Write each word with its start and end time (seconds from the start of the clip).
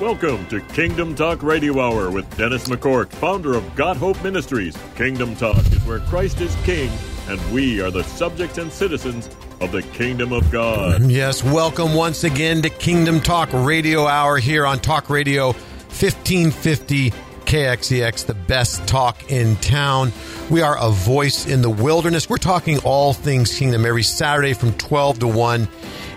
Welcome 0.00 0.46
to 0.46 0.62
Kingdom 0.62 1.14
Talk 1.14 1.42
Radio 1.42 1.78
Hour 1.78 2.10
with 2.10 2.34
Dennis 2.38 2.70
McCork, 2.70 3.10
founder 3.10 3.54
of 3.54 3.74
God 3.76 3.98
Hope 3.98 4.22
Ministries. 4.24 4.74
Kingdom 4.96 5.36
Talk 5.36 5.58
is 5.58 5.84
where 5.84 5.98
Christ 5.98 6.40
is 6.40 6.56
King 6.64 6.90
and 7.28 7.52
we 7.52 7.82
are 7.82 7.90
the 7.90 8.02
subjects 8.04 8.56
and 8.56 8.72
citizens 8.72 9.28
of 9.60 9.72
the 9.72 9.82
Kingdom 9.82 10.32
of 10.32 10.50
God. 10.50 11.02
Mm, 11.02 11.10
yes, 11.10 11.44
welcome 11.44 11.92
once 11.92 12.24
again 12.24 12.62
to 12.62 12.70
Kingdom 12.70 13.20
Talk 13.20 13.50
Radio 13.52 14.06
Hour 14.06 14.38
here 14.38 14.64
on 14.64 14.78
Talk 14.78 15.10
Radio 15.10 15.48
1550 15.48 17.10
KXEX, 17.44 18.24
the 18.24 18.32
best 18.34 18.86
talk 18.86 19.30
in 19.30 19.56
town. 19.56 20.12
We 20.48 20.62
are 20.62 20.78
a 20.80 20.90
voice 20.90 21.46
in 21.46 21.60
the 21.60 21.68
wilderness. 21.68 22.26
We're 22.26 22.38
talking 22.38 22.78
all 22.84 23.12
things 23.12 23.58
kingdom 23.58 23.84
every 23.84 24.04
Saturday 24.04 24.54
from 24.54 24.72
12 24.72 25.18
to 25.18 25.26
1 25.26 25.68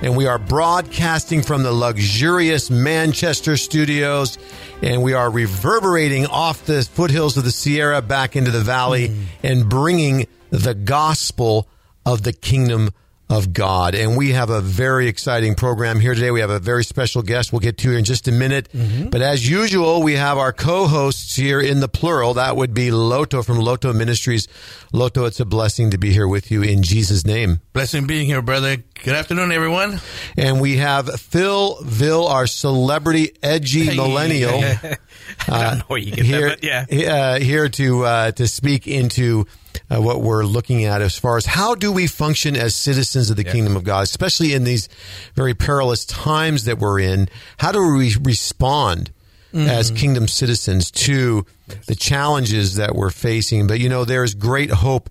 and 0.04 0.18
we 0.18 0.28
are 0.28 0.38
broadcasting 0.38 1.42
from 1.42 1.64
the 1.64 1.72
luxurious 1.72 2.70
Manchester 2.70 3.56
studios, 3.56 4.38
and 4.82 5.02
we 5.02 5.14
are 5.14 5.32
reverberating 5.32 6.28
off 6.28 6.66
the 6.66 6.84
foothills 6.84 7.38
of 7.38 7.46
the 7.46 7.52
Sierra 7.52 8.02
back 8.02 8.36
into 8.36 8.52
the 8.52 8.60
valley 8.60 9.10
mm. 9.10 9.24
and 9.44 9.70
bringing 9.70 10.28
the 10.50 10.74
gospel 10.74 11.70
of 12.06 12.24
the 12.24 12.34
kingdom 12.34 12.92
of 13.30 13.54
God. 13.54 13.96
And 13.96 14.18
we 14.18 14.32
have 14.32 14.50
a 14.50 14.62
very 14.62 15.08
exciting 15.08 15.56
program 15.56 16.00
here 16.00 16.14
today. 16.14 16.32
We 16.32 16.42
have 16.42 16.50
a 16.50 16.60
very 16.60 16.84
special 16.84 17.22
guest 17.22 17.52
we'll 17.52 17.62
get 17.62 17.78
to 17.80 17.96
in 17.96 18.04
just 18.04 18.28
a 18.28 18.32
minute. 18.32 18.70
Mm-hmm. 18.74 19.10
But 19.10 19.22
as 19.22 19.50
usual, 19.50 20.04
we 20.04 20.14
have 20.14 20.38
our 20.38 20.54
co-hosts 20.54 21.36
here 21.36 21.60
in 21.60 21.80
the 21.80 21.88
plural. 21.88 22.36
That 22.36 22.56
would 22.56 22.74
be 22.74 22.92
Loto 22.92 23.42
from 23.42 23.60
Loto 23.60 23.94
Ministries. 23.94 24.48
Loto, 24.92 25.26
it's 25.26 25.40
a 25.40 25.46
blessing 25.46 25.92
to 25.92 25.98
be 25.98 26.12
here 26.12 26.28
with 26.28 26.52
you 26.52 26.62
in 26.62 26.84
Jesus' 26.84 27.26
name. 27.26 27.62
Blessing 27.72 28.06
being 28.06 28.28
here, 28.28 28.42
brother. 28.42 28.78
Good 29.04 29.16
afternoon, 29.16 29.52
everyone. 29.52 30.00
And 30.38 30.62
we 30.62 30.78
have 30.78 31.20
Phil 31.20 31.82
Ville, 31.82 32.28
our 32.28 32.46
celebrity 32.46 33.36
edgy 33.42 33.86
hey, 33.86 33.96
millennial. 33.96 34.58
I 35.48 35.64
don't 35.64 35.78
know 35.80 35.86
where 35.88 36.00
you 36.00 36.12
get 36.12 36.26
here, 36.26 36.50
that, 36.50 36.64
yeah. 36.64 37.14
Uh, 37.14 37.40
here 37.40 37.70
to, 37.70 38.06
uh, 38.06 38.32
to 38.34 38.48
speak 38.48 38.88
into 38.88 39.46
uh, 39.90 40.02
what 40.02 40.22
we're 40.22 40.44
looking 40.44 40.86
at 40.86 41.02
as 41.02 41.18
far 41.18 41.38
as 41.38 41.46
how 41.46 41.76
do 41.76 41.92
we 41.92 42.08
function 42.08 42.56
as 42.56 42.76
citizens 42.76 43.30
of 43.30 43.38
the 43.38 43.44
yes. 43.44 43.54
kingdom 43.54 43.76
of 43.76 43.84
God, 43.84 44.04
especially 44.04 44.54
in 44.54 44.64
these 44.64 44.90
very 45.36 45.54
perilous 45.54 46.06
times 46.06 46.66
that 46.66 46.80
we're 46.80 47.00
in. 47.00 47.30
How 47.58 47.72
do 47.72 47.96
we 47.96 48.16
respond 48.22 49.12
mm-hmm. 49.54 49.68
as 49.68 49.92
kingdom 49.92 50.28
citizens 50.28 50.92
to 50.92 51.46
the 51.88 51.96
challenges 51.96 52.76
that 52.76 52.96
we're 52.96 53.10
facing? 53.10 53.68
But 53.68 53.80
you 53.80 53.90
know, 53.90 54.06
there's 54.06 54.36
great 54.36 54.70
hope 54.72 55.10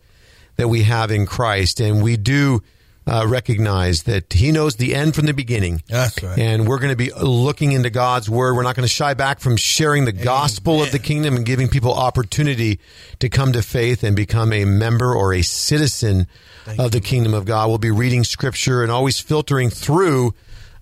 that 0.57 0.69
we 0.69 0.83
have 0.83 1.11
in 1.11 1.27
Christ, 1.27 1.81
and 1.81 2.03
we 2.03 2.17
do 2.17 2.63
uh, 3.07 3.27
recognize 3.29 4.05
that 4.05 4.33
He 4.33 4.53
knows 4.53 4.77
the 4.77 4.95
end 4.95 5.15
from 5.15 5.27
the 5.27 5.35
beginning. 5.35 5.83
That's 5.89 6.23
right. 6.23 6.39
And 6.39 6.69
we're 6.69 6.79
going 6.79 6.91
to 6.91 6.97
be 6.97 7.11
looking 7.13 7.73
into 7.73 7.91
God's 7.91 8.31
Word. 8.31 8.55
We're 8.55 8.63
not 8.63 8.77
going 8.77 8.87
to 8.87 8.93
shy 8.93 9.15
back 9.15 9.41
from 9.41 9.57
sharing 9.57 10.05
the 10.05 10.13
Amen. 10.13 10.25
gospel 10.25 10.83
of 10.83 10.93
the 10.93 10.99
kingdom 10.99 11.37
and 11.37 11.45
giving 11.45 11.69
people 11.69 11.93
opportunity 11.93 12.81
to 13.19 13.29
come 13.29 13.53
to 13.53 13.63
faith 13.63 14.05
and 14.05 14.15
become 14.15 14.53
a 14.53 14.65
member 14.65 15.15
or 15.15 15.35
a 15.35 15.43
citizen 15.43 16.27
Thank 16.65 16.79
of 16.79 16.93
the 16.93 17.01
kingdom 17.01 17.35
of 17.35 17.45
God. 17.45 17.69
We'll 17.69 17.79
be 17.79 17.91
reading 17.91 18.25
Scripture 18.25 18.83
and 18.83 18.93
always 18.93 19.19
filtering 19.19 19.71
through 19.71 20.35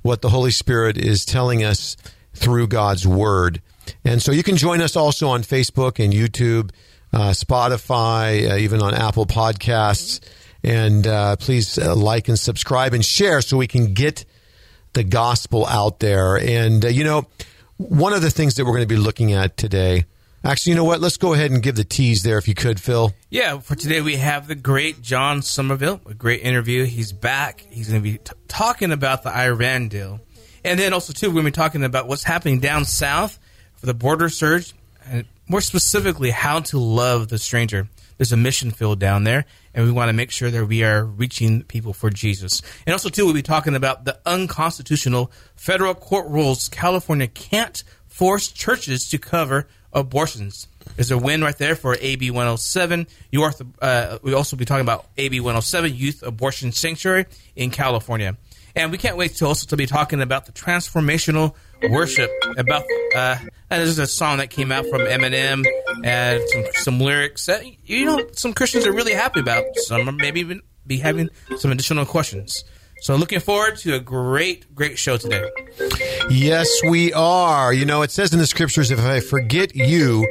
what 0.03 0.23
the 0.23 0.31
Holy 0.31 0.51
Spirit 0.51 0.99
is 0.99 1.25
telling 1.25 1.65
us 1.65 1.97
through 2.35 2.69
God's 2.69 3.07
Word. 3.07 3.61
And 4.05 4.23
so 4.23 4.33
you 4.33 4.43
can 4.43 4.57
join 4.57 4.81
us 4.81 4.97
also 4.97 5.29
on 5.29 5.43
Facebook 5.43 6.03
and 6.03 6.13
YouTube, 6.13 6.71
uh, 7.13 7.31
Spotify, 7.31 8.51
uh, 8.51 8.57
even 8.57 8.83
on 8.83 8.95
Apple 8.95 9.27
Podcasts. 9.27 10.21
And 10.63 11.07
uh, 11.07 11.37
please 11.37 11.79
uh, 11.79 11.95
like 11.95 12.29
and 12.29 12.39
subscribe 12.39 12.93
and 12.93 13.05
share 13.05 13.41
so 13.41 13.57
we 13.57 13.67
can 13.67 13.95
get 13.95 14.25
the 14.93 15.05
gospel 15.05 15.67
out 15.67 16.01
there. 16.01 16.37
And, 16.37 16.85
uh, 16.85 16.89
you 16.89 17.05
know, 17.05 17.27
one 17.77 18.13
of 18.13 18.23
the 18.23 18.31
things 18.31 18.57
that 18.57 18.65
we're 18.65 18.73
going 18.73 18.83
to 18.83 18.95
be 18.95 18.97
looking 18.97 19.33
at 19.33 19.57
today. 19.57 20.05
Actually, 20.43 20.71
you 20.71 20.77
know 20.77 20.85
what? 20.85 21.01
Let's 21.01 21.19
go 21.19 21.35
ahead 21.35 21.51
and 21.51 21.63
give 21.63 21.77
the 21.77 21.85
tease 21.85 22.23
there 22.23 22.39
if 22.39 22.49
you 22.49 22.55
could, 22.55 22.81
Phil. 22.81 23.13
Yeah, 23.29 23.59
for 23.59 23.75
today 23.75 24.01
we 24.01 24.17
have 24.17 24.49
the 24.49 24.55
great 24.55 25.03
John 25.03 25.43
Somerville, 25.43 26.01
a 26.07 26.15
great 26.15 26.41
interview. 26.41 26.85
He's 26.85 27.13
back. 27.13 27.61
He's 27.69 27.89
going 27.89 28.03
to 28.03 28.11
be 28.11 28.19
t- 28.19 28.33
talking 28.49 28.91
about 28.91 29.23
the 29.23 29.37
Iran 29.37 29.89
deal. 29.89 30.21
And 30.65 30.81
then 30.81 30.93
also, 30.95 31.13
too, 31.13 31.29
we're 31.29 31.35
going 31.35 31.47
to 31.47 31.51
be 31.51 31.57
talking 31.57 31.85
about 31.85 32.09
what's 32.09 32.25
happening 32.25 32.59
down 32.59 32.87
south 32.87 33.39
for 33.77 33.87
the 33.87 33.95
border 33.95 34.29
surge, 34.29 34.75
and 35.07 35.27
more 35.49 35.61
specifically, 35.61 36.31
how 36.31 36.61
to 36.61 36.79
love 36.79 37.29
the 37.29 37.39
stranger. 37.39 37.89
There's 38.19 38.33
a 38.33 38.37
mission 38.37 38.71
field 38.71 38.99
down 38.99 39.25
there, 39.25 39.47
and 39.75 39.85
we 39.85 39.93
want 39.93 40.09
to 40.09 40.13
make 40.13 40.31
sure 40.31 40.51
that 40.51 40.67
we 40.67 40.83
are 40.83 41.05
reaching 41.05 41.63
people 41.63 41.93
for 41.93 42.11
Jesus. 42.11 42.63
And 42.87 42.93
also, 42.93 43.09
too, 43.09 43.25
we'll 43.25 43.35
be 43.35 43.43
talking 43.43 43.75
about 43.75 44.05
the 44.05 44.19
unconstitutional 44.27 45.31
federal 45.55 45.95
court 45.95 46.29
rules. 46.29 46.69
California 46.69 47.29
can't 47.29 47.83
force 48.07 48.49
churches 48.49 49.09
to 49.11 49.19
cover 49.19 49.69
abortions. 49.93 50.67
There's 50.97 51.11
a 51.11 51.19
win 51.19 51.43
right 51.43 51.57
there 51.57 51.77
for 51.77 51.97
AB 52.01 52.31
107. 52.31 53.07
You 53.31 53.43
are, 53.43 53.53
uh, 53.81 54.19
we 54.23 54.35
also 54.35 54.57
be 54.57 54.65
talking 54.65 54.83
about 54.83 55.07
AB 55.17 55.41
107, 55.41 55.95
Youth 55.95 56.23
Abortion 56.23 56.73
Sanctuary 56.73 57.27
in 57.57 57.71
California. 57.71 58.37
And 58.75 58.93
we 58.93 58.99
can't 58.99 59.17
wait 59.17 59.35
to 59.37 59.47
also 59.47 59.67
to 59.67 59.77
be 59.77 59.87
talking 59.87 60.21
about 60.21 60.47
the 60.47 60.53
transformational 60.53 61.55
worship. 61.89 62.31
About 62.57 62.85
uh, 63.15 63.37
and 63.71 63.83
this 63.83 63.89
is 63.89 63.99
a 63.99 64.07
song 64.07 64.39
that 64.39 64.51
came 64.51 64.73
out 64.73 64.87
from 64.87 65.03
Eminem 65.03 65.65
and 66.05 66.43
some 66.49 66.65
some 66.75 67.01
lyrics 67.01 67.47
that 67.47 67.65
you 67.89 68.05
know 68.05 68.27
some 68.33 68.53
Christians 68.53 68.87
are 68.87 68.93
really 68.93 69.15
happy 69.15 69.41
about. 69.41 69.65
Some 69.77 70.09
are 70.09 70.13
maybe 70.13 70.41
even 70.41 70.63
be 70.87 70.99
having 70.99 71.31
some 71.57 71.71
additional 71.71 72.05
questions. 72.05 72.65
So 73.03 73.17
looking 73.17 73.41
forward 73.41 73.79
to 73.79 73.95
a 73.95 74.01
great, 74.01 74.75
great 74.75 74.99
show 74.99 75.17
today. 75.17 75.49
Yes, 76.29 76.69
we 76.87 77.15
are. 77.15 77.73
You 77.73 77.87
know, 77.87 78.03
it 78.03 78.11
says 78.11 78.33
in 78.35 78.39
the 78.39 78.47
scriptures, 78.47 78.91
if 78.91 79.01
I 79.01 79.21
forget 79.21 79.75
you, 79.75 80.29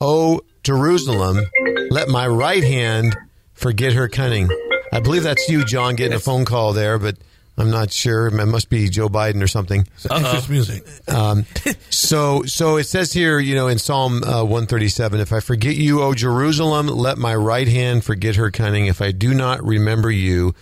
O 0.00 0.40
Jerusalem, 0.64 1.44
let 1.90 2.08
my 2.08 2.26
right 2.26 2.64
hand 2.64 3.16
forget 3.54 3.92
her 3.92 4.08
cunning. 4.08 4.48
I 4.92 4.98
believe 4.98 5.22
that's 5.22 5.48
you, 5.48 5.64
John, 5.64 5.94
getting 5.94 6.16
a 6.16 6.18
phone 6.20 6.44
call 6.44 6.72
there, 6.72 6.98
but 6.98 7.18
I'm 7.58 7.70
not 7.70 7.92
sure. 7.92 8.28
It 8.28 8.46
must 8.46 8.70
be 8.70 8.88
Joe 8.88 9.08
Biden 9.08 9.42
or 9.42 9.48
something. 9.48 9.86
It's 10.04 10.48
music. 10.48 10.84
Um, 11.08 11.44
so, 11.90 12.44
so 12.44 12.76
it 12.76 12.84
says 12.84 13.12
here, 13.12 13.40
you 13.40 13.56
know, 13.56 13.66
in 13.66 13.78
Psalm 13.78 14.22
uh, 14.22 14.44
137, 14.44 15.20
if 15.20 15.32
I 15.32 15.40
forget 15.40 15.74
you, 15.74 16.00
O 16.02 16.14
Jerusalem, 16.14 16.86
let 16.86 17.18
my 17.18 17.34
right 17.34 17.66
hand 17.66 18.04
forget 18.04 18.36
her 18.36 18.52
cunning. 18.52 18.86
If 18.86 19.02
I 19.02 19.10
do 19.10 19.34
not 19.34 19.64
remember 19.64 20.10
you, 20.10 20.54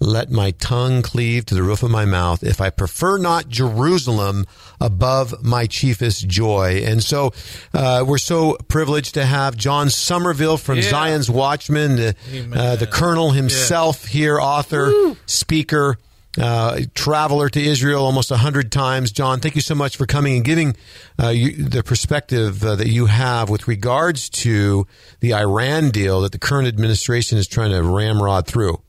let 0.00 0.30
my 0.30 0.52
tongue 0.52 1.02
cleave 1.02 1.44
to 1.46 1.54
the 1.54 1.62
roof 1.62 1.82
of 1.82 1.90
my 1.90 2.06
mouth. 2.06 2.42
If 2.42 2.60
I 2.60 2.70
prefer 2.70 3.18
not 3.18 3.48
Jerusalem 3.48 4.46
above 4.80 5.44
my 5.44 5.66
chiefest 5.66 6.26
joy. 6.26 6.82
And 6.86 7.02
so, 7.02 7.32
uh, 7.74 8.04
we're 8.06 8.18
so 8.18 8.56
privileged 8.68 9.14
to 9.14 9.26
have 9.26 9.56
John 9.56 9.90
Somerville 9.90 10.56
from 10.56 10.76
yeah. 10.76 10.82
Zion's 10.82 11.28
Watchman, 11.28 11.96
the, 11.96 12.14
uh, 12.54 12.76
the 12.76 12.86
colonel 12.86 13.32
himself 13.32 14.04
yeah. 14.04 14.10
here, 14.10 14.40
author, 14.40 14.86
Woo. 14.86 15.16
speaker 15.26 15.98
uh, 16.38 16.80
traveler 16.94 17.48
to 17.48 17.60
Israel 17.60 18.04
almost 18.04 18.30
a 18.30 18.36
hundred 18.36 18.70
times. 18.70 19.10
John, 19.10 19.40
thank 19.40 19.54
you 19.54 19.60
so 19.60 19.74
much 19.74 19.96
for 19.96 20.06
coming 20.06 20.36
and 20.36 20.44
giving 20.44 20.76
uh, 21.20 21.28
you, 21.28 21.64
the 21.64 21.82
perspective 21.82 22.64
uh, 22.64 22.76
that 22.76 22.88
you 22.88 23.06
have 23.06 23.48
with 23.48 23.68
regards 23.68 24.28
to 24.30 24.86
the 25.20 25.34
Iran 25.34 25.90
deal 25.90 26.20
that 26.22 26.32
the 26.32 26.38
current 26.38 26.68
administration 26.68 27.38
is 27.38 27.46
trying 27.46 27.70
to 27.70 27.82
ramrod 27.82 28.46
through. 28.46 28.80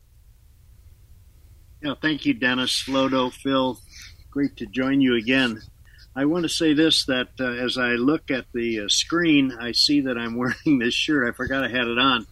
Yeah, 1.81 1.95
thank 2.01 2.25
you, 2.25 2.33
Dennis, 2.33 2.83
Lodo, 2.87 3.31
Phil. 3.31 3.79
Great 4.31 4.57
to 4.57 4.65
join 4.65 5.01
you 5.01 5.15
again. 5.15 5.61
I 6.15 6.25
want 6.25 6.43
to 6.43 6.49
say 6.49 6.73
this 6.73 7.05
that 7.05 7.29
uh, 7.39 7.45
as 7.45 7.77
I 7.77 7.91
look 7.91 8.29
at 8.29 8.45
the 8.53 8.81
uh, 8.81 8.87
screen, 8.89 9.55
I 9.59 9.71
see 9.71 10.01
that 10.01 10.17
I'm 10.17 10.35
wearing 10.37 10.79
this 10.79 10.93
shirt. 10.93 11.27
I 11.27 11.35
forgot 11.35 11.63
I 11.63 11.69
had 11.69 11.87
it 11.87 11.97
on 11.97 12.27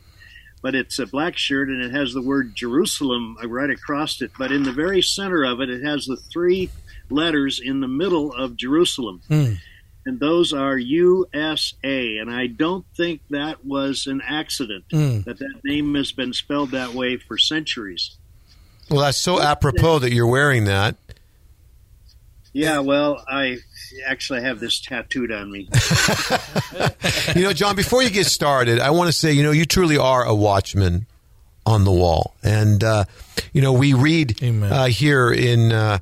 but 0.61 0.75
it's 0.75 0.99
a 0.99 1.05
black 1.05 1.37
shirt 1.37 1.69
and 1.69 1.81
it 1.81 1.91
has 1.91 2.13
the 2.13 2.21
word 2.21 2.55
Jerusalem 2.55 3.37
right 3.43 3.69
across 3.69 4.21
it. 4.21 4.31
But 4.37 4.51
in 4.51 4.63
the 4.63 4.71
very 4.71 5.01
center 5.01 5.43
of 5.43 5.61
it, 5.61 5.69
it 5.69 5.83
has 5.83 6.05
the 6.05 6.17
three 6.17 6.69
letters 7.09 7.61
in 7.63 7.79
the 7.79 7.87
middle 7.87 8.33
of 8.33 8.57
Jerusalem. 8.57 9.21
Mm. 9.29 9.57
And 10.05 10.19
those 10.19 10.53
are 10.53 10.77
USA. 10.77 12.17
And 12.17 12.31
I 12.31 12.47
don't 12.47 12.85
think 12.95 13.21
that 13.29 13.65
was 13.65 14.07
an 14.07 14.21
accident, 14.25 14.85
mm. 14.89 15.23
that 15.25 15.39
that 15.39 15.61
name 15.63 15.93
has 15.95 16.11
been 16.11 16.33
spelled 16.33 16.71
that 16.71 16.93
way 16.93 17.17
for 17.17 17.37
centuries. 17.37 18.17
Well, 18.89 19.01
that's 19.01 19.17
so 19.17 19.41
apropos 19.41 19.99
that 19.99 20.13
you're 20.13 20.27
wearing 20.27 20.63
that. 20.65 20.95
Yeah, 22.57 22.79
well, 22.79 23.23
I 23.27 23.59
actually 24.07 24.41
have 24.41 24.59
this 24.59 24.79
tattooed 24.79 25.31
on 25.31 25.51
me. 25.51 25.69
you 27.35 27.43
know, 27.43 27.53
John, 27.53 27.75
before 27.75 28.01
you 28.01 28.09
get 28.09 28.25
started, 28.25 28.79
I 28.79 28.89
want 28.89 29.09
to 29.09 29.13
say, 29.13 29.31
you 29.33 29.43
know, 29.43 29.51
you 29.51 29.65
truly 29.65 29.95
are 29.95 30.23
a 30.23 30.33
watchman 30.33 31.05
on 31.67 31.83
the 31.83 31.91
wall. 31.91 32.33
And, 32.41 32.83
uh, 32.83 33.05
you 33.53 33.61
know, 33.61 33.73
we 33.73 33.93
read 33.93 34.41
uh, 34.41 34.87
here 34.87 35.31
in 35.31 35.71
uh, 35.71 35.99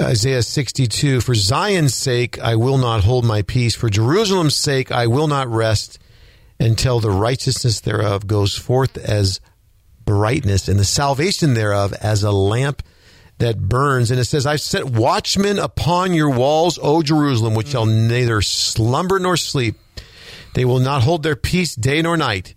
Isaiah 0.00 0.42
62 0.42 1.20
For 1.20 1.36
Zion's 1.36 1.94
sake, 1.94 2.36
I 2.40 2.56
will 2.56 2.78
not 2.78 3.04
hold 3.04 3.24
my 3.24 3.42
peace. 3.42 3.76
For 3.76 3.88
Jerusalem's 3.88 4.56
sake, 4.56 4.90
I 4.90 5.06
will 5.06 5.28
not 5.28 5.46
rest 5.46 6.00
until 6.58 6.98
the 6.98 7.10
righteousness 7.10 7.78
thereof 7.78 8.26
goes 8.26 8.58
forth 8.58 8.98
as 8.98 9.40
brightness 10.04 10.66
and 10.66 10.80
the 10.80 10.84
salvation 10.84 11.54
thereof 11.54 11.92
as 11.92 12.24
a 12.24 12.32
lamp 12.32 12.82
that 13.42 13.60
burns. 13.60 14.10
And 14.10 14.20
it 14.20 14.24
says, 14.24 14.46
I've 14.46 14.60
set 14.60 14.84
watchmen 14.84 15.58
upon 15.58 16.14
your 16.14 16.30
walls, 16.30 16.78
O 16.80 17.02
Jerusalem, 17.02 17.54
which 17.54 17.68
shall 17.68 17.86
neither 17.86 18.40
slumber 18.40 19.18
nor 19.18 19.36
sleep. 19.36 19.76
They 20.54 20.64
will 20.64 20.78
not 20.78 21.02
hold 21.02 21.22
their 21.22 21.36
peace 21.36 21.74
day 21.74 22.00
nor 22.02 22.16
night. 22.16 22.54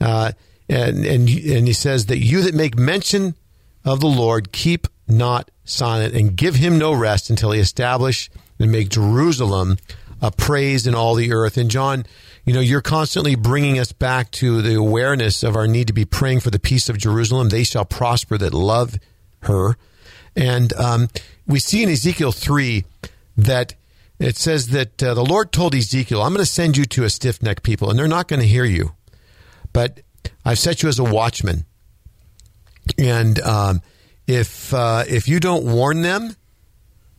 Uh, 0.00 0.32
and, 0.68 1.06
and, 1.06 1.28
and 1.28 1.66
he 1.66 1.72
says 1.72 2.06
that 2.06 2.18
you 2.18 2.42
that 2.42 2.54
make 2.54 2.76
mention 2.76 3.36
of 3.84 4.00
the 4.00 4.08
Lord 4.08 4.50
keep 4.50 4.88
not 5.06 5.50
silent 5.64 6.14
and 6.14 6.36
give 6.36 6.56
him 6.56 6.76
no 6.76 6.92
rest 6.92 7.30
until 7.30 7.52
he 7.52 7.60
establish 7.60 8.28
and 8.58 8.72
make 8.72 8.88
Jerusalem 8.88 9.76
a 10.20 10.32
praise 10.32 10.88
in 10.88 10.94
all 10.94 11.14
the 11.14 11.32
earth. 11.32 11.56
And 11.56 11.70
John, 11.70 12.04
you 12.44 12.52
know, 12.52 12.60
you're 12.60 12.80
constantly 12.80 13.36
bringing 13.36 13.78
us 13.78 13.92
back 13.92 14.32
to 14.32 14.60
the 14.60 14.74
awareness 14.74 15.44
of 15.44 15.54
our 15.54 15.68
need 15.68 15.86
to 15.86 15.92
be 15.92 16.04
praying 16.04 16.40
for 16.40 16.50
the 16.50 16.58
peace 16.58 16.88
of 16.88 16.98
Jerusalem. 16.98 17.50
They 17.50 17.62
shall 17.62 17.84
prosper 17.84 18.36
that 18.38 18.52
love 18.52 18.96
her. 19.40 19.76
And 20.36 20.72
um, 20.74 21.08
we 21.46 21.58
see 21.58 21.82
in 21.82 21.88
Ezekiel 21.88 22.32
3 22.32 22.84
that 23.38 23.74
it 24.18 24.36
says 24.36 24.68
that 24.68 25.02
uh, 25.02 25.14
the 25.14 25.24
Lord 25.24 25.52
told 25.52 25.74
Ezekiel, 25.74 26.22
I'm 26.22 26.32
going 26.32 26.44
to 26.44 26.50
send 26.50 26.76
you 26.76 26.84
to 26.84 27.04
a 27.04 27.10
stiff 27.10 27.42
necked 27.42 27.62
people, 27.62 27.90
and 27.90 27.98
they're 27.98 28.08
not 28.08 28.28
going 28.28 28.40
to 28.40 28.46
hear 28.46 28.64
you. 28.64 28.92
But 29.72 30.00
I've 30.44 30.58
set 30.58 30.82
you 30.82 30.88
as 30.88 30.98
a 30.98 31.04
watchman. 31.04 31.64
And 32.98 33.40
um, 33.40 33.82
if, 34.26 34.72
uh, 34.72 35.04
if 35.08 35.28
you 35.28 35.40
don't 35.40 35.64
warn 35.64 36.02
them, 36.02 36.36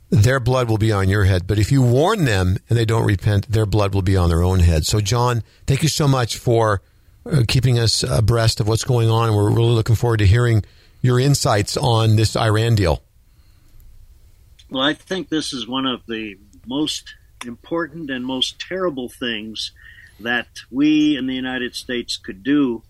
their 0.10 0.40
blood 0.40 0.70
will 0.70 0.78
be 0.78 0.92
on 0.92 1.10
your 1.10 1.26
head. 1.26 1.46
But 1.46 1.60
if 1.60 1.72
you 1.72 1.82
warn 1.82 2.26
them 2.26 2.58
and 2.70 2.78
they 2.78 2.86
don't 2.86 3.06
repent, 3.06 3.52
their 3.52 3.66
blood 3.66 3.94
will 3.94 4.02
be 4.02 4.16
on 4.16 4.30
their 4.30 4.42
own 4.42 4.60
head. 4.60 4.86
So, 4.86 5.02
John, 5.02 5.44
thank 5.66 5.84
you 5.84 5.90
so 5.90 6.08
much 6.08 6.38
for 6.38 6.82
uh, 7.26 7.44
keeping 7.48 7.78
us 7.78 8.04
abreast 8.04 8.60
of 8.60 8.68
what's 8.68 8.86
going 8.86 9.10
on. 9.10 9.36
We're 9.36 9.52
really 9.52 9.74
looking 9.74 9.96
forward 9.96 10.18
to 10.18 10.26
hearing 10.26 10.64
your 11.02 11.20
insights 11.20 11.76
on 11.78 12.16
this 12.16 12.36
Iran 12.36 12.76
deal. 12.76 13.04
Well, 14.70 14.84
I 14.84 14.94
think 14.94 15.30
this 15.30 15.54
is 15.54 15.66
one 15.66 15.86
of 15.86 16.02
the 16.08 16.38
most 16.66 17.16
important 17.46 18.10
and 18.10 18.26
most 18.26 18.60
terrible 18.60 19.08
things 19.08 19.72
that 20.20 20.48
we 20.70 21.16
in 21.16 21.28
the 21.28 21.36
United 21.36 21.74
States 21.74 22.18
could 22.18 22.44
do 22.44 22.84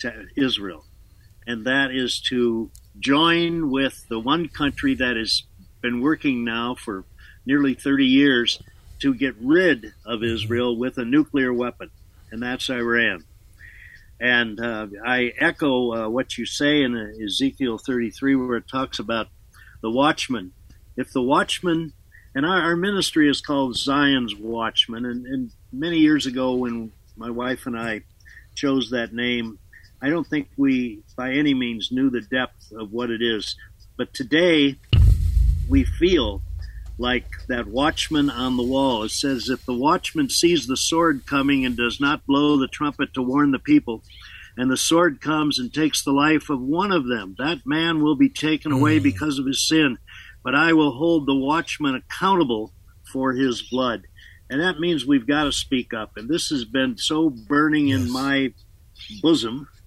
to 0.00 0.26
Israel, 0.34 0.84
and 1.46 1.64
that 1.64 1.92
is 1.92 2.20
to 2.22 2.70
join 2.98 3.70
with 3.70 4.08
the 4.08 4.18
one 4.18 4.48
country 4.48 4.94
that 4.96 5.16
has 5.16 5.44
been 5.80 6.00
working 6.00 6.44
now 6.44 6.74
for 6.74 7.04
nearly 7.44 7.74
30 7.74 8.04
years 8.04 8.60
to 8.98 9.14
get 9.14 9.36
rid 9.40 9.92
of 10.04 10.24
Israel 10.24 10.76
with 10.76 10.98
a 10.98 11.04
nuclear 11.04 11.52
weapon, 11.52 11.90
and 12.32 12.42
that's 12.42 12.68
Iran. 12.68 13.24
And 14.18 14.58
uh, 14.58 14.88
I 15.04 15.34
echo 15.38 15.92
uh, 15.92 16.08
what 16.08 16.36
you 16.36 16.46
say 16.46 16.82
in 16.82 16.96
Ezekiel 17.24 17.78
33, 17.78 18.34
where 18.34 18.56
it 18.56 18.66
talks 18.66 18.98
about 18.98 19.28
the 19.82 19.90
watchman. 19.90 20.52
If 20.96 21.12
the 21.12 21.22
watchman, 21.22 21.92
and 22.34 22.46
our, 22.46 22.60
our 22.62 22.76
ministry 22.76 23.28
is 23.28 23.40
called 23.40 23.76
Zion's 23.76 24.34
Watchman, 24.34 25.04
and, 25.04 25.26
and 25.26 25.50
many 25.72 25.98
years 25.98 26.26
ago 26.26 26.54
when 26.54 26.92
my 27.16 27.30
wife 27.30 27.66
and 27.66 27.78
I 27.78 28.02
chose 28.54 28.90
that 28.90 29.12
name, 29.12 29.58
I 30.00 30.10
don't 30.10 30.26
think 30.26 30.48
we 30.56 31.02
by 31.16 31.32
any 31.32 31.54
means 31.54 31.90
knew 31.90 32.10
the 32.10 32.20
depth 32.20 32.72
of 32.72 32.92
what 32.92 33.10
it 33.10 33.22
is. 33.22 33.56
But 33.96 34.12
today, 34.12 34.76
we 35.68 35.84
feel 35.84 36.42
like 36.98 37.26
that 37.48 37.66
watchman 37.66 38.30
on 38.30 38.56
the 38.56 38.62
wall. 38.62 39.04
It 39.04 39.10
says, 39.10 39.48
If 39.48 39.64
the 39.64 39.74
watchman 39.74 40.30
sees 40.30 40.66
the 40.66 40.76
sword 40.76 41.26
coming 41.26 41.64
and 41.64 41.76
does 41.76 42.00
not 42.00 42.26
blow 42.26 42.58
the 42.58 42.68
trumpet 42.68 43.14
to 43.14 43.22
warn 43.22 43.50
the 43.50 43.58
people, 43.58 44.02
and 44.56 44.70
the 44.70 44.76
sword 44.76 45.20
comes 45.20 45.58
and 45.58 45.72
takes 45.72 46.02
the 46.02 46.12
life 46.12 46.48
of 46.48 46.60
one 46.60 46.92
of 46.92 47.06
them, 47.06 47.34
that 47.38 47.66
man 47.66 48.02
will 48.02 48.16
be 48.16 48.30
taken 48.30 48.72
away 48.72 48.98
mm. 48.98 49.02
because 49.02 49.38
of 49.38 49.46
his 49.46 49.66
sin. 49.66 49.98
But 50.46 50.54
I 50.54 50.74
will 50.74 50.92
hold 50.92 51.26
the 51.26 51.34
watchman 51.34 51.96
accountable 51.96 52.72
for 53.12 53.32
his 53.32 53.62
blood. 53.62 54.06
And 54.48 54.60
that 54.60 54.78
means 54.78 55.04
we've 55.04 55.26
got 55.26 55.42
to 55.42 55.50
speak 55.50 55.92
up. 55.92 56.12
And 56.16 56.28
this 56.28 56.50
has 56.50 56.64
been 56.64 56.96
so 56.98 57.30
burning 57.30 57.88
yes. 57.88 58.02
in 58.02 58.12
my 58.12 58.54
bosom 59.20 59.66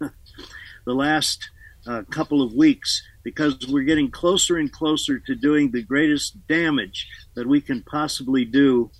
the 0.85 0.93
last 0.93 1.49
uh, 1.87 2.03
couple 2.11 2.41
of 2.41 2.51
weeks 2.51 3.01
because 3.23 3.57
we're 3.69 3.85
getting 3.85 4.11
closer 4.11 4.57
and 4.57 4.69
closer 4.69 5.17
to 5.19 5.33
doing 5.33 5.71
the 5.71 5.81
greatest 5.81 6.45
damage 6.49 7.07
that 7.35 7.47
we 7.47 7.61
can 7.61 7.81
possibly 7.83 8.43
do 8.43 8.91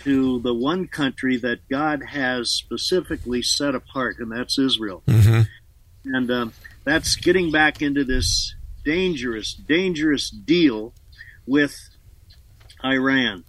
to 0.00 0.40
the 0.40 0.52
one 0.52 0.88
country 0.88 1.36
that 1.36 1.60
God 1.68 2.02
has 2.02 2.50
specifically 2.50 3.40
set 3.40 3.76
apart, 3.76 4.16
and 4.18 4.32
that's 4.32 4.58
Israel. 4.58 5.04
Mm-hmm. 5.06 5.42
And 6.12 6.30
um, 6.32 6.52
that's 6.82 7.14
getting 7.14 7.52
back 7.52 7.82
into 7.82 8.02
this 8.02 8.56
dangerous, 8.88 9.52
dangerous 9.52 10.30
deal 10.30 10.94
with 11.46 11.76
Iran. 12.82 13.44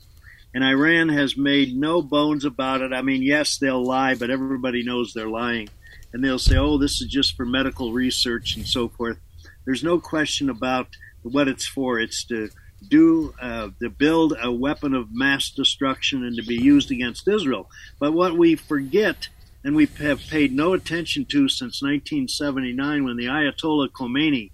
And 0.53 0.65
Iran 0.65 1.07
has 1.07 1.37
made 1.37 1.77
no 1.77 2.01
bones 2.01 2.43
about 2.43 2.81
it. 2.81 2.91
I 2.91 3.01
mean, 3.01 3.21
yes, 3.21 3.57
they'll 3.57 3.81
lie, 3.81 4.15
but 4.15 4.29
everybody 4.29 4.83
knows 4.83 5.13
they're 5.13 5.29
lying. 5.29 5.69
And 6.11 6.21
they'll 6.21 6.39
say, 6.39 6.57
oh, 6.57 6.77
this 6.77 6.99
is 6.99 7.07
just 7.07 7.37
for 7.37 7.45
medical 7.45 7.93
research 7.93 8.57
and 8.57 8.67
so 8.67 8.89
forth. 8.89 9.17
There's 9.63 9.81
no 9.81 9.97
question 9.97 10.49
about 10.49 10.87
what 11.21 11.47
it's 11.47 11.65
for. 11.65 12.01
It's 12.01 12.25
to 12.25 12.49
do 12.89 13.33
uh, 13.41 13.69
to 13.81 13.89
build 13.89 14.33
a 14.41 14.51
weapon 14.51 14.93
of 14.93 15.07
mass 15.09 15.51
destruction 15.51 16.25
and 16.25 16.35
to 16.35 16.43
be 16.43 16.55
used 16.55 16.91
against 16.91 17.29
Israel. 17.29 17.69
But 17.97 18.11
what 18.11 18.37
we 18.37 18.55
forget 18.55 19.29
and 19.63 19.73
we 19.73 19.85
have 19.99 20.19
paid 20.19 20.51
no 20.51 20.73
attention 20.73 21.23
to 21.25 21.47
since 21.47 21.81
1979 21.81 23.05
when 23.05 23.15
the 23.15 23.27
Ayatollah 23.27 23.89
Khomeini 23.89 24.51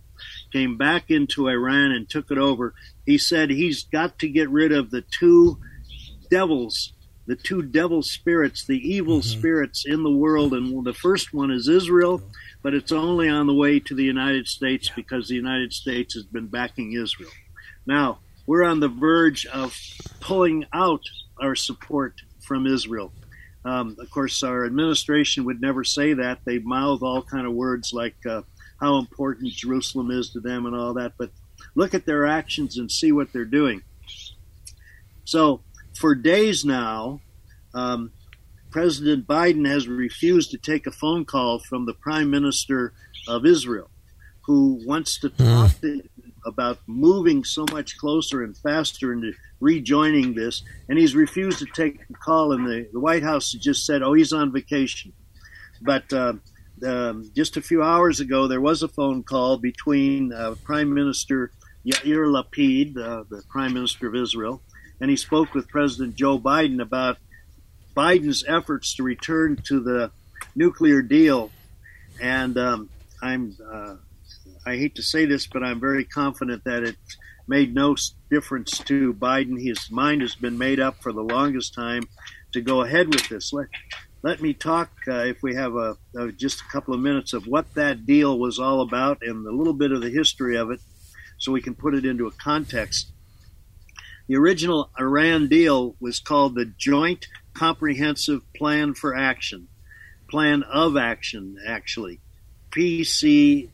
came 0.51 0.77
back 0.77 1.09
into 1.09 1.47
Iran 1.47 1.91
and 1.91 2.09
took 2.09 2.31
it 2.31 2.37
over. 2.37 2.73
He 3.05 3.17
said 3.17 3.49
he's 3.49 3.83
got 3.83 4.19
to 4.19 4.29
get 4.29 4.49
rid 4.49 4.71
of 4.71 4.91
the 4.91 5.01
two 5.01 5.59
devils, 6.29 6.93
the 7.27 7.35
two 7.35 7.61
devil 7.61 8.01
spirits, 8.01 8.65
the 8.65 8.77
evil 8.77 9.19
mm-hmm. 9.19 9.39
spirits 9.39 9.85
in 9.85 10.03
the 10.03 10.11
world. 10.11 10.53
And 10.53 10.85
the 10.85 10.93
first 10.93 11.33
one 11.33 11.51
is 11.51 11.67
Israel, 11.67 12.21
but 12.61 12.73
it's 12.73 12.91
only 12.91 13.29
on 13.29 13.47
the 13.47 13.53
way 13.53 13.79
to 13.79 13.95
the 13.95 14.03
United 14.03 14.47
States 14.47 14.89
because 14.95 15.27
the 15.27 15.35
United 15.35 15.73
States 15.73 16.13
has 16.13 16.23
been 16.23 16.47
backing 16.47 16.93
Israel. 16.93 17.31
Now, 17.85 18.19
we're 18.47 18.63
on 18.63 18.79
the 18.79 18.89
verge 18.89 19.45
of 19.47 19.77
pulling 20.19 20.65
out 20.73 21.01
our 21.41 21.55
support 21.55 22.21
from 22.41 22.67
Israel. 22.67 23.11
Um, 23.63 23.95
of 23.99 24.09
course, 24.11 24.43
our 24.43 24.65
administration 24.65 25.43
would 25.45 25.59
never 25.59 25.83
say 25.83 26.13
that. 26.13 26.39
They 26.45 26.59
mouth 26.59 27.01
all 27.01 27.23
kind 27.23 27.47
of 27.47 27.53
words 27.53 27.91
like 27.93 28.15
uh, 28.25 28.43
how 28.79 28.97
important 28.97 29.53
Jerusalem 29.53 30.11
is 30.11 30.29
to 30.31 30.39
them 30.39 30.65
and 30.65 30.75
all 30.75 30.93
that. 30.95 31.13
But 31.17 31.31
look 31.75 31.93
at 31.93 32.05
their 32.05 32.25
actions 32.25 32.77
and 32.77 32.91
see 32.91 33.11
what 33.11 33.31
they're 33.31 33.45
doing. 33.45 33.81
So, 35.23 35.61
for 35.97 36.13
days 36.13 36.65
now, 36.65 37.21
um, 37.73 38.11
President 38.69 39.25
Biden 39.25 39.67
has 39.67 39.87
refused 39.87 40.51
to 40.51 40.57
take 40.57 40.85
a 40.85 40.91
phone 40.91 41.25
call 41.25 41.59
from 41.59 41.85
the 41.85 41.93
Prime 41.93 42.29
Minister 42.29 42.93
of 43.27 43.45
Israel, 43.45 43.89
who 44.45 44.81
wants 44.85 45.17
to 45.19 45.29
talk 45.29 45.71
mm. 45.71 45.81
to, 45.81 46.01
about 46.45 46.79
moving 46.85 47.43
so 47.43 47.65
much 47.71 47.97
closer 47.97 48.43
and 48.43 48.55
faster 48.57 49.13
into 49.13 49.33
rejoining 49.59 50.35
this, 50.35 50.61
and 50.89 50.99
he's 50.99 51.15
refused 51.15 51.59
to 51.59 51.65
take 51.65 52.01
a 52.09 52.13
call. 52.13 52.51
And 52.51 52.67
the, 52.67 52.87
the 52.91 52.99
White 52.99 53.23
House 53.23 53.51
just 53.51 53.85
said, 53.85 54.03
"Oh, 54.03 54.13
he's 54.13 54.33
on 54.33 54.51
vacation." 54.51 55.13
But 55.81 56.11
uh, 56.13 56.33
um, 56.83 57.31
just 57.35 57.57
a 57.57 57.61
few 57.61 57.83
hours 57.83 58.19
ago, 58.19 58.47
there 58.47 58.61
was 58.61 58.83
a 58.83 58.87
phone 58.87 59.23
call 59.23 59.57
between 59.57 60.33
uh, 60.33 60.55
Prime 60.63 60.93
Minister 60.93 61.51
Yair 61.85 62.27
Lapid, 62.27 62.97
uh, 62.97 63.23
the 63.29 63.43
Prime 63.49 63.73
Minister 63.73 64.07
of 64.07 64.15
Israel, 64.15 64.61
and 64.99 65.09
he 65.09 65.15
spoke 65.15 65.53
with 65.53 65.69
President 65.69 66.15
Joe 66.15 66.39
Biden 66.39 66.81
about 66.81 67.17
Biden's 67.95 68.43
efforts 68.47 68.95
to 68.95 69.03
return 69.03 69.57
to 69.67 69.79
the 69.79 70.11
nuclear 70.55 71.01
deal, 71.01 71.51
and 72.21 72.57
um, 72.57 72.89
I'm 73.21 73.55
uh, 73.71 73.95
I 74.65 74.77
hate 74.77 74.95
to 74.95 75.03
say 75.03 75.25
this, 75.25 75.47
but 75.47 75.63
I'm 75.63 75.79
very 75.79 76.03
confident 76.03 76.63
that 76.65 76.83
it 76.83 76.95
made 77.47 77.75
no 77.75 77.95
difference 78.31 78.79
to 78.79 79.13
Biden. 79.13 79.61
His 79.61 79.91
mind 79.91 80.21
has 80.21 80.35
been 80.35 80.57
made 80.57 80.79
up 80.79 81.01
for 81.01 81.13
the 81.13 81.21
longest 81.21 81.73
time 81.73 82.03
to 82.53 82.61
go 82.61 82.81
ahead 82.81 83.07
with 83.07 83.29
this. 83.29 83.53
Let, 84.25 84.41
me 84.41 84.55
talk, 84.55 84.89
uh, 85.07 85.25
if 85.25 85.43
we 85.43 85.53
have 85.53 85.75
a, 85.75 85.97
a, 86.17 86.31
just 86.31 86.59
a 86.59 86.71
couple 86.71 86.95
of 86.95 86.99
minutes, 86.99 87.33
of 87.33 87.45
what 87.45 87.75
that 87.75 88.07
deal 88.07 88.39
was 88.39 88.57
all 88.57 88.81
about 88.81 89.19
and 89.21 89.45
a 89.45 89.51
little 89.51 89.71
bit 89.71 89.91
of 89.91 90.01
the 90.01 90.09
history 90.09 90.57
of 90.57 90.71
it 90.71 90.79
so 91.37 91.51
we 91.51 91.61
can 91.61 91.75
put 91.75 91.93
it 91.93 92.07
into 92.07 92.25
a 92.25 92.31
context. 92.31 93.11
The 94.27 94.35
original 94.37 94.89
Iran 94.99 95.47
deal 95.47 95.95
was 95.99 96.19
called 96.19 96.55
the 96.55 96.65
Joint 96.65 97.27
Comprehensive 97.53 98.41
Plan 98.55 98.95
for 98.95 99.15
Action, 99.15 99.67
Plan 100.27 100.63
of 100.63 100.97
Action, 100.97 101.57
actually, 101.67 102.19
PC, 102.71 103.69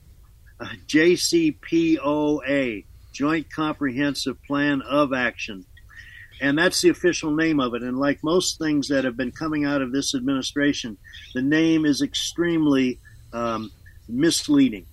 uh, 0.59 0.65
JCPOA, 0.85 2.83
Joint 3.13 3.49
Comprehensive 3.49 4.43
Plan 4.43 4.81
of 4.81 5.13
Action. 5.13 5.65
And 6.41 6.57
that's 6.57 6.81
the 6.81 6.89
official 6.89 7.35
name 7.35 7.59
of 7.59 7.75
it. 7.75 7.83
And 7.83 7.97
like 7.97 8.23
most 8.23 8.57
things 8.57 8.87
that 8.87 9.05
have 9.05 9.15
been 9.15 9.31
coming 9.31 9.63
out 9.63 9.81
of 9.81 9.91
this 9.91 10.15
administration, 10.15 10.97
the 11.35 11.41
name 11.41 11.85
is 11.85 12.01
extremely 12.01 12.99
um, 13.31 13.71
misleading. 14.09 14.87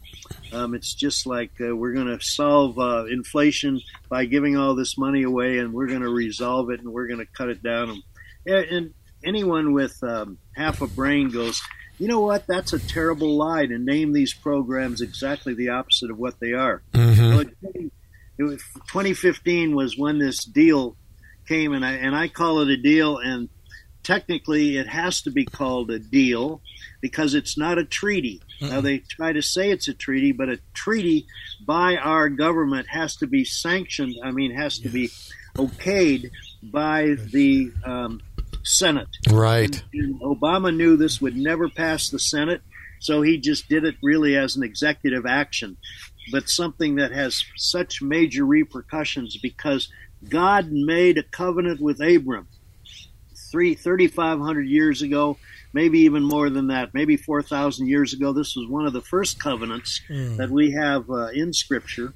Um, 0.52 0.74
it's 0.74 0.94
just 0.94 1.26
like 1.26 1.52
uh, 1.60 1.74
we're 1.74 1.94
going 1.94 2.06
to 2.06 2.22
solve 2.22 2.78
uh, 2.78 3.06
inflation 3.06 3.80
by 4.10 4.26
giving 4.26 4.56
all 4.56 4.74
this 4.74 4.98
money 4.98 5.22
away, 5.22 5.58
and 5.58 5.72
we're 5.72 5.86
going 5.86 6.02
to 6.02 6.08
resolve 6.08 6.70
it, 6.70 6.80
and 6.80 6.92
we're 6.92 7.06
going 7.06 7.20
to 7.20 7.26
cut 7.26 7.48
it 7.48 7.62
down. 7.62 8.02
And, 8.46 8.64
and 8.66 8.94
anyone 9.24 9.72
with 9.72 10.02
um, 10.02 10.38
half 10.54 10.82
a 10.82 10.86
brain 10.86 11.30
goes, 11.30 11.62
you 11.98 12.08
know 12.08 12.20
what? 12.20 12.46
That's 12.46 12.72
a 12.72 12.78
terrible 12.78 13.36
lie 13.36 13.66
to 13.66 13.78
name 13.78 14.12
these 14.12 14.32
programs 14.34 15.00
exactly 15.00 15.54
the 15.54 15.70
opposite 15.70 16.10
of 16.10 16.18
what 16.18 16.38
they 16.40 16.52
are. 16.52 16.82
Mm-hmm. 16.92 17.48
It 18.38 18.44
was, 18.44 18.62
2015 18.92 19.74
was 19.74 19.98
when 19.98 20.18
this 20.18 20.44
deal 20.44 20.96
came, 21.48 21.72
and 21.72 21.84
I 21.84 21.92
and 21.92 22.14
I 22.14 22.28
call 22.28 22.60
it 22.60 22.68
a 22.68 22.76
deal, 22.76 23.18
and 23.18 23.48
technically 24.02 24.76
it 24.76 24.86
has 24.86 25.22
to 25.22 25.30
be 25.30 25.44
called 25.44 25.90
a 25.90 25.98
deal 25.98 26.60
because 27.00 27.34
it's 27.34 27.56
not 27.56 27.78
a 27.78 27.84
treaty. 27.84 28.40
Now 28.60 28.80
they 28.80 28.98
try 28.98 29.32
to 29.32 29.42
say 29.42 29.70
it's 29.70 29.88
a 29.88 29.94
treaty, 29.94 30.32
but 30.32 30.48
a 30.48 30.58
treaty 30.74 31.26
by 31.64 31.96
our 31.96 32.28
government 32.28 32.88
has 32.88 33.16
to 33.16 33.26
be 33.26 33.44
sanctioned. 33.44 34.16
I 34.22 34.30
mean, 34.32 34.52
has 34.52 34.78
to 34.80 34.88
be 34.88 35.10
okayed 35.54 36.30
by 36.62 37.16
the 37.32 37.72
um, 37.84 38.20
Senate. 38.64 39.08
Right. 39.30 39.82
And, 39.92 40.04
and 40.04 40.20
Obama 40.20 40.74
knew 40.74 40.96
this 40.96 41.20
would 41.20 41.36
never 41.36 41.68
pass 41.68 42.10
the 42.10 42.18
Senate, 42.18 42.62
so 43.00 43.22
he 43.22 43.38
just 43.38 43.68
did 43.68 43.84
it 43.84 43.96
really 44.02 44.36
as 44.36 44.56
an 44.56 44.62
executive 44.62 45.24
action, 45.26 45.76
but 46.32 46.48
something 46.48 46.96
that 46.96 47.12
has 47.12 47.44
such 47.56 48.02
major 48.02 48.44
repercussions 48.44 49.36
because 49.36 49.88
God 50.26 50.70
made 50.70 51.18
a 51.18 51.22
covenant 51.22 51.80
with 51.80 52.00
Abram 52.00 52.48
three, 53.50 53.74
3,500 53.74 54.68
years 54.68 55.02
ago, 55.02 55.38
maybe 55.72 56.00
even 56.00 56.22
more 56.22 56.50
than 56.50 56.68
that, 56.68 56.94
maybe 56.94 57.16
4,000 57.16 57.86
years 57.86 58.12
ago. 58.12 58.32
This 58.32 58.56
was 58.56 58.68
one 58.68 58.86
of 58.86 58.92
the 58.92 59.00
first 59.00 59.40
covenants 59.40 60.00
mm. 60.08 60.36
that 60.36 60.50
we 60.50 60.72
have 60.72 61.08
uh, 61.10 61.28
in 61.28 61.52
Scripture. 61.52 62.14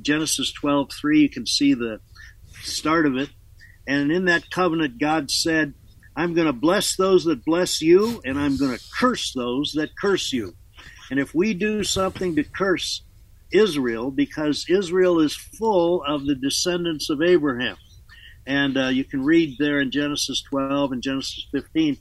Genesis 0.00 0.52
12:3, 0.52 1.20
you 1.20 1.28
can 1.28 1.46
see 1.46 1.74
the 1.74 2.00
start 2.62 3.06
of 3.06 3.16
it. 3.16 3.30
And 3.86 4.10
in 4.10 4.24
that 4.26 4.50
covenant, 4.50 4.98
God 4.98 5.30
said, 5.30 5.74
I'm 6.16 6.34
going 6.34 6.46
to 6.46 6.52
bless 6.52 6.96
those 6.96 7.24
that 7.24 7.44
bless 7.44 7.82
you, 7.82 8.20
and 8.24 8.38
I'm 8.38 8.56
going 8.56 8.76
to 8.76 8.84
curse 8.98 9.32
those 9.32 9.72
that 9.72 9.96
curse 9.96 10.32
you. 10.32 10.54
And 11.10 11.20
if 11.20 11.34
we 11.34 11.54
do 11.54 11.84
something 11.84 12.36
to 12.36 12.44
curse 12.44 13.02
Israel, 13.54 14.10
because 14.10 14.66
Israel 14.68 15.20
is 15.20 15.34
full 15.34 16.02
of 16.04 16.26
the 16.26 16.34
descendants 16.34 17.08
of 17.08 17.22
Abraham, 17.22 17.76
and 18.46 18.76
uh, 18.76 18.88
you 18.88 19.04
can 19.04 19.24
read 19.24 19.56
there 19.58 19.80
in 19.80 19.90
Genesis 19.90 20.42
12 20.42 20.92
and 20.92 21.02
Genesis 21.02 21.46
15 21.52 21.96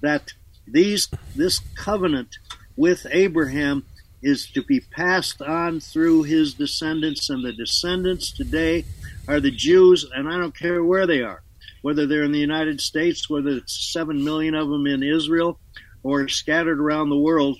that 0.00 0.32
these 0.66 1.08
this 1.36 1.60
covenant 1.76 2.36
with 2.76 3.06
Abraham 3.10 3.84
is 4.22 4.50
to 4.52 4.62
be 4.62 4.80
passed 4.80 5.42
on 5.42 5.80
through 5.80 6.22
his 6.22 6.54
descendants, 6.54 7.28
and 7.30 7.44
the 7.44 7.52
descendants 7.52 8.32
today 8.32 8.84
are 9.28 9.40
the 9.40 9.50
Jews, 9.50 10.10
and 10.14 10.28
I 10.28 10.38
don't 10.38 10.56
care 10.56 10.82
where 10.82 11.06
they 11.06 11.20
are 11.20 11.44
whether 11.84 12.06
they're 12.06 12.24
in 12.24 12.32
the 12.32 12.38
United 12.38 12.80
States, 12.80 13.28
whether 13.28 13.50
it's 13.50 13.92
7 13.92 14.24
million 14.24 14.54
of 14.54 14.70
them 14.70 14.86
in 14.86 15.02
Israel 15.02 15.60
or 16.02 16.26
scattered 16.28 16.80
around 16.80 17.10
the 17.10 17.18
world, 17.18 17.58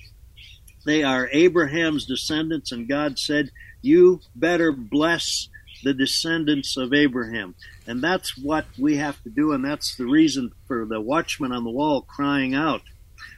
they 0.85 1.03
are 1.03 1.29
Abraham's 1.31 2.05
descendants, 2.05 2.71
and 2.71 2.87
God 2.87 3.19
said, 3.19 3.51
You 3.81 4.21
better 4.35 4.71
bless 4.71 5.49
the 5.83 5.93
descendants 5.93 6.77
of 6.77 6.93
Abraham. 6.93 7.55
And 7.85 8.03
that's 8.03 8.37
what 8.37 8.65
we 8.77 8.97
have 8.97 9.21
to 9.23 9.29
do, 9.29 9.51
and 9.51 9.63
that's 9.63 9.95
the 9.95 10.05
reason 10.05 10.51
for 10.67 10.85
the 10.85 11.01
watchman 11.01 11.51
on 11.51 11.63
the 11.63 11.69
wall 11.69 12.01
crying 12.01 12.55
out. 12.55 12.81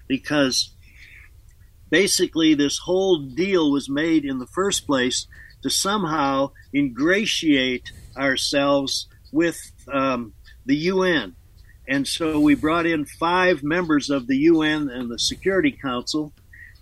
Because 0.08 0.72
basically, 1.90 2.54
this 2.54 2.80
whole 2.80 3.20
deal 3.20 3.72
was 3.72 3.90
made 3.90 4.26
in 4.26 4.40
the 4.40 4.48
first 4.48 4.86
place 4.86 5.28
to 5.64 5.70
somehow 5.70 6.52
ingratiate 6.74 7.92
ourselves 8.16 9.08
with 9.32 9.72
um, 9.92 10.34
the 10.66 10.76
UN. 10.76 11.36
And 11.88 12.08
so 12.08 12.40
we 12.40 12.56
brought 12.56 12.86
in 12.86 13.06
five 13.06 13.64
members 13.64 14.10
of 14.10 14.28
the 14.28 14.38
UN 14.38 14.90
and 14.90 15.10
the 15.10 15.20
Security 15.20 15.72
Council, 15.72 16.34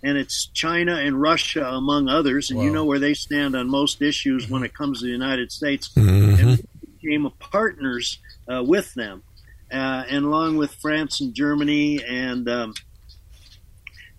and 0.02 0.16
it's 0.16 0.46
China 0.46 0.96
and 0.96 1.20
Russia, 1.20 1.66
among 1.66 2.08
others. 2.08 2.50
And 2.50 2.58
wow. 2.58 2.64
you 2.64 2.70
know 2.70 2.84
where 2.84 2.98
they 2.98 3.14
stand 3.14 3.56
on 3.56 3.68
most 3.68 4.02
issues 4.02 4.44
mm-hmm. 4.44 4.54
when 4.54 4.62
it 4.64 4.74
comes 4.74 5.00
to 5.00 5.06
the 5.06 5.12
United 5.12 5.52
States. 5.52 5.88
Mm-hmm. 5.88 6.40
And 6.40 6.58
we 6.80 6.92
became 7.00 7.30
partners 7.38 8.18
uh, 8.52 8.62
with 8.62 8.94
them, 8.94 9.22
uh, 9.72 10.04
and 10.08 10.24
along 10.24 10.56
with 10.56 10.74
France 10.74 11.20
and 11.20 11.34
Germany 11.34 12.02
and 12.04 12.48
um, 12.48 12.74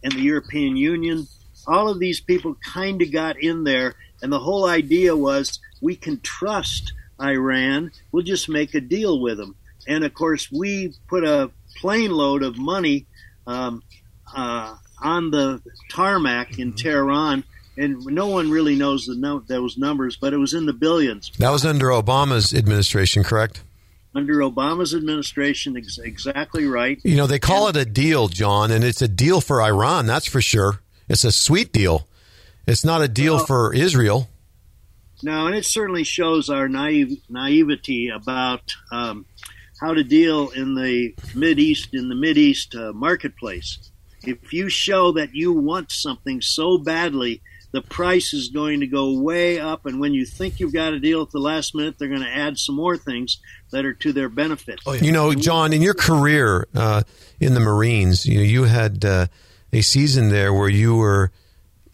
and 0.03 0.13
the 0.13 0.21
European 0.21 0.77
Union. 0.77 1.27
All 1.67 1.89
of 1.89 1.99
these 1.99 2.21
people 2.21 2.55
kind 2.63 3.01
of 3.01 3.11
got 3.11 3.41
in 3.41 3.63
there, 3.63 3.95
and 4.21 4.31
the 4.31 4.39
whole 4.39 4.67
idea 4.67 5.15
was 5.15 5.59
we 5.81 5.95
can 5.95 6.19
trust 6.21 6.93
Iran. 7.21 7.91
We'll 8.11 8.23
just 8.23 8.47
make 8.47 8.73
a 8.73 8.81
deal 8.81 9.19
with 9.19 9.37
them. 9.37 9.55
And 9.87 10.03
of 10.03 10.13
course, 10.13 10.51
we 10.51 10.93
put 11.07 11.23
a 11.23 11.51
plane 11.77 12.11
load 12.11 12.43
of 12.43 12.57
money 12.57 13.05
um, 13.45 13.83
uh, 14.35 14.75
on 15.01 15.31
the 15.31 15.61
tarmac 15.89 16.59
in 16.59 16.69
mm-hmm. 16.69 16.77
Tehran, 16.77 17.43
and 17.77 18.05
no 18.05 18.27
one 18.27 18.49
really 18.49 18.75
knows 18.75 19.05
the 19.05 19.15
no- 19.15 19.39
those 19.39 19.77
numbers, 19.77 20.17
but 20.17 20.33
it 20.33 20.37
was 20.37 20.53
in 20.53 20.65
the 20.65 20.73
billions. 20.73 21.31
That 21.37 21.51
was 21.51 21.65
under 21.65 21.87
Obama's 21.87 22.53
administration, 22.53 23.23
correct? 23.23 23.63
Under 24.15 24.37
Obama's 24.37 24.95
administration, 24.95 25.77
ex- 25.77 25.99
exactly 25.99 26.65
right. 26.65 26.99
You 27.03 27.15
know, 27.15 27.27
they 27.27 27.39
call 27.39 27.67
and, 27.67 27.77
it 27.77 27.81
a 27.81 27.85
deal, 27.89 28.27
John, 28.29 28.71
and 28.71 28.83
it's 28.83 29.01
a 29.01 29.07
deal 29.07 29.41
for 29.41 29.61
Iran, 29.61 30.07
that's 30.07 30.27
for 30.27 30.41
sure. 30.41 30.81
It's 31.07 31.23
a 31.23 31.31
sweet 31.31 31.71
deal. 31.71 32.07
It's 32.65 32.83
not 32.83 33.01
a 33.01 33.07
deal 33.07 33.35
well, 33.35 33.45
for 33.45 33.73
Israel. 33.73 34.27
No, 35.23 35.47
and 35.47 35.55
it 35.55 35.65
certainly 35.65 36.03
shows 36.03 36.49
our 36.49 36.67
naive, 36.67 37.21
naivety 37.29 38.09
about 38.09 38.61
um, 38.91 39.25
how 39.79 39.93
to 39.93 40.03
deal 40.03 40.49
in 40.49 40.75
the 40.75 41.15
Mid 41.33 41.59
East 41.59 41.93
in 41.93 42.09
the 42.09 42.15
Mid 42.15 42.37
East 42.37 42.75
uh, 42.75 42.91
marketplace. 42.93 43.79
If 44.23 44.51
you 44.53 44.69
show 44.69 45.11
that 45.13 45.35
you 45.35 45.53
want 45.53 45.91
something 45.91 46.41
so 46.41 46.77
badly, 46.77 47.41
the 47.71 47.81
price 47.81 48.33
is 48.33 48.49
going 48.49 48.79
to 48.79 48.87
go 48.87 49.19
way 49.19 49.59
up, 49.59 49.85
and 49.85 49.99
when 49.99 50.13
you 50.13 50.25
think 50.25 50.59
you've 50.59 50.73
got 50.73 50.93
a 50.93 50.99
deal 50.99 51.21
at 51.21 51.31
the 51.31 51.39
last 51.39 51.75
minute, 51.75 51.95
they're 51.99 52.07
going 52.07 52.21
to 52.21 52.35
add 52.35 52.57
some 52.57 52.75
more 52.75 52.97
things 52.97 53.39
that 53.71 53.85
are 53.85 53.93
to 53.93 54.13
their 54.13 54.29
benefit. 54.29 54.79
Oh, 54.85 54.93
yeah. 54.93 55.03
You 55.03 55.11
know, 55.11 55.33
John, 55.33 55.73
in 55.73 55.81
your 55.81 55.93
career 55.93 56.67
uh, 56.73 57.03
in 57.39 57.53
the 57.53 57.59
Marines, 57.59 58.25
you 58.25 58.37
know, 58.37 58.43
you 58.43 58.63
had 58.63 59.03
uh, 59.03 59.27
a 59.73 59.81
season 59.81 60.29
there 60.29 60.53
where 60.53 60.69
you 60.69 60.95
were 60.95 61.31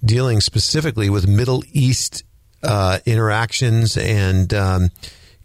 dealing 0.05 0.41
specifically 0.41 1.09
with 1.09 1.27
Middle 1.27 1.63
East 1.71 2.23
uh, 2.61 2.99
interactions 3.05 3.97
and 3.97 4.53
um, 4.53 4.89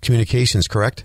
communications, 0.03 0.69
correct? 0.69 1.05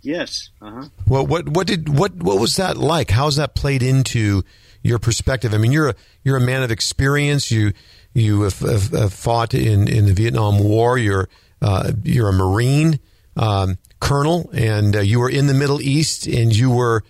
Yes. 0.00 0.50
Uh-huh. 0.60 0.88
What 1.06 1.28
what 1.28 1.48
what 1.48 1.66
did 1.66 1.88
what 1.88 2.14
what 2.16 2.38
was 2.38 2.56
that 2.56 2.76
like? 2.76 3.10
How's 3.10 3.36
that 3.36 3.54
played 3.54 3.82
into 3.82 4.44
your 4.84 5.00
perspective? 5.00 5.52
I 5.52 5.58
mean, 5.58 5.72
you're 5.72 5.88
a 5.88 5.94
you're 6.22 6.36
a 6.36 6.40
man 6.40 6.62
of 6.62 6.70
experience. 6.70 7.50
You 7.50 7.72
you 8.12 8.42
have, 8.42 8.60
have, 8.60 8.90
have 8.90 9.12
fought 9.12 9.54
in, 9.54 9.88
in 9.88 10.06
the 10.06 10.12
Vietnam 10.12 10.62
War. 10.62 10.96
You're 10.96 11.28
uh, 11.60 11.90
you're 12.04 12.28
a 12.28 12.32
Marine 12.32 13.00
um, 13.36 13.78
colonel, 13.98 14.48
and 14.52 14.94
uh, 14.94 15.00
you 15.00 15.18
were 15.18 15.30
in 15.30 15.48
the 15.48 15.54
Middle 15.54 15.80
East, 15.80 16.28
and 16.28 16.54
you 16.54 16.70
were 16.70 17.02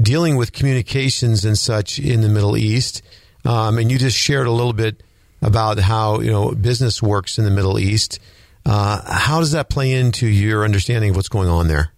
dealing 0.00 0.36
with 0.36 0.52
communications 0.52 1.44
and 1.44 1.58
such 1.58 1.98
in 1.98 2.20
the 2.20 2.28
Middle 2.28 2.56
East. 2.56 3.02
Um, 3.44 3.78
and 3.78 3.90
you 3.90 3.98
just 3.98 4.16
shared 4.16 4.46
a 4.46 4.52
little 4.52 4.72
bit 4.72 5.02
about 5.42 5.78
how 5.78 6.20
you 6.20 6.30
know 6.30 6.52
business 6.52 7.02
works 7.02 7.38
in 7.38 7.44
the 7.44 7.50
Middle 7.50 7.78
East. 7.78 8.20
Uh, 8.66 9.00
how 9.12 9.40
does 9.40 9.52
that 9.52 9.68
play 9.68 9.92
into 9.92 10.26
your 10.26 10.64
understanding 10.64 11.10
of 11.10 11.16
what's 11.16 11.28
going 11.28 11.48
on 11.48 11.68
there? 11.68 11.92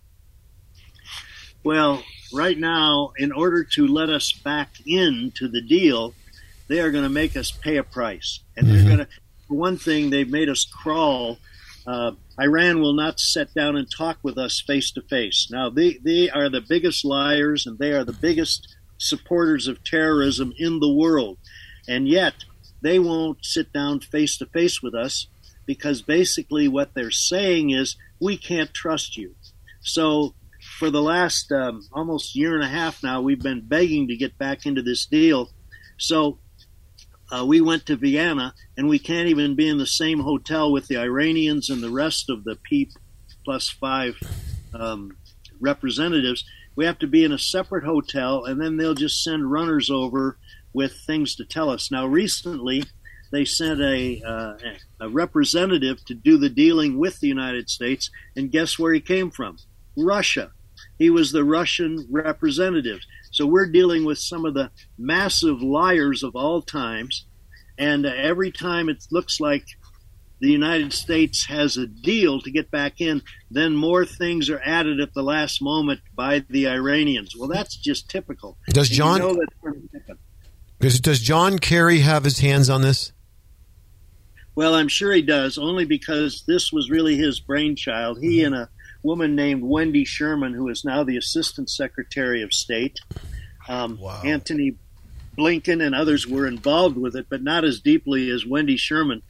Well, 1.62 2.02
right 2.33 2.59
now, 2.59 3.12
in 3.16 3.33
order 3.33 3.64
to 3.64 3.87
let 3.87 4.09
us 4.11 4.33
back 4.33 4.71
into 4.87 5.49
the 5.49 5.61
deal, 5.61 6.14
they 6.68 6.80
are 6.80 6.90
going 6.90 7.04
to 7.04 7.11
make 7.11 7.37
us 7.37 7.50
pay 7.50 7.76
a 7.76 7.83
price, 7.83 8.40
and 8.56 8.66
they're 8.66 8.78
mm-hmm. 8.78 8.87
going 8.87 8.99
to. 8.99 9.09
For 9.49 9.54
one 9.54 9.76
thing, 9.76 10.11
they've 10.11 10.28
made 10.28 10.49
us 10.49 10.64
crawl. 10.64 11.38
Uh, 11.87 12.12
Iran 12.40 12.80
will 12.80 12.95
not 12.95 13.21
sit 13.21 13.54
down 13.54 13.76
and 13.76 13.88
talk 13.88 14.18
with 14.23 14.37
us 14.38 14.61
face 14.61 14.90
to 14.92 15.02
face. 15.02 15.49
Now, 15.52 15.71
they, 15.71 15.95
they 16.02 16.28
are 16.28 16.49
the 16.49 16.61
biggest 16.61 17.04
liars 17.04 17.64
and 17.64 17.78
they 17.78 17.92
are 17.92 18.02
the 18.02 18.12
biggest 18.12 18.75
supporters 18.99 19.68
of 19.68 19.85
terrorism 19.85 20.52
in 20.59 20.80
the 20.80 20.92
world. 20.92 21.38
And 21.87 22.09
yet, 22.09 22.35
they 22.83 22.99
won't 22.99 23.45
sit 23.45 23.73
down 23.73 24.00
face 24.00 24.37
to 24.38 24.47
face 24.47 24.83
with 24.83 24.95
us 24.95 25.28
because 25.64 26.02
basically 26.02 26.68
what 26.68 26.95
they're 26.95 27.11
saying 27.11 27.71
is 27.71 27.97
we 28.21 28.37
can't 28.37 28.75
trust 28.75 29.16
you. 29.16 29.35
So 29.80 30.35
for 30.78 30.90
the 30.90 31.00
last 31.00 31.50
um, 31.52 31.83
almost 31.92 32.37
year 32.37 32.54
and 32.54 32.62
a 32.62 32.68
half 32.68 33.02
now, 33.02 33.23
we've 33.23 33.42
been 33.42 33.66
begging 33.66 34.09
to 34.09 34.16
get 34.16 34.37
back 34.37 34.66
into 34.66 34.83
this 34.83 35.06
deal. 35.06 35.50
So 35.97 36.38
uh, 37.33 37.47
we 37.47 37.62
went 37.62 37.87
to 37.87 37.97
Vienna, 37.97 38.54
and 38.76 38.87
we 38.87 38.99
can't 38.99 39.28
even 39.28 39.56
be 39.56 39.68
in 39.68 39.78
the 39.78 39.87
same 39.87 40.21
hotel 40.21 40.71
with 40.71 40.87
the 40.87 40.99
Iranians 40.99 41.71
and 41.71 41.83
the 41.83 41.90
rest 41.90 42.28
of 42.28 42.45
the 42.45 42.56
P 42.56 42.90
plus 43.45 43.71
five 43.71 44.16
um, 44.75 45.16
representatives. 45.61 46.45
We 46.76 46.85
have 46.85 46.99
to 46.99 47.06
be 47.06 47.25
in 47.25 47.33
a 47.33 47.38
separate 47.38 47.85
hotel, 47.85 48.45
and 48.45 48.61
then 48.61 48.76
they'll 48.76 48.95
just 48.95 49.25
send 49.25 49.50
runners 49.50 49.90
over 49.90 50.37
with 50.75 50.92
things 51.06 51.35
to 51.37 51.47
tell 51.47 51.71
us. 51.71 51.90
Now, 51.90 52.06
recently, 52.06 52.85
they 53.33 53.47
sent 53.47 53.80
a, 53.80 54.23
uh, 54.23 54.54
a 55.00 55.09
representative 55.09 56.04
to 56.04 56.14
do 56.14 56.37
the 56.37 56.50
dealing 56.50 56.99
with 56.99 57.21
the 57.21 57.28
United 57.28 57.71
States, 57.71 58.11
and 58.37 58.52
guess 58.52 58.78
where 58.78 58.92
he 58.92 59.00
came 59.00 59.30
from? 59.30 59.56
Russia. 59.97 60.52
He 60.98 61.10
was 61.10 61.32
the 61.32 61.44
Russian 61.44 62.06
representative. 62.10 63.00
So 63.30 63.46
we're 63.46 63.70
dealing 63.70 64.04
with 64.04 64.18
some 64.18 64.44
of 64.44 64.54
the 64.54 64.70
massive 64.98 65.60
liars 65.60 66.22
of 66.22 66.34
all 66.34 66.62
times, 66.62 67.26
and 67.78 68.06
uh, 68.06 68.12
every 68.16 68.50
time 68.50 68.88
it 68.88 69.06
looks 69.10 69.40
like 69.40 69.64
the 70.40 70.50
United 70.50 70.92
States 70.92 71.46
has 71.46 71.76
a 71.76 71.86
deal 71.86 72.40
to 72.40 72.50
get 72.50 72.70
back 72.70 73.00
in, 73.00 73.22
then 73.50 73.74
more 73.74 74.04
things 74.04 74.50
are 74.50 74.60
added 74.64 75.00
at 75.00 75.14
the 75.14 75.22
last 75.22 75.62
moment 75.62 76.00
by 76.14 76.44
the 76.50 76.68
Iranians. 76.68 77.34
Well, 77.36 77.48
that's 77.48 77.76
just 77.76 78.10
typical. 78.10 78.58
Does 78.68 78.88
John? 78.88 79.22
You 79.22 79.34
know 79.34 79.76
does, 80.78 81.00
does 81.00 81.20
John 81.20 81.58
Kerry 81.58 82.00
have 82.00 82.24
his 82.24 82.40
hands 82.40 82.68
on 82.68 82.82
this? 82.82 83.12
Well, 84.54 84.74
I'm 84.74 84.88
sure 84.88 85.12
he 85.12 85.22
does, 85.22 85.58
only 85.58 85.84
because 85.84 86.44
this 86.46 86.72
was 86.72 86.90
really 86.90 87.16
his 87.16 87.40
brainchild. 87.40 88.20
He 88.20 88.42
and 88.42 88.54
a 88.54 88.68
woman 89.06 89.36
named 89.36 89.62
Wendy 89.62 90.04
Sherman, 90.04 90.52
who 90.52 90.68
is 90.68 90.84
now 90.84 91.04
the 91.04 91.16
Assistant 91.16 91.70
Secretary 91.70 92.42
of 92.42 92.52
State, 92.52 92.98
um, 93.68 93.98
wow. 93.98 94.20
Antony 94.25 94.76
Blinken, 95.38 95.84
and 95.84 95.94
others 95.94 96.26
were 96.26 96.46
involved 96.46 96.98
with 96.98 97.14
it, 97.14 97.26
but 97.30 97.42
not 97.42 97.64
as 97.64 97.80
deeply 97.80 98.30
as 98.30 98.44
Wendy 98.44 98.76
Sherman. 98.76 99.22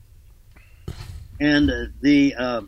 And 1.39 1.71
uh, 1.71 1.85
the 2.01 2.35
uh, 2.35 2.63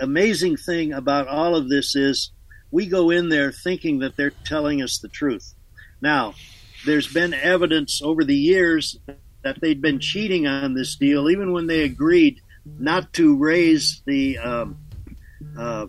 amazing 0.00 0.58
thing 0.58 0.92
about 0.92 1.26
all 1.26 1.56
of 1.56 1.70
this 1.70 1.96
is 1.96 2.30
we 2.70 2.86
go 2.86 3.10
in 3.10 3.30
there 3.30 3.50
thinking 3.50 4.00
that 4.00 4.16
they're 4.16 4.30
telling 4.44 4.82
us 4.82 4.98
the 4.98 5.08
truth. 5.08 5.54
Now, 6.02 6.34
there's 6.84 7.12
been 7.12 7.32
evidence 7.32 8.02
over 8.02 8.24
the 8.24 8.36
years 8.36 8.98
that 9.42 9.60
they'd 9.60 9.80
been 9.80 10.00
cheating 10.00 10.46
on 10.46 10.74
this 10.74 10.96
deal, 10.96 11.30
even 11.30 11.52
when 11.52 11.66
they 11.66 11.80
agreed 11.80 12.40
not 12.78 13.12
to 13.14 13.36
raise 13.36 14.02
the 14.04 14.38
um, 14.38 14.76
uh, 15.58 15.86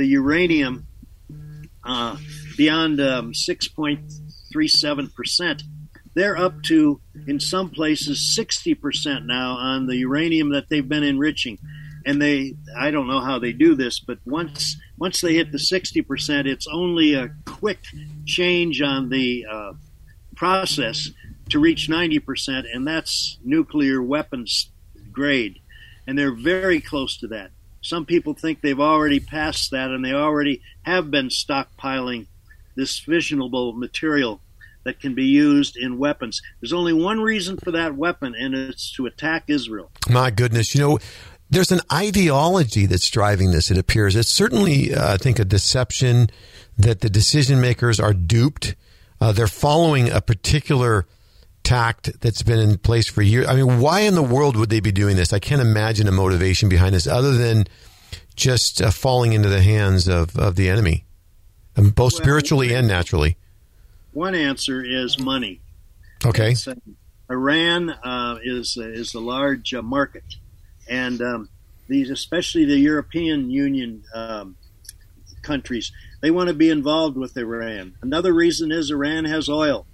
the 0.00 0.06
uranium 0.06 0.86
uh, 1.84 2.16
beyond 2.56 2.98
um, 3.02 3.32
6.37 3.32 5.14
percent. 5.14 5.62
They're 6.14 6.38
up 6.38 6.62
to, 6.64 7.02
in 7.26 7.38
some 7.38 7.68
places, 7.68 8.34
60 8.34 8.74
percent 8.76 9.26
now 9.26 9.52
on 9.56 9.86
the 9.86 9.96
uranium 9.96 10.52
that 10.52 10.70
they've 10.70 10.88
been 10.88 11.02
enriching. 11.02 11.58
And 12.06 12.20
they, 12.20 12.54
I 12.74 12.90
don't 12.90 13.08
know 13.08 13.20
how 13.20 13.38
they 13.38 13.52
do 13.52 13.74
this, 13.74 14.00
but 14.00 14.18
once 14.24 14.78
once 14.96 15.20
they 15.20 15.34
hit 15.34 15.52
the 15.52 15.58
60 15.58 16.00
percent, 16.00 16.48
it's 16.48 16.66
only 16.66 17.12
a 17.12 17.28
quick 17.44 17.80
change 18.24 18.80
on 18.80 19.10
the 19.10 19.44
uh, 19.44 19.72
process 20.34 21.10
to 21.50 21.58
reach 21.58 21.88
90%, 21.88 22.64
and 22.72 22.86
that's 22.86 23.38
nuclear 23.44 24.02
weapons 24.02 24.70
grade. 25.12 25.58
And 26.06 26.18
they're 26.18 26.34
very 26.34 26.80
close 26.80 27.18
to 27.18 27.26
that. 27.28 27.50
Some 27.82 28.04
people 28.06 28.34
think 28.34 28.60
they've 28.60 28.80
already 28.80 29.20
passed 29.20 29.70
that 29.70 29.90
and 29.90 30.04
they 30.04 30.12
already 30.12 30.62
have 30.82 31.10
been 31.10 31.28
stockpiling 31.28 32.26
this 32.76 33.00
fissionable 33.00 33.76
material 33.76 34.40
that 34.84 35.00
can 35.00 35.14
be 35.14 35.24
used 35.24 35.76
in 35.76 35.98
weapons. 35.98 36.40
There's 36.60 36.72
only 36.72 36.92
one 36.92 37.20
reason 37.20 37.58
for 37.58 37.70
that 37.72 37.96
weapon, 37.96 38.34
and 38.34 38.54
it's 38.54 38.92
to 38.94 39.06
attack 39.06 39.44
Israel. 39.48 39.90
My 40.08 40.30
goodness. 40.30 40.74
You 40.74 40.80
know, 40.80 40.98
there's 41.50 41.72
an 41.72 41.80
ideology 41.92 42.86
that's 42.86 43.08
driving 43.10 43.50
this, 43.50 43.70
it 43.70 43.78
appears. 43.78 44.16
It's 44.16 44.30
certainly, 44.30 44.94
uh, 44.94 45.14
I 45.14 45.16
think, 45.16 45.38
a 45.38 45.44
deception 45.44 46.30
that 46.78 47.00
the 47.00 47.10
decision 47.10 47.60
makers 47.60 48.00
are 48.00 48.14
duped. 48.14 48.74
Uh, 49.20 49.32
they're 49.32 49.46
following 49.46 50.08
a 50.08 50.20
particular 50.20 51.06
tact 51.70 52.20
that's 52.20 52.42
been 52.42 52.58
in 52.58 52.78
place 52.78 53.08
for 53.08 53.22
years. 53.22 53.46
I 53.46 53.54
mean, 53.54 53.78
why 53.78 54.00
in 54.00 54.16
the 54.16 54.24
world 54.24 54.56
would 54.56 54.70
they 54.70 54.80
be 54.80 54.90
doing 54.90 55.14
this? 55.14 55.32
I 55.32 55.38
can't 55.38 55.60
imagine 55.60 56.08
a 56.08 56.12
motivation 56.12 56.68
behind 56.68 56.96
this 56.96 57.06
other 57.06 57.32
than 57.36 57.66
just 58.34 58.82
uh, 58.82 58.90
falling 58.90 59.34
into 59.34 59.48
the 59.48 59.62
hands 59.62 60.08
of, 60.08 60.36
of 60.36 60.56
the 60.56 60.68
enemy, 60.68 61.04
um, 61.76 61.90
both 61.90 62.14
well, 62.14 62.22
spiritually 62.22 62.74
and 62.74 62.88
naturally. 62.88 63.36
One 64.12 64.34
answer 64.34 64.84
is 64.84 65.16
money. 65.20 65.60
Okay. 66.26 66.56
Uh, 66.66 66.74
Iran 67.30 67.90
uh, 67.90 68.38
is 68.42 68.76
is 68.76 69.14
a 69.14 69.20
large 69.20 69.72
uh, 69.72 69.80
market, 69.80 70.24
and 70.88 71.22
um, 71.22 71.48
these, 71.86 72.10
especially 72.10 72.64
the 72.64 72.80
European 72.80 73.48
Union 73.48 74.02
um, 74.12 74.56
countries, 75.42 75.92
they 76.20 76.32
want 76.32 76.48
to 76.48 76.54
be 76.54 76.68
involved 76.68 77.16
with 77.16 77.36
Iran. 77.36 77.94
Another 78.02 78.32
reason 78.32 78.72
is 78.72 78.90
Iran 78.90 79.24
has 79.26 79.48
oil, 79.48 79.86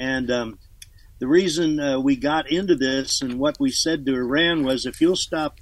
and 0.00 0.28
um, 0.32 0.58
the 1.18 1.26
reason 1.26 1.80
uh, 1.80 1.98
we 1.98 2.16
got 2.16 2.50
into 2.50 2.74
this 2.74 3.22
and 3.22 3.38
what 3.38 3.58
we 3.58 3.70
said 3.70 4.04
to 4.06 4.14
Iran 4.14 4.64
was 4.64 4.84
if 4.84 5.00
you'll 5.00 5.16
stop 5.16 5.58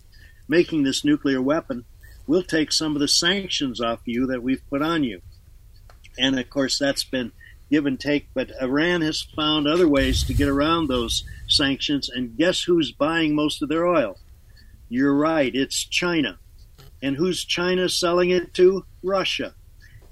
making 0.48 0.82
this 0.82 1.04
nuclear 1.04 1.40
weapon, 1.40 1.84
we'll 2.26 2.42
take 2.42 2.72
some 2.72 2.94
of 2.94 3.00
the 3.00 3.08
sanctions 3.08 3.80
off 3.80 4.00
you 4.04 4.26
that 4.26 4.42
we've 4.42 4.68
put 4.68 4.82
on 4.82 5.04
you. 5.04 5.20
And 6.18 6.38
of 6.38 6.50
course, 6.50 6.78
that's 6.78 7.04
been 7.04 7.32
give 7.70 7.86
and 7.86 7.98
take, 7.98 8.28
but 8.34 8.50
Iran 8.60 9.00
has 9.00 9.22
found 9.22 9.66
other 9.66 9.88
ways 9.88 10.22
to 10.24 10.34
get 10.34 10.48
around 10.48 10.86
those 10.86 11.24
sanctions. 11.48 12.08
And 12.08 12.36
guess 12.36 12.62
who's 12.62 12.92
buying 12.92 13.34
most 13.34 13.62
of 13.62 13.68
their 13.68 13.86
oil? 13.86 14.18
You're 14.88 15.16
right, 15.16 15.54
it's 15.54 15.82
China. 15.84 16.38
And 17.02 17.16
who's 17.16 17.44
China 17.44 17.88
selling 17.88 18.30
it 18.30 18.54
to? 18.54 18.86
Russia. 19.02 19.54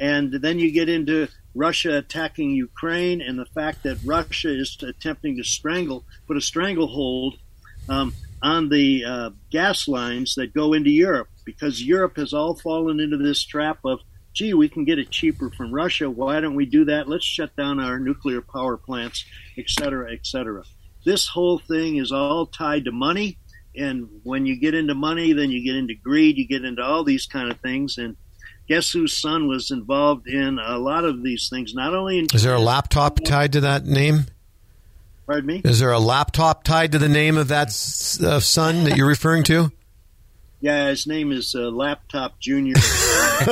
And 0.00 0.33
then 0.33 0.59
you 0.59 0.72
get 0.72 0.88
into 0.88 1.28
Russia 1.55 1.99
attacking 1.99 2.51
Ukraine 2.51 3.21
and 3.21 3.38
the 3.38 3.47
fact 3.47 3.83
that 3.83 3.99
Russia 4.05 4.49
is 4.49 4.77
attempting 4.83 5.37
to 5.37 5.45
strangle, 5.45 6.05
put 6.27 6.37
a 6.37 6.41
stranglehold 6.41 7.37
um, 7.88 8.15
on 8.43 8.69
the 8.69 9.05
uh, 9.05 9.31
gas 9.51 9.87
lines 9.87 10.35
that 10.37 10.55
go 10.55 10.73
into 10.73 10.91
Europe 10.91 11.29
because 11.45 11.83
Europe 11.83 12.17
has 12.17 12.33
all 12.33 12.55
fallen 12.55 13.01
into 13.01 13.17
this 13.17 13.45
trap 13.45 13.79
of, 13.85 14.01
gee, 14.33 14.55
we 14.55 14.69
can 14.69 14.85
get 14.85 14.99
it 14.99 15.11
cheaper 15.11 15.51
from 15.51 15.73
Russia. 15.73 16.11
Why 16.11 16.41
don't 16.41 16.55
we 16.55 16.67
do 16.67 16.87
that? 16.87 17.09
Let's 17.09 17.25
shut 17.25 17.55
down 17.57 17.81
our 17.81 17.99
nuclear 17.99 18.41
power 18.41 18.77
plants, 18.77 19.25
et 19.59 19.69
cetera, 19.69 20.12
et 20.12 20.27
cetera. 20.27 20.65
This 21.05 21.29
whole 21.29 21.59
thing 21.59 21.97
is 21.97 22.12
all 22.12 22.47
tied 22.47 22.85
to 22.87 22.93
money. 22.93 23.38
And 23.77 24.09
when 24.23 24.47
you 24.47 24.59
get 24.59 24.75
into 24.75 24.95
money, 24.95 25.33
then 25.33 25.51
you 25.51 25.65
get 25.65 25.77
into 25.77 25.95
greed, 25.95 26.37
you 26.37 26.47
get 26.47 26.65
into 26.65 26.83
all 26.83 27.05
these 27.05 27.27
kind 27.27 27.51
of 27.51 27.61
things. 27.61 27.99
And 27.99 28.17
guess 28.72 28.90
whose 28.90 29.14
son 29.14 29.48
was 29.48 29.70
involved 29.70 30.26
in 30.26 30.58
a 30.58 30.78
lot 30.78 31.04
of 31.04 31.22
these 31.22 31.50
things? 31.50 31.74
Not 31.74 31.92
only 31.92 32.18
in 32.20 32.26
is 32.32 32.42
there 32.42 32.54
a 32.54 32.61
laptop 32.61 33.20
tied 33.22 33.52
to 33.52 33.61
that 33.61 33.85
name? 33.85 34.24
Pardon 35.26 35.46
me. 35.46 35.61
Is 35.62 35.78
there 35.78 35.92
a 35.92 35.98
laptop 35.98 36.64
tied 36.64 36.92
to 36.92 36.98
the 36.98 37.08
name 37.08 37.37
of 37.37 37.48
that 37.48 37.68
uh, 37.68 38.40
son 38.40 38.85
that 38.85 38.96
you're 38.96 39.06
referring 39.06 39.42
to? 39.44 39.70
Yeah, 40.61 40.88
his 40.88 41.06
name 41.06 41.32
is 41.32 41.54
uh, 41.54 41.70
Laptop 41.70 42.38
Junior. 42.40 42.74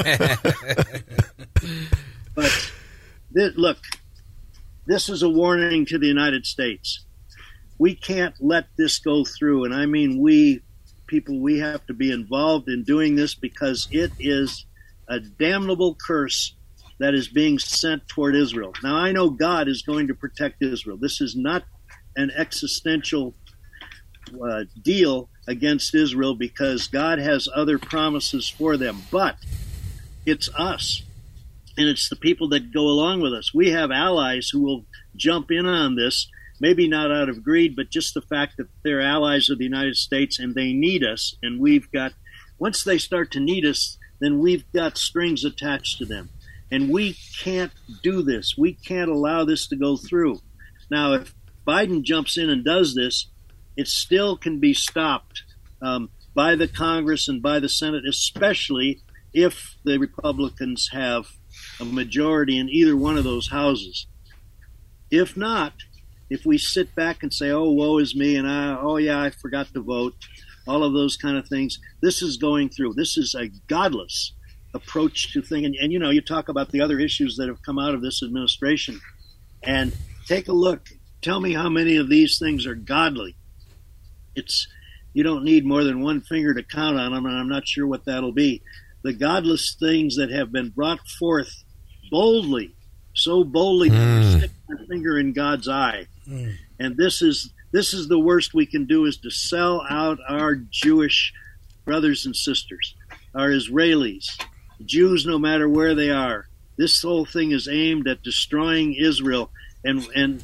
but 2.35 2.72
this, 3.30 3.54
look, 3.56 3.78
this 4.87 5.11
is 5.11 5.22
a 5.22 5.28
warning 5.28 5.85
to 5.87 5.98
the 5.98 6.06
United 6.06 6.46
States. 6.46 7.04
We 7.78 7.94
can't 7.94 8.35
let 8.40 8.68
this 8.78 8.98
go 8.98 9.24
through, 9.24 9.64
and 9.64 9.74
I 9.74 9.85
mean 9.85 10.18
we 10.18 10.62
people. 11.06 11.40
We 11.40 11.59
have 11.59 11.87
to 11.88 11.94
be 11.94 12.11
involved 12.11 12.68
in 12.68 12.85
doing 12.85 13.16
this 13.16 13.35
because 13.35 13.87
it 13.90 14.12
is 14.18 14.64
a 15.11 15.20
damnable 15.20 15.96
curse 15.96 16.55
that 17.01 17.14
is 17.14 17.29
being 17.29 17.59
sent 17.59 18.07
toward 18.09 18.37
Israel. 18.37 18.73
Now, 18.83 18.94
I 18.94 19.11
know 19.12 19.31
God 19.31 19.68
is 19.68 19.83
going 19.83 20.07
to 20.09 20.14
protect 20.14 20.62
Israel. 20.62 20.96
This 20.96 21.20
is 21.20 21.35
not 21.35 21.64
an 22.16 22.31
existential 22.31 23.35
uh, 24.42 24.64
deal 24.81 25.29
against 25.49 25.94
Israel 25.94 26.35
because 26.35 26.87
God 26.87 27.18
has 27.18 27.49
other 27.55 27.79
promises 27.79 28.49
for 28.49 28.77
them, 28.77 29.03
but 29.11 29.37
it's 30.25 30.49
us. 30.57 31.03
And 31.77 31.88
it's 31.88 32.09
the 32.09 32.16
people 32.16 32.49
that 32.51 32.73
go 32.73 32.83
along 32.83 33.23
with 33.23 33.33
us. 33.33 33.55
We 33.55 33.70
have 33.70 33.90
allies 33.90 34.51
who 34.51 34.61
will 34.61 34.85
jump 35.16 35.51
in 35.51 35.66
on 35.66 35.96
this, 35.96 36.29
maybe 36.61 36.87
not 36.87 37.11
out 37.11 37.29
of 37.29 37.42
greed, 37.42 37.75
but 37.75 37.90
just 37.90 38.12
the 38.14 38.20
fact 38.20 38.59
that 38.59 38.68
they're 38.85 39.01
allies 39.01 39.49
of 39.49 39.59
the 39.59 39.64
United 39.64 39.96
States 39.96 40.38
and 40.38 40.55
they 40.55 40.73
need 40.73 41.03
us. 41.03 41.35
And 41.42 41.59
we've 41.59 41.90
got, 41.90 42.12
once 42.59 42.85
they 42.85 42.99
start 42.99 43.31
to 43.33 43.40
need 43.40 43.64
us, 43.64 43.96
then 44.20 44.38
we've 44.38 44.70
got 44.72 44.98
strings 44.98 45.44
attached 45.44 45.98
to 45.98 46.04
them. 46.04 46.30
And 46.70 46.90
we 46.90 47.16
can't 47.42 47.72
do 48.02 48.22
this. 48.22 48.54
We 48.56 48.74
can't 48.74 49.11
allow 49.11 49.44
this 49.44 49.66
to 49.68 49.76
go 49.76 49.96
through. 49.96 50.40
Now, 50.90 51.14
if 51.14 51.35
Biden 51.66 52.02
jumps 52.02 52.38
in 52.38 52.48
and 52.48 52.64
does 52.64 52.94
this, 52.94 53.26
it 53.76 53.88
still 53.88 54.37
can 54.37 54.61
be 54.61 54.74
stopped 54.74 55.42
um, 55.83 56.11
by 56.35 56.54
the 56.54 56.68
Congress 56.68 57.28
and 57.28 57.42
by 57.42 57.59
the 57.59 57.68
Senate, 57.68 58.04
especially 58.06 59.02
if 59.33 59.76
the 59.85 59.98
Republicans 59.98 60.90
have 60.92 61.26
a 61.80 61.85
majority 61.85 62.59
in 62.59 62.68
either 62.68 62.96
one 62.96 63.16
of 63.16 63.24
those 63.24 63.48
houses. 63.48 64.06
If 65.11 65.37
not, 65.37 65.74
if 66.28 66.46
we 66.46 66.59
sit 66.59 66.94
back 66.94 67.22
and 67.22 67.33
say, 67.33 67.50
"Oh, 67.50 67.70
woe 67.70 67.98
is 67.98 68.14
me," 68.14 68.37
and 68.37 68.48
I, 68.48 68.76
"Oh 68.80 68.96
yeah, 68.96 69.20
I 69.20 69.30
forgot 69.30 69.72
to 69.74 69.80
vote," 69.80 70.14
all 70.70 70.85
of 70.85 70.92
those 70.92 71.16
kind 71.16 71.37
of 71.37 71.46
things. 71.48 71.78
This 72.00 72.22
is 72.22 72.37
going 72.37 72.68
through. 72.70 72.94
This 72.94 73.16
is 73.18 73.35
a 73.35 73.48
godless 73.66 74.33
approach 74.72 75.33
to 75.33 75.42
thing. 75.42 75.64
And, 75.64 75.74
and, 75.83 75.92
you 75.92 75.98
know, 75.98 76.11
you 76.11 76.20
talk 76.20 76.48
about 76.48 76.70
the 76.70 76.80
other 76.80 76.98
issues 77.00 77.37
that 77.37 77.48
have 77.48 77.62
come 77.62 77.78
out 77.78 77.94
of 77.94 78.02
this 78.02 78.22
administration, 78.22 79.00
and 79.64 79.92
take 80.26 80.46
a 80.48 80.52
look. 80.52 80.88
Tell 81.22 81.40
me 81.40 81.52
how 81.52 81.68
many 81.68 81.96
of 81.96 82.09
these 82.09 82.38
things 82.38 82.66
are 82.66 82.74
godly. 82.76 83.35
it's 84.37 84.68
you 85.12 85.24
don't 85.24 85.42
need 85.42 85.66
more 85.66 85.83
than 85.83 86.00
one 86.00 86.20
finger 86.20 86.54
to 86.54 86.62
count 86.62 86.96
on 86.96 87.12
them, 87.12 87.26
and 87.26 87.37
I'm 87.37 87.48
not 87.48 87.66
sure 87.66 87.85
what 87.87 88.04
that'll 88.04 88.30
be. 88.33 88.62
The 89.02 89.12
godless 89.12 89.74
things 89.74 90.16
that 90.16 90.30
have 90.30 90.52
been 90.52 90.68
brought 90.70 91.00
forth 91.18 91.64
boldly, 92.12 92.76
so 93.12 93.42
boldly 93.42 93.88
that 93.88 93.98
we 93.98 94.24
Mm. 94.24 94.38
stick 94.38 94.50
our 94.68 94.78
finger 94.87 95.18
in 95.18 95.33
God's 95.33 95.68
eye, 95.68 96.06
and 96.78 96.96
this 96.96 97.22
is 97.22 97.52
this 97.72 97.94
is 97.94 98.09
the 98.09 98.18
worst 98.18 98.54
we 98.54 98.66
can 98.66 98.87
do 98.87 99.04
is 99.04 99.16
to 99.18 99.30
sell 99.30 99.85
out 99.88 100.18
our 100.28 100.56
Jewish 100.56 101.33
brothers 101.85 102.26
and 102.26 102.35
sisters, 102.35 102.94
our 103.35 103.48
Israelis, 103.48 104.26
Jews, 104.85 105.26
no 105.26 105.38
matter 105.38 105.68
where 105.68 105.94
they 105.94 106.11
are. 106.11 106.48
This 106.76 107.02
whole 107.02 107.24
thing 107.24 107.52
is 107.52 107.68
aimed 107.68 108.09
at 108.09 108.22
destroying 108.22 108.94
Israel, 108.94 109.50
and 109.85 110.06
and 110.14 110.42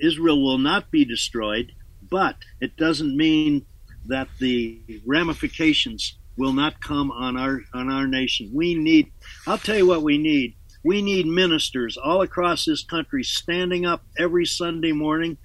Israel 0.00 0.42
will 0.42 0.58
not 0.58 0.90
be 0.90 1.04
destroyed, 1.04 1.72
but 2.10 2.36
it 2.60 2.76
doesn't 2.76 3.16
mean 3.16 3.66
that 4.06 4.28
the 4.38 4.80
ramifications 5.06 6.16
will 6.36 6.52
not 6.52 6.80
come 6.80 7.10
on 7.10 7.36
our 7.36 7.60
on 7.72 7.90
our 7.90 8.06
nation. 8.06 8.50
We 8.52 8.74
need 8.74 9.12
I'll 9.46 9.58
tell 9.58 9.76
you 9.76 9.86
what 9.86 10.02
we 10.02 10.18
need. 10.18 10.56
We 10.82 11.00
need 11.00 11.26
ministers 11.26 11.96
all 11.96 12.22
across 12.22 12.64
this 12.64 12.84
country 12.84 13.22
standing 13.22 13.86
up 13.86 14.04
every 14.18 14.44
Sunday 14.44 14.92
morning 14.92 15.38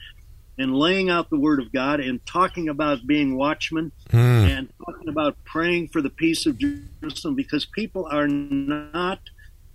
and 0.60 0.76
laying 0.76 1.10
out 1.10 1.30
the 1.30 1.39
word 1.39 1.60
of 1.60 1.72
God 1.72 2.00
and 2.00 2.24
talking 2.26 2.69
about 2.69 3.08
being 3.08 3.36
watchmen 3.38 3.91
Mm. 4.10 4.58
and 4.58 4.69
talking 4.86 5.08
about 5.08 5.38
praying 5.45 5.88
for 5.88 6.02
the 6.02 6.10
peace 6.10 6.45
of 6.45 6.58
Jerusalem 6.58 7.34
because 7.36 7.65
people 7.65 8.08
are 8.12 8.28
not 8.28 9.19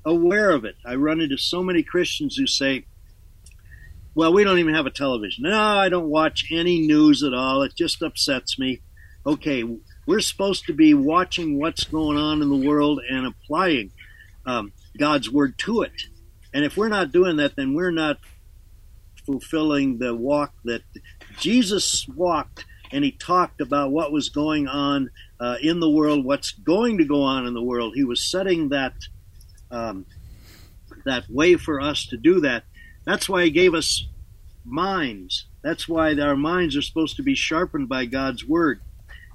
aware 0.04 0.50
of 0.50 0.64
it. 0.64 0.76
I 0.84 0.94
run 0.96 1.20
into 1.20 1.38
so 1.38 1.62
many 1.62 1.82
Christians 1.82 2.36
who 2.36 2.46
say, 2.46 2.84
well, 4.14 4.32
we 4.32 4.44
don't 4.44 4.58
even 4.58 4.74
have 4.74 4.86
a 4.86 4.90
television. 4.90 5.44
No, 5.44 5.58
I 5.58 5.88
don't 5.88 6.08
watch 6.08 6.46
any 6.52 6.80
news 6.86 7.22
at 7.24 7.34
all. 7.34 7.62
It 7.62 7.74
just 7.74 8.02
upsets 8.02 8.58
me. 8.58 8.80
Okay, 9.26 9.64
we're 10.06 10.20
supposed 10.20 10.66
to 10.66 10.72
be 10.74 10.92
watching 10.94 11.58
what's 11.58 11.84
going 11.84 12.18
on 12.18 12.42
in 12.42 12.48
the 12.50 12.68
world 12.68 13.00
and 13.08 13.26
applying 13.26 13.90
um, 14.46 14.72
God's 14.98 15.30
word 15.30 15.56
to 15.58 15.82
it. 15.82 15.92
And 16.52 16.64
if 16.64 16.76
we're 16.76 16.88
not 16.90 17.10
doing 17.10 17.36
that, 17.38 17.56
then 17.56 17.74
we're 17.74 17.90
not 17.90 18.18
fulfilling 19.26 19.98
the 19.98 20.14
walk 20.14 20.52
that 20.64 20.82
Jesus 21.38 22.06
walked 22.08 22.64
and 22.92 23.04
he 23.04 23.10
talked 23.10 23.60
about 23.60 23.90
what 23.90 24.12
was 24.12 24.28
going 24.28 24.68
on 24.68 25.10
uh, 25.40 25.56
in 25.60 25.80
the 25.80 25.90
world, 25.90 26.24
what's 26.24 26.52
going 26.52 26.98
to 26.98 27.04
go 27.04 27.22
on 27.22 27.46
in 27.46 27.54
the 27.54 27.62
world. 27.62 27.94
He 27.94 28.04
was 28.04 28.30
setting 28.30 28.68
that 28.68 28.94
um, 29.70 30.06
that 31.04 31.28
way 31.28 31.56
for 31.56 31.80
us 31.80 32.06
to 32.06 32.16
do 32.16 32.40
that. 32.40 32.64
That's 33.04 33.28
why 33.28 33.44
he 33.44 33.50
gave 33.50 33.74
us 33.74 34.06
minds. 34.64 35.46
That's 35.62 35.88
why 35.88 36.14
our 36.18 36.36
minds 36.36 36.76
are 36.76 36.82
supposed 36.82 37.16
to 37.16 37.22
be 37.22 37.34
sharpened 37.34 37.88
by 37.88 38.06
God's 38.06 38.44
word. 38.44 38.80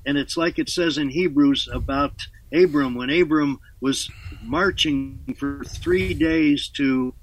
And 0.05 0.17
it's 0.17 0.37
like 0.37 0.57
it 0.57 0.69
says 0.69 0.97
in 0.97 1.09
Hebrews 1.09 1.67
about 1.71 2.13
Abram 2.53 2.95
when 2.95 3.09
Abram 3.09 3.59
was 3.81 4.09
marching 4.41 5.35
for 5.37 5.63
three 5.63 6.13
days 6.13 6.69
to 6.77 7.13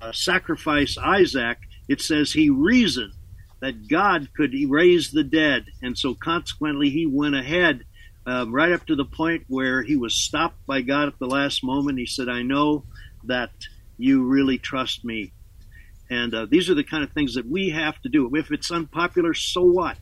uh, 0.00 0.12
sacrifice 0.12 0.96
Isaac. 0.98 1.58
It 1.90 2.00
says 2.00 2.32
he 2.32 2.50
reasoned 2.50 3.14
that 3.58 3.88
God 3.88 4.28
could 4.36 4.54
raise 4.68 5.10
the 5.10 5.24
dead, 5.24 5.66
and 5.82 5.98
so 5.98 6.14
consequently 6.14 6.88
he 6.88 7.04
went 7.04 7.34
ahead 7.34 7.84
um, 8.26 8.52
right 8.52 8.70
up 8.70 8.86
to 8.86 8.94
the 8.94 9.04
point 9.04 9.42
where 9.48 9.82
he 9.82 9.96
was 9.96 10.14
stopped 10.14 10.64
by 10.66 10.82
God 10.82 11.08
at 11.08 11.18
the 11.18 11.26
last 11.26 11.64
moment. 11.64 11.98
He 11.98 12.06
said, 12.06 12.28
"I 12.28 12.42
know 12.42 12.84
that 13.24 13.50
you 13.98 14.22
really 14.22 14.56
trust 14.56 15.04
me," 15.04 15.32
and 16.08 16.32
uh, 16.32 16.46
these 16.46 16.70
are 16.70 16.74
the 16.74 16.84
kind 16.84 17.02
of 17.02 17.10
things 17.10 17.34
that 17.34 17.50
we 17.50 17.70
have 17.70 18.00
to 18.02 18.08
do. 18.08 18.36
If 18.36 18.52
it's 18.52 18.70
unpopular, 18.70 19.34
so 19.34 19.64
what? 19.64 19.98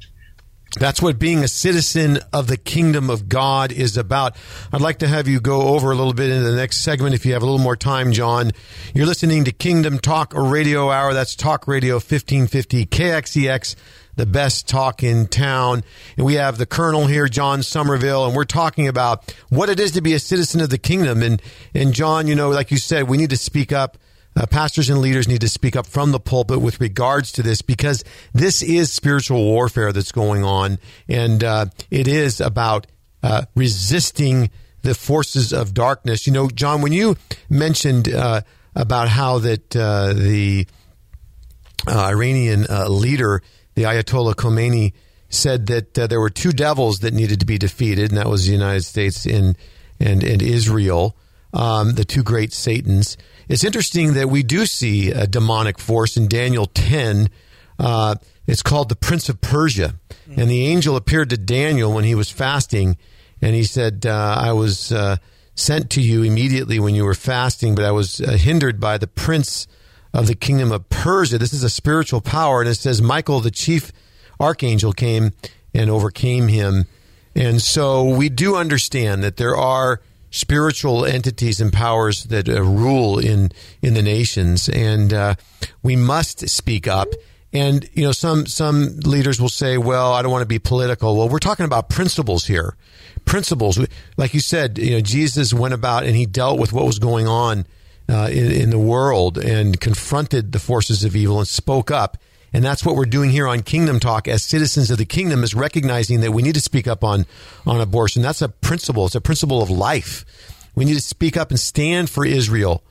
That's 0.77 1.01
what 1.01 1.19
being 1.19 1.39
a 1.39 1.49
citizen 1.49 2.19
of 2.31 2.47
the 2.47 2.59
kingdom 2.59 3.09
of 3.09 3.29
God 3.29 3.73
is 3.73 3.97
about. 3.97 4.37
I'd 4.71 4.83
like 4.83 4.99
to 4.99 5.09
have 5.09 5.27
you 5.27 5.41
go 5.41 5.69
over 5.75 5.91
a 5.91 5.95
little 5.95 6.13
bit 6.13 6.31
into 6.31 6.51
the 6.51 6.57
next 6.57 6.79
segment 6.79 7.15
if 7.15 7.25
you 7.25 7.33
have 7.33 7.43
a 7.43 7.47
little 7.47 7.61
more 7.61 7.77
time, 7.77 8.13
John. 8.13 8.53
You're 8.95 9.07
listening 9.07 9.45
to 9.45 9.53
Kingdom 9.53 9.99
Talk 9.99 10.35
Radio 10.35 10.91
Hour. 10.91 11.15
That's 11.15 11.35
Talk 11.35 11.67
Radio 11.67 11.95
1550 11.95 12.85
KXEX, 12.85 13.77
the 14.17 14.27
best 14.27 14.69
talk 14.69 15.03
in 15.03 15.27
town. 15.27 15.85
And 16.19 16.27
we 16.27 16.35
have 16.35 16.59
the 16.59 16.67
Colonel 16.67 17.07
here, 17.07 17.29
John 17.29 17.63
Somerville, 17.63 18.27
and 18.27 18.37
we're 18.37 18.45
talking 18.45 18.89
about 18.89 19.35
what 19.49 19.71
it 19.71 19.81
is 19.81 19.93
to 19.93 20.03
be 20.03 20.13
a 20.13 20.19
citizen 20.19 20.61
of 20.61 20.69
the 20.69 20.79
kingdom. 20.79 21.23
And, 21.23 21.41
and 21.73 21.95
John, 21.95 22.27
you 22.27 22.35
know, 22.35 22.51
like 22.51 22.71
you 22.71 22.79
said, 22.79 23.09
we 23.09 23.17
need 23.17 23.31
to 23.31 23.39
speak 23.39 23.73
up. 23.73 23.97
Uh, 24.37 24.47
pastors 24.47 24.89
and 24.89 25.01
leaders 25.01 25.27
need 25.27 25.41
to 25.41 25.49
speak 25.49 25.75
up 25.75 25.87
from 25.87 26.13
the 26.13 26.21
pulpit 26.21 26.61
with 26.61 26.81
regards 26.81 27.33
to 27.33 27.43
this 27.43 27.61
because 27.61 28.05
this 28.33 28.63
is 28.63 28.93
spiritual 28.93 29.43
warfare 29.45 29.93
that's 29.93 30.13
going 30.13 30.45
on, 30.45 30.79
and 31.09 31.43
uh, 31.43 31.67
it 31.91 32.07
is 32.07 32.41
about 32.41 32.87
uh, 33.23 33.43
resisting 33.57 34.51
the 34.83 34.95
forces 34.95 35.53
of 35.53 35.75
darkness. 35.75 36.27
You 36.27 36.33
know, 36.33 36.49
John, 36.49 36.83
when 36.83 36.93
you 36.93 37.17
mentioned 37.51 38.09
uh, 38.09 38.43
about 38.77 39.09
how 39.09 39.41
that 39.41 39.75
uh, 39.75 40.13
the 40.13 40.69
uh, 41.89 41.99
Iranian 41.99 42.67
leader, 42.89 43.43
the 43.75 43.85
Ayatollah 43.85 44.35
Khomeini, 44.35 44.93
said 45.31 45.67
that 45.67 45.95
there 45.95 46.21
were 46.21 46.31
two 46.31 46.53
devils 46.53 47.01
that 47.01 47.13
needed 47.13 47.41
to 47.41 47.47
be 47.47 47.59
defeated, 47.59 48.11
and 48.11 48.19
that 48.19 48.29
was 48.29 48.47
the 48.47 48.53
United 48.53 48.85
States 48.85 49.27
and 49.27 49.59
and, 50.01 50.23
and 50.23 50.43
Israel, 50.43 51.17
um, 51.53 51.95
the 51.95 52.05
two 52.05 52.23
great 52.23 52.53
Satans. 52.53 53.17
It's 53.49 53.65
interesting 53.65 54.15
that 54.15 54.29
we 54.29 54.43
do 54.43 54.67
see 54.67 55.11
a 55.11 55.27
demonic 55.27 55.79
force 55.79 56.17
in 56.17 56.29
Daniel 56.29 56.67
10. 56.67 57.31
Uh, 57.79 58.17
it's 58.47 58.63
called 58.63 58.89
the 58.89 58.97
Prince 58.97 59.29
of 59.29 59.41
Persia. 59.41 59.95
And 60.37 60.51
the 60.51 60.67
angel 60.67 60.97
appeared 60.97 61.31
to 61.31 61.39
Daniel 61.39 61.93
when 61.93 62.05
he 62.05 62.15
was 62.15 62.31
fasting, 62.31 62.99
and 63.41 63.55
he 63.55 63.65
said, 63.65 64.05
uh, 64.05 64.37
I 64.39 64.53
was 64.53 64.93
uh, 64.93 65.17
sent 65.55 65.91
to 65.91 66.03
you 66.03 66.23
immediately 66.23 66.79
when 66.79 66.95
you 66.95 67.05
were 67.05 67.15
fasting, 67.15 67.75
but 67.75 67.85
I 67.85 67.93
was 67.93 68.21
uh, 68.21 68.33
hindered 68.33 68.79
by 68.79 68.99
the 68.99 69.07
prince 69.07 69.67
of 70.13 70.27
the 70.27 70.35
kingdom 70.35 70.73
of 70.73 70.89
Persia. 70.89 71.39
This 71.39 71.53
is 71.53 71.63
a 71.63 71.71
spiritual 71.71 72.21
power. 72.21 72.61
And 72.61 72.69
it 72.69 72.75
says, 72.75 73.01
Michael, 73.01 73.41
the 73.41 73.51
chief 73.51 73.93
archangel, 74.41 74.93
came 74.93 75.33
and 75.75 75.91
overcame 75.91 76.49
him. 76.49 76.87
And 77.35 77.63
so 77.63 78.05
we 78.05 78.29
do 78.29 78.57
understand 78.57 79.23
that 79.23 79.37
there 79.37 79.57
are 79.57 80.01
spiritual 80.31 81.05
entities 81.05 81.61
and 81.61 81.73
powers 81.73 82.25
that 82.25 82.49
uh, 82.49 82.63
rule 82.63 83.19
in 83.19 83.51
in 83.83 83.95
the 83.95 84.03
nations, 84.03 84.69
and 84.69 85.13
uh, 85.13 85.35
we 85.83 85.97
must 85.97 86.49
speak 86.49 86.87
up. 86.87 87.09
And 87.53 87.89
you 87.95 88.05
know, 88.05 88.13
some 88.13 88.47
some 88.47 88.99
leaders 89.01 89.41
will 89.41 89.49
say, 89.49 89.79
"Well, 89.79 90.13
I 90.13 90.23
don't 90.23 90.31
want 90.31 90.43
to 90.43 90.47
be 90.47 90.59
political." 90.59 91.17
Well, 91.17 91.29
we're 91.29 91.39
talking 91.39 91.65
about 91.65 91.89
principles 91.89 92.47
here. 92.47 92.77
Principles, 93.25 93.79
like 94.17 94.35
you 94.35 94.41
said, 94.41 94.79
you 94.79 94.93
know, 94.93 95.01
Jesus 95.01 95.53
went 95.53 95.75
about 95.75 96.05
and 96.05 96.15
he 96.17 96.25
dealt 96.25 96.59
with 96.59 96.73
what 96.73 96.87
was 96.87 96.99
going 96.99 97.27
on 97.27 97.67
uh, 98.09 98.29
in, 98.31 98.51
in 98.53 98.71
the 98.71 98.79
world 98.79 99.39
and 99.39 99.81
confronted 99.81 100.53
the 100.53 100.59
forces 100.59 101.05
of 101.05 101.15
evil 101.15 101.39
and 101.39 101.49
spoke 101.49 101.91
up. 101.91 102.17
And 102.53 102.65
that's 102.65 102.85
what 102.85 102.97
we're 102.97 103.05
doing 103.05 103.31
here 103.31 103.47
on 103.47 103.63
Kingdom 103.63 104.01
Talk 104.01 104.27
as 104.27 104.43
citizens 104.43 104.91
of 104.91 104.99
the 104.99 105.05
kingdom 105.05 105.45
is 105.45 105.55
recognizing 105.55 106.21
that 106.21 106.33
we 106.33 106.43
need 106.43 106.55
to 106.55 106.61
speak 106.61 106.87
up 106.87 107.05
on, 107.05 107.27
on 107.67 107.81
abortion. 107.81 108.23
That's 108.23 108.43
a 108.43 108.49
principle. 108.49 109.07
It's 109.07 109.15
a 109.15 109.21
principle 109.21 109.63
of 109.63 109.71
life. 109.71 110.25
We 110.75 110.85
need 110.85 110.95
to 110.95 111.03
speak 111.03 111.37
up 111.37 111.51
and 111.51 111.61
stand 111.61 112.09
for 112.09 112.25
Israel 112.25 112.83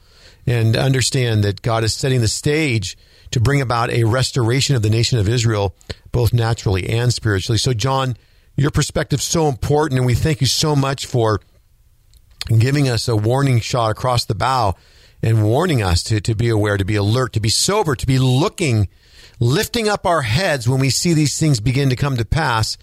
and 0.45 0.77
understand 0.77 1.43
that 1.43 1.61
God 1.61 1.83
is 1.83 1.93
setting 1.93 2.21
the 2.21 2.27
stage 2.27 2.97
to 3.31 3.39
bring 3.39 3.61
about 3.61 3.89
a 3.89 4.05
restoration 4.05 4.75
of 4.75 4.81
the 4.81 4.89
nation 4.89 5.19
of 5.19 5.27
Israel, 5.27 5.75
both 6.11 6.33
naturally 6.33 6.87
and 6.89 7.13
spiritually. 7.13 7.57
So, 7.57 7.73
John, 7.73 8.15
your 8.55 8.71
perspective 8.71 9.19
is 9.19 9.25
so 9.25 9.47
important, 9.49 9.97
and 9.97 10.05
we 10.05 10.15
thank 10.15 10.39
you 10.39 10.47
so 10.47 10.75
much 10.75 11.05
for 11.05 11.41
giving 12.47 12.87
us 12.87 13.07
a 13.07 13.15
warning 13.15 13.59
shot 13.59 13.91
across 13.91 14.25
the 14.25 14.35
bow 14.35 14.75
and 15.21 15.43
warning 15.43 15.81
us 15.81 16.03
to, 16.03 16.21
to 16.21 16.35
be 16.35 16.49
aware, 16.49 16.77
to 16.77 16.85
be 16.85 16.95
alert, 16.95 17.33
to 17.33 17.39
be 17.39 17.49
sober, 17.49 17.95
to 17.95 18.07
be 18.07 18.19
looking 18.19 18.87
lifting 19.39 19.87
up 19.87 20.05
our 20.05 20.21
heads 20.21 20.67
when 20.67 20.79
we 20.79 20.89
see 20.89 21.13
these 21.13 21.37
things 21.37 21.59
begin 21.59 21.89
to 21.89 21.95
come 21.95 22.17
to 22.17 22.25
pass. 22.25 22.77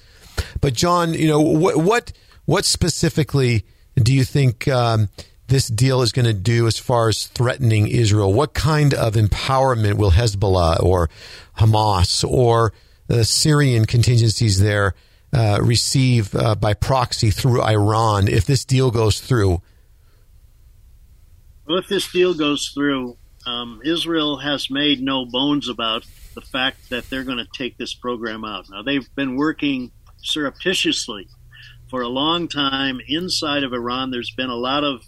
But 0.61 0.75
John, 0.75 1.15
you 1.15 1.29
know 1.29 1.41
what 1.41 1.77
what 1.77 2.13
what 2.45 2.65
specifically 2.65 3.65
do 3.97 4.13
you 4.15 4.25
think 4.25 4.67
um, 4.69 5.09
this 5.49 5.69
deal 5.69 6.03
is 6.03 6.13
going 6.13 6.27
to 6.27 6.35
do 6.35 6.67
as 6.67 6.79
far 6.79 7.09
as 7.09 7.27
threatening 7.27 7.89
Israel? 7.89 8.33
What 8.33 8.55
kind 8.55 8.95
of 8.95 9.15
empowerment 9.15 9.95
will 9.95 10.13
Hezbollah 10.13 10.83
or 10.83 11.11
Hamas 11.59 12.29
or 12.29 12.73
the 13.07 13.25
Syrian 13.25 13.85
contingencies 13.85 14.61
there 14.61 14.95
uh, 15.33 15.59
receive 15.63 16.35
uh, 16.35 16.55
by 16.55 16.75
proxy 16.75 17.31
through 17.31 17.63
Iran 17.63 18.29
if 18.29 18.47
this 18.47 18.65
deal 18.65 18.91
goes 18.91 19.21
through? 19.21 19.63
Well, 21.67 21.79
if 21.79 21.89
this 21.89 22.11
deal 22.11 22.35
goes 22.35 22.71
through, 22.75 23.17
um, 23.47 23.81
Israel 23.85 24.39
has 24.39 24.71
made 24.71 25.01
no 25.01 25.25
bones 25.25 25.69
about 25.69 26.05
the 26.35 26.41
fact 26.41 26.91
that 26.91 27.09
they're 27.11 27.25
going 27.25 27.39
to 27.39 27.49
take 27.53 27.79
this 27.79 27.95
program 27.95 28.45
out. 28.45 28.67
Now, 28.71 28.83
they've 28.83 29.09
been 29.15 29.37
working 29.37 29.93
surreptitiously 30.23 31.29
for 31.91 32.03
a 32.03 32.09
long 32.09 32.49
time 32.49 33.01
inside 33.09 33.63
of 33.63 33.73
Iran. 33.73 34.11
There's 34.11 34.35
been 34.35 34.51
a 34.51 34.57
lot 34.57 34.85
of 34.85 35.03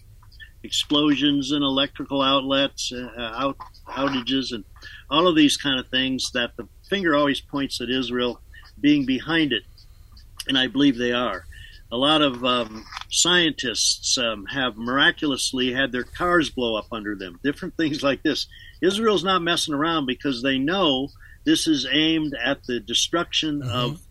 explosions 0.63 1.53
in 1.53 1.63
electrical 1.63 2.23
outlets, 2.23 2.93
uh, 2.93 3.09
out, 3.19 3.57
outages, 3.89 4.53
and 4.53 4.65
all 5.11 5.27
of 5.29 5.37
these 5.37 5.57
kind 5.57 5.79
of 5.79 5.89
things 5.89 6.31
that 6.33 6.57
the 6.57 6.69
finger 6.89 7.15
always 7.15 7.41
points 7.41 7.81
at 7.81 7.91
Israel 7.91 8.41
being 8.81 9.07
behind 9.07 9.53
it. 9.53 9.63
and 10.49 10.57
I 10.57 10.69
believe 10.69 10.97
they 10.97 11.13
are. 11.13 11.45
A 11.97 12.07
lot 12.07 12.21
of 12.21 12.45
um, 12.45 12.85
scientists 13.11 14.19
um, 14.19 14.45
have 14.53 14.77
miraculously 14.77 15.73
had 15.73 15.93
their 15.93 16.05
cars 16.05 16.51
blow 16.51 16.77
up 16.77 16.89
under 16.93 17.17
them, 17.17 17.41
different 17.43 17.75
things 17.79 18.03
like 18.03 18.23
this. 18.23 18.47
Israel's 18.83 19.25
not 19.25 19.41
messing 19.41 19.73
around 19.73 20.05
because 20.05 20.43
they 20.43 20.59
know 20.59 21.09
this 21.47 21.67
is 21.67 21.89
aimed 21.91 22.35
at 22.35 22.65
the 22.65 22.81
destruction 22.81 23.63
mm-hmm. 23.63 23.71
of 23.71 24.03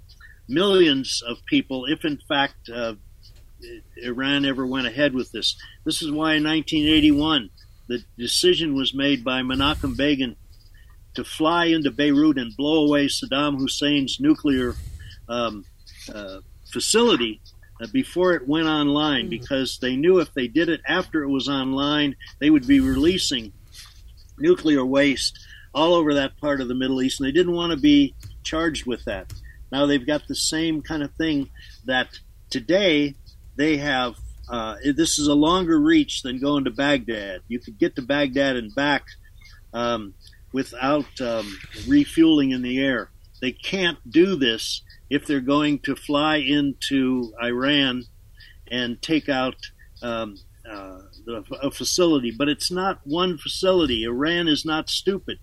millions 0.48 1.22
of 1.28 1.46
people, 1.46 1.86
if 1.86 2.04
in 2.04 2.18
fact 2.28 2.72
uh, 2.74 2.96
Iran 3.98 4.46
ever 4.46 4.66
went 4.66 4.88
ahead 4.88 5.14
with 5.14 5.32
this. 5.32 5.56
This 5.84 6.02
is 6.02 6.10
why 6.10 6.34
in 6.34 6.44
1981 6.44 7.52
the 7.86 8.04
decision 8.18 8.74
was 8.74 8.96
made 8.96 9.24
by 9.24 9.42
Menachem 9.42 9.96
Begin 9.96 10.38
to 11.14 11.24
fly 11.24 11.66
into 11.66 11.92
Beirut 11.92 12.40
and 12.40 12.58
blow 12.58 12.88
away 12.88 13.06
Saddam 13.06 13.60
Hussein's 13.60 14.20
nuclear 14.20 14.74
um, 15.30 15.66
uh, 16.12 16.40
facility 16.74 17.42
before 17.92 18.34
it 18.34 18.48
went 18.48 18.68
online, 18.68 19.28
mm. 19.28 19.32
because 19.32 19.80
they 19.82 19.96
knew 19.96 20.20
if 20.20 20.34
they 20.34 20.48
did 20.48 20.70
it 20.70 20.82
after 20.88 21.24
it 21.24 21.30
was 21.30 21.50
online, 21.50 22.16
they 22.40 22.50
would 22.50 22.68
be 22.68 22.80
releasing 22.80 23.52
nuclear 24.38 24.86
waste 24.86 25.40
all 25.74 25.94
over 25.94 26.14
that 26.14 26.38
part 26.38 26.62
of 26.62 26.68
the 26.68 26.76
Middle 26.76 27.02
East, 27.02 27.20
and 27.20 27.28
they 27.28 27.34
didn't 27.34 27.54
want 27.54 27.72
to 27.72 27.78
be 27.78 28.16
charged 28.44 28.86
with 28.86 29.04
that. 29.06 29.34
Now 29.72 29.86
they've 29.86 30.06
got 30.06 30.28
the 30.28 30.36
same 30.36 30.82
kind 30.82 31.04
of 31.04 31.12
thing 31.16 31.50
that 31.86 32.08
today 32.50 33.16
they 33.56 33.78
have. 33.78 34.16
Uh, 34.48 34.76
this 34.96 35.18
is 35.18 35.28
a 35.28 35.34
longer 35.34 35.80
reach 35.80 36.22
than 36.22 36.40
going 36.40 36.66
to 36.66 36.72
Baghdad. 36.72 37.42
You 37.48 37.60
could 37.60 37.80
get 37.80 37.96
to 37.96 38.02
Baghdad 38.02 38.56
and 38.56 38.74
back 38.76 39.04
um, 39.74 40.14
without 40.54 41.20
um, 41.20 41.58
refueling 41.88 42.52
in 42.52 42.62
the 42.62 42.80
air. 42.80 43.10
They 43.42 43.52
can't 43.52 43.98
do 44.10 44.36
this 44.36 44.82
if 45.10 45.26
they're 45.26 45.40
going 45.40 45.80
to 45.80 45.96
fly 45.96 46.38
into 46.38 47.34
Iran 47.42 48.04
and 48.70 49.02
take 49.02 49.30
out 49.30 49.56
um, 50.02 50.38
uh, 50.70 51.00
a 51.62 51.72
facility. 51.72 52.34
But 52.36 52.50
it's 52.50 52.72
not 52.72 53.02
one 53.04 53.38
facility. 53.38 54.04
Iran 54.04 54.48
is 54.48 54.66
not 54.66 54.90
stupid. 54.90 55.38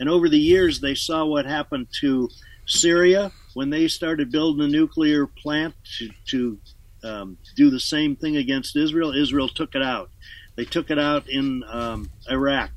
And 0.00 0.08
over 0.08 0.28
the 0.28 0.38
years, 0.38 0.80
they 0.80 0.94
saw 0.94 1.24
what 1.24 1.46
happened 1.46 1.88
to 2.00 2.28
Syria 2.66 3.32
when 3.54 3.70
they 3.70 3.88
started 3.88 4.32
building 4.32 4.64
a 4.64 4.68
nuclear 4.68 5.26
plant 5.26 5.74
to, 5.98 6.10
to 6.28 6.58
um, 7.04 7.38
do 7.56 7.70
the 7.70 7.80
same 7.80 8.16
thing 8.16 8.36
against 8.36 8.76
Israel. 8.76 9.12
Israel 9.12 9.48
took 9.48 9.74
it 9.74 9.82
out. 9.82 10.10
They 10.56 10.64
took 10.64 10.90
it 10.90 10.98
out 10.98 11.28
in 11.28 11.62
um, 11.70 12.10
Iraq. 12.30 12.70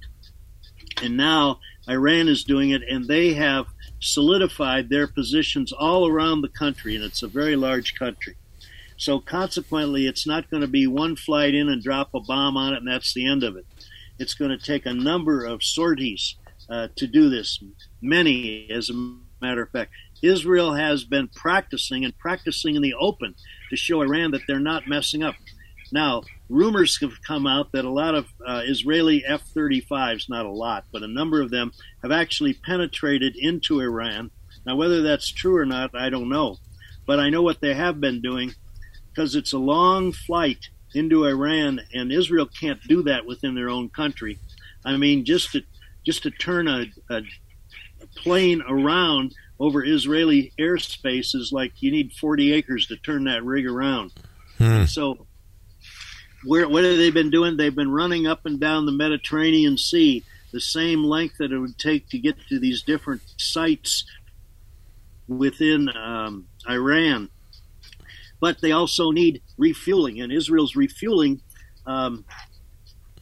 And 1.02 1.17
now 1.17 1.60
Iran 1.89 2.28
is 2.28 2.43
doing 2.43 2.71
it, 2.71 2.82
and 2.89 3.08
they 3.08 3.34
have 3.34 3.67
solidified 3.99 4.89
their 4.89 5.08
positions 5.08 5.71
all 5.71 6.08
around 6.08 6.41
the 6.41 6.49
country, 6.49 6.95
and 6.95 7.03
it's 7.03 7.23
a 7.23 7.27
very 7.27 7.55
large 7.55 7.95
country. 7.95 8.36
So 8.97 9.19
consequently, 9.19 10.08
it's 10.08 10.25
not 10.25 10.49
going 10.49 10.62
to 10.62 10.67
be 10.67 10.88
one 10.88 11.15
flight 11.15 11.53
in 11.53 11.67
and 11.69 11.84
drop 11.84 12.13
a 12.13 12.19
bomb 12.19 12.55
on 12.55 12.73
it, 12.73 12.77
and 12.77 12.88
that's 12.88 13.13
the 13.13 13.27
end 13.27 13.43
of 13.43 13.55
it. 13.58 13.65
It's 14.17 14.34
going 14.34 14.51
to 14.51 14.58
take 14.58 14.86
a 14.86 14.93
number 14.93 15.43
of 15.43 15.63
sorties 15.63 16.36
uh, 16.69 16.88
to 16.95 17.08
do 17.08 17.29
this. 17.29 17.62
Many, 18.01 18.69
as 18.71 18.89
a 18.89 19.15
matter 19.41 19.63
of 19.63 19.69
fact. 19.69 19.91
Israel 20.21 20.73
has 20.73 21.03
been 21.03 21.27
practicing 21.27 22.03
and 22.05 22.17
practicing 22.17 22.75
in 22.75 22.81
the 22.81 22.93
open 22.93 23.36
to 23.69 23.75
show 23.75 24.01
Iran 24.01 24.31
that 24.31 24.41
they're 24.47 24.60
not 24.60 24.88
messing 24.88 25.23
up. 25.23 25.36
Now, 25.91 26.23
rumors 26.49 26.99
have 27.01 27.21
come 27.25 27.47
out 27.47 27.71
that 27.71 27.86
a 27.86 27.89
lot 27.89 28.15
of 28.15 28.27
uh, 28.45 28.62
Israeli 28.65 29.23
F 29.25 29.43
35s, 29.55 30.29
not 30.29 30.45
a 30.45 30.51
lot, 30.51 30.86
but 30.91 31.03
a 31.03 31.08
number 31.08 31.41
of 31.41 31.51
them, 31.51 31.71
have 32.01 32.12
actually 32.12 32.53
penetrated 32.53 33.36
into 33.36 33.79
Iran. 33.79 34.31
Now, 34.65 34.75
whether 34.75 35.01
that's 35.01 35.31
true 35.31 35.58
or 35.58 35.65
not, 35.65 35.95
I 35.95 36.10
don't 36.10 36.29
know. 36.29 36.58
But 37.05 37.19
I 37.19 37.29
know 37.29 37.43
what 37.43 37.62
they 37.62 37.73
have 37.73 38.01
been 38.01 38.21
doing 38.21 38.53
because 39.10 39.36
it's 39.36 39.53
a 39.53 39.60
long 39.60 40.12
flight 40.12 40.69
into 40.93 41.25
Iran, 41.25 41.81
and 41.93 42.12
Israel 42.12 42.47
can't 42.47 42.81
do 42.88 43.03
that 43.03 43.25
within 43.25 43.53
their 43.53 43.69
own 43.69 43.89
country. 43.89 44.39
I 44.84 44.97
mean, 44.97 45.25
just 45.25 45.51
to 45.51 45.62
just 46.05 46.23
to 46.23 46.31
turn 46.31 46.67
a, 46.67 46.86
a, 47.10 47.17
a 48.01 48.08
plane 48.15 48.62
around 48.67 49.34
over 49.60 49.84
Israeli 49.84 50.53
airspace 50.60 51.34
is 51.34 51.49
like 51.51 51.81
you 51.81 51.91
need 51.91 52.12
40 52.13 52.53
acres 52.53 52.88
to 52.88 52.97
turn 52.97 53.23
that 53.25 53.43
rig 53.43 53.65
around. 53.65 54.13
Hmm. 54.58 54.86
So 54.86 55.25
where, 56.45 56.67
what 56.67 56.84
have 56.84 56.97
they 56.97 57.12
been 57.12 57.29
doing? 57.29 57.58
They've 57.58 57.75
been 57.75 57.91
running 57.91 58.27
up 58.27 58.45
and 58.45 58.60
down 58.60 58.86
the 58.86 58.91
Mediterranean 58.91 59.77
Sea 59.77 60.23
the 60.51 60.62
same 60.62 61.03
length 61.03 61.38
that 61.39 61.51
it 61.51 61.60
would 61.60 61.77
take 61.77 62.08
to 62.10 62.17
get 62.17 62.36
to 62.47 62.60
these 62.60 62.81
different 62.81 63.21
sites 63.38 64.05
within 65.27 65.89
um, 65.89 66.47
Iran. 66.69 67.29
But 68.39 68.62
they 68.62 68.71
also 68.71 69.12
need 69.12 69.41
refueling, 69.58 70.21
and 70.21 70.31
Israel's 70.31 70.75
refueling 70.75 71.41
um, 71.86 72.25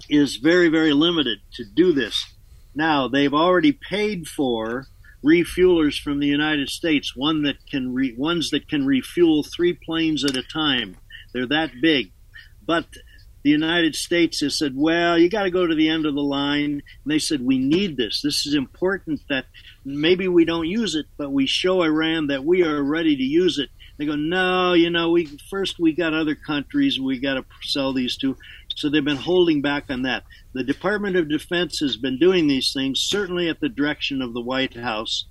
is 0.09 0.36
very, 0.36 0.69
very 0.69 0.93
limited 0.93 1.39
to 1.53 1.65
do 1.65 1.91
this. 1.91 2.33
Now, 2.75 3.07
they've 3.07 3.33
already 3.33 3.71
paid 3.71 4.27
for 4.27 4.88
refuelers 5.23 5.99
from 5.99 6.19
the 6.19 6.27
United 6.27 6.69
States, 6.69 7.15
one 7.15 7.43
that 7.43 7.65
can 7.69 7.93
re, 7.93 8.13
ones 8.13 8.49
that 8.49 8.67
can 8.67 8.86
refuel 8.86 9.43
three 9.43 9.73
planes 9.73 10.25
at 10.25 10.36
a 10.36 10.43
time. 10.43 10.97
They're 11.33 11.47
that 11.47 11.71
big. 11.81 12.12
But 12.65 12.86
the 13.43 13.49
United 13.49 13.95
States 13.95 14.39
has 14.39 14.58
said, 14.58 14.73
well, 14.75 15.17
you 15.17 15.29
got 15.29 15.43
to 15.43 15.51
go 15.51 15.67
to 15.67 15.75
the 15.75 15.89
end 15.89 16.06
of 16.06 16.15
the 16.15 16.21
line. 16.21 16.82
And 17.03 17.12
they 17.12 17.19
said, 17.19 17.41
we 17.41 17.60
need 17.60 17.97
this. 17.97 18.21
This 18.21 18.45
is 18.45 18.56
important 18.56 19.21
that 19.29 19.45
maybe 19.84 20.27
we 20.27 20.45
don't 20.45 20.67
use 20.67 20.95
it, 20.95 21.08
but 21.17 21.32
we 21.32 21.45
show 21.45 21.84
Iran 21.84 22.27
that 22.27 22.45
we 22.45 22.63
are 22.63 22.82
ready 22.82 23.15
to 23.15 23.23
use 23.23 23.60
it. 23.60 23.69
They 23.97 24.06
go, 24.06 24.15
no, 24.15 24.73
you 24.73 24.89
know, 24.89 25.12
we 25.12 25.25
first 25.49 25.77
we 25.77 25.93
got 25.93 26.13
other 26.13 26.36
countries 26.36 26.99
we 26.99 27.19
got 27.19 27.36
to 27.36 27.45
sell 27.62 27.93
these 27.93 28.17
to. 28.17 28.38
So 28.75 28.89
they've 28.89 29.06
been 29.06 29.17
holding 29.17 29.62
back 29.62 29.86
on 29.89 30.01
that. 30.03 30.23
The 30.53 30.63
Department 30.63 31.15
of 31.15 31.29
Defense 31.29 31.79
has 31.79 31.95
been 31.95 32.17
doing 32.17 32.47
these 32.47 32.71
things, 32.73 33.01
certainly 33.01 33.49
at 33.49 33.60
the 33.60 33.69
direction 33.69 34.21
of 34.21 34.34
the 34.34 34.41
White 34.41 34.75
House, 34.75 35.25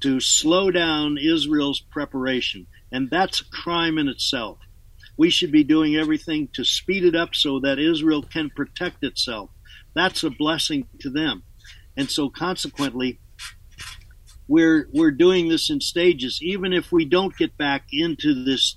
to 0.00 0.20
slow 0.20 0.70
down 0.70 1.16
Israel's 1.16 1.80
preparation. 1.80 2.66
And 2.90 3.08
that's 3.10 3.40
a 3.40 3.50
crime 3.50 3.98
in 3.98 4.08
itself. 4.08 4.58
We 5.18 5.28
should 5.30 5.52
be 5.52 5.64
doing 5.64 5.96
everything 5.96 6.48
to 6.54 6.64
speed 6.64 7.04
it 7.04 7.14
up 7.14 7.34
so 7.34 7.60
that 7.60 7.78
Israel 7.78 8.22
can 8.22 8.48
protect 8.48 9.04
itself. 9.04 9.50
That's 9.94 10.22
a 10.22 10.30
blessing 10.30 10.86
to 11.00 11.10
them. 11.10 11.42
And 11.96 12.08
so 12.08 12.30
consequently, 12.30 13.18
we're 14.46 14.88
we're 14.92 15.10
doing 15.10 15.48
this 15.48 15.68
in 15.70 15.80
stages. 15.80 16.38
Even 16.40 16.72
if 16.72 16.92
we 16.92 17.04
don't 17.04 17.36
get 17.36 17.58
back 17.58 17.84
into 17.92 18.44
this 18.44 18.76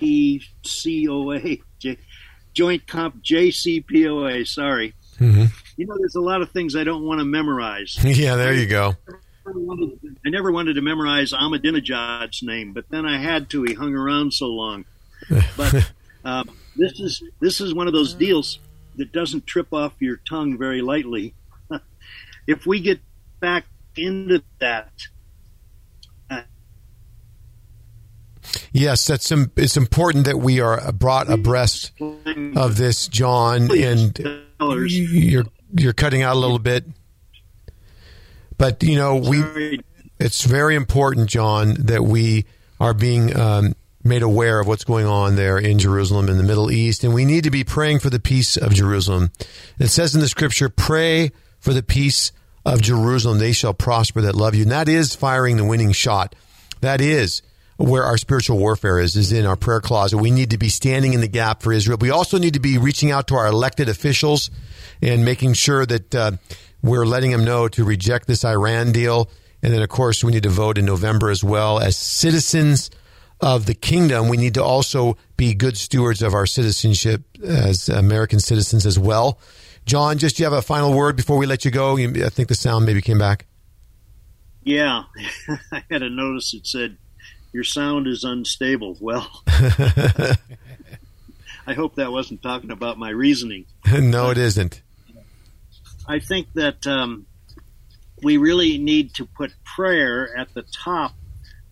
JPCOA, 0.00 1.62
J, 1.80 1.98
Joint 2.54 2.86
Comp 2.86 3.22
JCPOA. 3.24 4.46
Sorry. 4.46 4.94
Mm-hmm. 5.18 5.46
You 5.76 5.86
know, 5.86 5.96
there's 5.98 6.14
a 6.14 6.20
lot 6.20 6.40
of 6.40 6.52
things 6.52 6.76
I 6.76 6.84
don't 6.84 7.02
want 7.04 7.18
to 7.18 7.24
memorize. 7.24 7.98
yeah, 8.04 8.36
there 8.36 8.54
you 8.54 8.66
go. 8.66 8.94
I 9.46 10.30
never 10.30 10.50
wanted 10.50 10.74
to 10.74 10.82
memorize 10.82 11.32
Ahmadinejad's 11.32 12.42
name, 12.42 12.72
but 12.72 12.88
then 12.90 13.06
I 13.06 13.18
had 13.18 13.50
to. 13.50 13.62
He 13.62 13.74
hung 13.74 13.94
around 13.94 14.32
so 14.32 14.46
long. 14.46 14.84
But 15.56 15.92
um, 16.24 16.50
this 16.76 17.00
is 17.00 17.22
this 17.40 17.60
is 17.60 17.74
one 17.74 17.86
of 17.86 17.92
those 17.92 18.14
deals 18.14 18.58
that 18.96 19.12
doesn't 19.12 19.46
trip 19.46 19.72
off 19.72 19.94
your 20.00 20.16
tongue 20.28 20.58
very 20.58 20.82
lightly. 20.82 21.34
if 22.46 22.66
we 22.66 22.80
get 22.80 23.00
back 23.40 23.66
into 23.96 24.42
that, 24.58 24.90
Yes, 28.72 29.06
that's 29.06 29.32
it's 29.32 29.76
important 29.76 30.26
that 30.26 30.38
we 30.38 30.60
are 30.60 30.92
brought 30.92 31.30
abreast 31.30 31.92
of 32.00 32.76
this, 32.76 33.08
John. 33.08 33.70
And 33.76 34.18
you're 34.60 35.46
you're 35.74 35.92
cutting 35.92 36.22
out 36.22 36.36
a 36.36 36.38
little 36.38 36.58
bit, 36.58 36.84
but 38.58 38.82
you 38.82 38.96
know 38.96 39.16
we. 39.16 39.80
It's 40.18 40.44
very 40.44 40.76
important, 40.76 41.28
John, 41.28 41.74
that 41.78 42.02
we 42.02 42.46
are 42.80 42.94
being 42.94 43.36
um, 43.36 43.74
made 44.06 44.22
aware 44.22 44.60
of 44.60 44.66
what's 44.66 44.84
going 44.84 45.06
on 45.06 45.36
there 45.36 45.58
in 45.58 45.78
Jerusalem 45.78 46.28
in 46.28 46.38
the 46.38 46.42
Middle 46.42 46.70
East, 46.70 47.04
and 47.04 47.12
we 47.12 47.24
need 47.24 47.44
to 47.44 47.50
be 47.50 47.64
praying 47.64 47.98
for 47.98 48.10
the 48.10 48.20
peace 48.20 48.56
of 48.56 48.72
Jerusalem. 48.72 49.30
It 49.78 49.88
says 49.88 50.14
in 50.14 50.20
the 50.20 50.28
Scripture, 50.28 50.68
"Pray 50.68 51.32
for 51.58 51.72
the 51.74 51.82
peace 51.82 52.32
of 52.64 52.80
Jerusalem; 52.80 53.38
they 53.38 53.52
shall 53.52 53.74
prosper 53.74 54.20
that 54.22 54.34
love 54.34 54.54
you." 54.54 54.62
And 54.62 54.72
that 54.72 54.88
is 54.88 55.14
firing 55.14 55.56
the 55.56 55.64
winning 55.64 55.92
shot. 55.92 56.34
That 56.80 57.00
is 57.00 57.42
where 57.76 58.04
our 58.04 58.16
spiritual 58.16 58.58
warfare 58.58 58.98
is, 58.98 59.16
is 59.16 59.32
in 59.32 59.44
our 59.44 59.56
prayer 59.56 59.80
closet. 59.80 60.18
We 60.18 60.30
need 60.30 60.50
to 60.50 60.58
be 60.58 60.68
standing 60.68 61.12
in 61.12 61.20
the 61.20 61.28
gap 61.28 61.62
for 61.62 61.72
Israel. 61.72 61.98
We 62.00 62.10
also 62.10 62.38
need 62.38 62.54
to 62.54 62.60
be 62.60 62.78
reaching 62.78 63.10
out 63.10 63.28
to 63.28 63.34
our 63.34 63.46
elected 63.46 63.88
officials 63.88 64.50
and 65.02 65.24
making 65.24 65.52
sure 65.54 65.84
that 65.84 66.14
uh, 66.14 66.32
we're 66.82 67.04
letting 67.04 67.32
them 67.32 67.44
know 67.44 67.68
to 67.68 67.84
reject 67.84 68.28
this 68.28 68.44
Iran 68.44 68.92
deal. 68.92 69.28
And 69.62 69.74
then, 69.74 69.82
of 69.82 69.88
course, 69.88 70.24
we 70.24 70.32
need 70.32 70.44
to 70.44 70.48
vote 70.48 70.78
in 70.78 70.84
November 70.84 71.30
as 71.30 71.44
well. 71.44 71.78
As 71.78 71.96
citizens 71.96 72.90
of 73.40 73.66
the 73.66 73.74
kingdom, 73.74 74.28
we 74.28 74.36
need 74.36 74.54
to 74.54 74.64
also 74.64 75.16
be 75.36 75.54
good 75.54 75.76
stewards 75.76 76.22
of 76.22 76.34
our 76.34 76.46
citizenship 76.46 77.22
as 77.44 77.88
American 77.88 78.40
citizens 78.40 78.86
as 78.86 78.98
well. 78.98 79.38
John, 79.84 80.18
just 80.18 80.38
you 80.38 80.44
have 80.44 80.52
a 80.52 80.62
final 80.62 80.92
word 80.92 81.16
before 81.16 81.36
we 81.38 81.46
let 81.46 81.64
you 81.64 81.70
go? 81.70 81.96
I 81.96 82.28
think 82.28 82.48
the 82.48 82.54
sound 82.54 82.86
maybe 82.86 83.00
came 83.00 83.18
back. 83.18 83.46
Yeah, 84.64 85.04
I 85.72 85.84
had 85.90 86.02
a 86.02 86.10
notice 86.10 86.50
that 86.52 86.66
said 86.66 86.96
your 87.52 87.62
sound 87.62 88.08
is 88.08 88.24
unstable. 88.24 88.96
Well, 89.00 89.30
I 89.46 90.36
hope 91.74 91.94
that 91.96 92.10
wasn't 92.10 92.42
talking 92.42 92.70
about 92.70 92.98
my 92.98 93.10
reasoning. 93.10 93.66
no, 93.92 94.30
it 94.30 94.38
isn't. 94.38 94.82
I 96.08 96.18
think 96.18 96.52
that 96.54 96.86
um, 96.86 97.26
we 98.22 98.36
really 98.38 98.78
need 98.78 99.14
to 99.14 99.24
put 99.24 99.52
prayer 99.64 100.36
at 100.36 100.52
the 100.54 100.62
top 100.62 101.12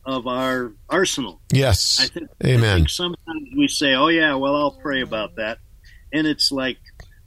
of 0.07 0.27
our 0.27 0.73
arsenal. 0.88 1.40
Yes. 1.53 2.01
I 2.01 2.07
think, 2.07 2.31
Amen. 2.45 2.64
I 2.64 2.75
think 2.77 2.90
sometimes 2.90 3.49
we 3.57 3.69
say, 3.69 3.95
"Oh 3.95 4.09
yeah, 4.09 4.35
well 4.35 4.57
I'll 4.57 4.73
pray 4.73 5.01
about 5.01 5.37
that," 5.37 5.59
and 6.12 6.27
it's 6.27 6.53
like 6.53 6.79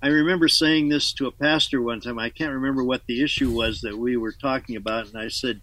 I 0.02 0.08
remember 0.08 0.48
saying 0.48 0.90
this 0.90 1.14
to 1.14 1.28
a 1.28 1.32
pastor 1.32 1.82
one 1.82 2.02
time. 2.02 2.20
I 2.20 2.30
can't 2.30 2.54
remember 2.54 2.84
what 2.84 3.06
the 3.08 3.24
issue 3.24 3.52
was 3.52 3.82
that 3.82 3.98
we 3.98 4.18
were 4.18 4.32
talking 4.32 4.76
about, 4.76 5.08
and 5.08 5.18
I 5.18 5.30
said, 5.30 5.62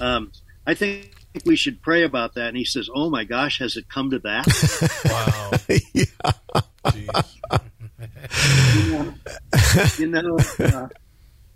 um, 0.00 0.32
"I 0.66 0.74
think." 0.74 1.14
We 1.44 1.54
should 1.54 1.80
pray 1.80 2.02
about 2.02 2.34
that, 2.34 2.48
and 2.48 2.56
he 2.56 2.64
says, 2.64 2.88
"Oh 2.92 3.08
my 3.08 3.22
gosh, 3.22 3.60
has 3.60 3.76
it 3.76 3.88
come 3.88 4.10
to 4.10 4.18
that?" 4.18 4.48
Wow. 5.04 5.50
Jeez. 6.86 7.24
you 10.00 10.08
know, 10.08 10.38
uh, 10.58 10.88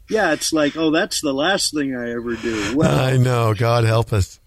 yeah, 0.08 0.32
it's 0.32 0.52
like, 0.52 0.76
oh, 0.76 0.90
that's 0.90 1.20
the 1.20 1.32
last 1.32 1.74
thing 1.74 1.96
I 1.96 2.12
ever 2.12 2.36
do. 2.36 2.76
Well, 2.76 2.98
I 2.98 3.16
know. 3.16 3.54
God 3.54 3.84
help 3.84 4.12
us. 4.12 4.40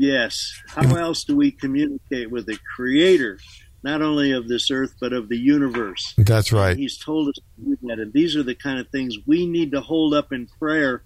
Yes. 0.00 0.60
How 0.68 0.96
else 0.96 1.24
do 1.24 1.36
we 1.36 1.50
communicate 1.50 2.30
with 2.30 2.46
the 2.46 2.58
Creator, 2.74 3.38
not 3.82 4.02
only 4.02 4.32
of 4.32 4.48
this 4.48 4.70
earth 4.70 4.94
but 5.00 5.12
of 5.12 5.28
the 5.28 5.36
universe? 5.36 6.14
That's 6.16 6.52
right. 6.52 6.76
He's 6.76 6.98
told 6.98 7.28
us 7.28 7.34
to 7.34 7.64
do 7.64 7.78
that, 7.82 7.98
and 7.98 8.12
these 8.12 8.34
are 8.36 8.42
the 8.42 8.54
kind 8.54 8.78
of 8.78 8.88
things 8.88 9.16
we 9.26 9.46
need 9.46 9.72
to 9.72 9.80
hold 9.80 10.14
up 10.14 10.32
in 10.32 10.46
prayer, 10.58 11.02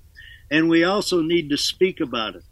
and 0.50 0.68
we 0.68 0.84
also 0.84 1.22
need 1.22 1.50
to 1.50 1.56
speak 1.56 2.00
about 2.00 2.36
it. 2.36 2.44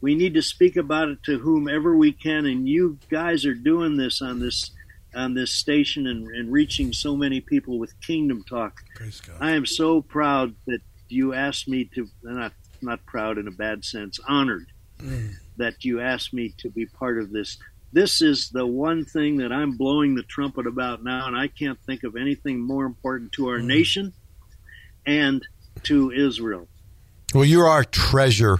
We 0.00 0.14
need 0.14 0.34
to 0.34 0.42
speak 0.42 0.76
about 0.76 1.08
it 1.08 1.22
to 1.24 1.38
whomever 1.38 1.94
we 1.94 2.12
can, 2.12 2.46
and 2.46 2.66
you 2.66 2.98
guys 3.10 3.44
are 3.44 3.54
doing 3.54 3.96
this 3.96 4.22
on 4.22 4.40
this 4.40 4.70
on 5.14 5.34
this 5.34 5.50
station 5.50 6.06
and, 6.06 6.28
and 6.28 6.52
reaching 6.52 6.92
so 6.92 7.16
many 7.16 7.40
people 7.40 7.80
with 7.80 8.00
Kingdom 8.00 8.44
Talk. 8.48 8.80
Praise 8.94 9.20
God. 9.20 9.36
I 9.40 9.50
am 9.52 9.66
so 9.66 10.00
proud 10.00 10.54
that 10.68 10.80
you 11.08 11.34
asked 11.34 11.68
me 11.68 11.90
to 11.94 12.08
not 12.22 12.52
not 12.80 13.04
proud 13.04 13.36
in 13.36 13.46
a 13.46 13.50
bad 13.50 13.84
sense, 13.84 14.18
honored 14.26 14.66
mm. 14.98 15.34
That 15.60 15.84
you 15.84 16.00
asked 16.00 16.34
me 16.34 16.54
to 16.58 16.68
be 16.68 16.86
part 16.86 17.18
of 17.18 17.30
this. 17.30 17.58
This 17.92 18.20
is 18.20 18.50
the 18.50 18.66
one 18.66 19.04
thing 19.04 19.38
that 19.38 19.52
I'm 19.52 19.76
blowing 19.76 20.14
the 20.14 20.22
trumpet 20.22 20.66
about 20.66 21.02
now, 21.02 21.26
and 21.26 21.36
I 21.36 21.48
can't 21.48 21.78
think 21.86 22.04
of 22.04 22.16
anything 22.16 22.60
more 22.60 22.84
important 22.84 23.32
to 23.32 23.48
our 23.48 23.58
nation 23.58 24.12
and 25.06 25.46
to 25.84 26.10
Israel. 26.10 26.68
Well, 27.34 27.44
you're 27.44 27.68
our 27.68 27.84
treasure, 27.84 28.58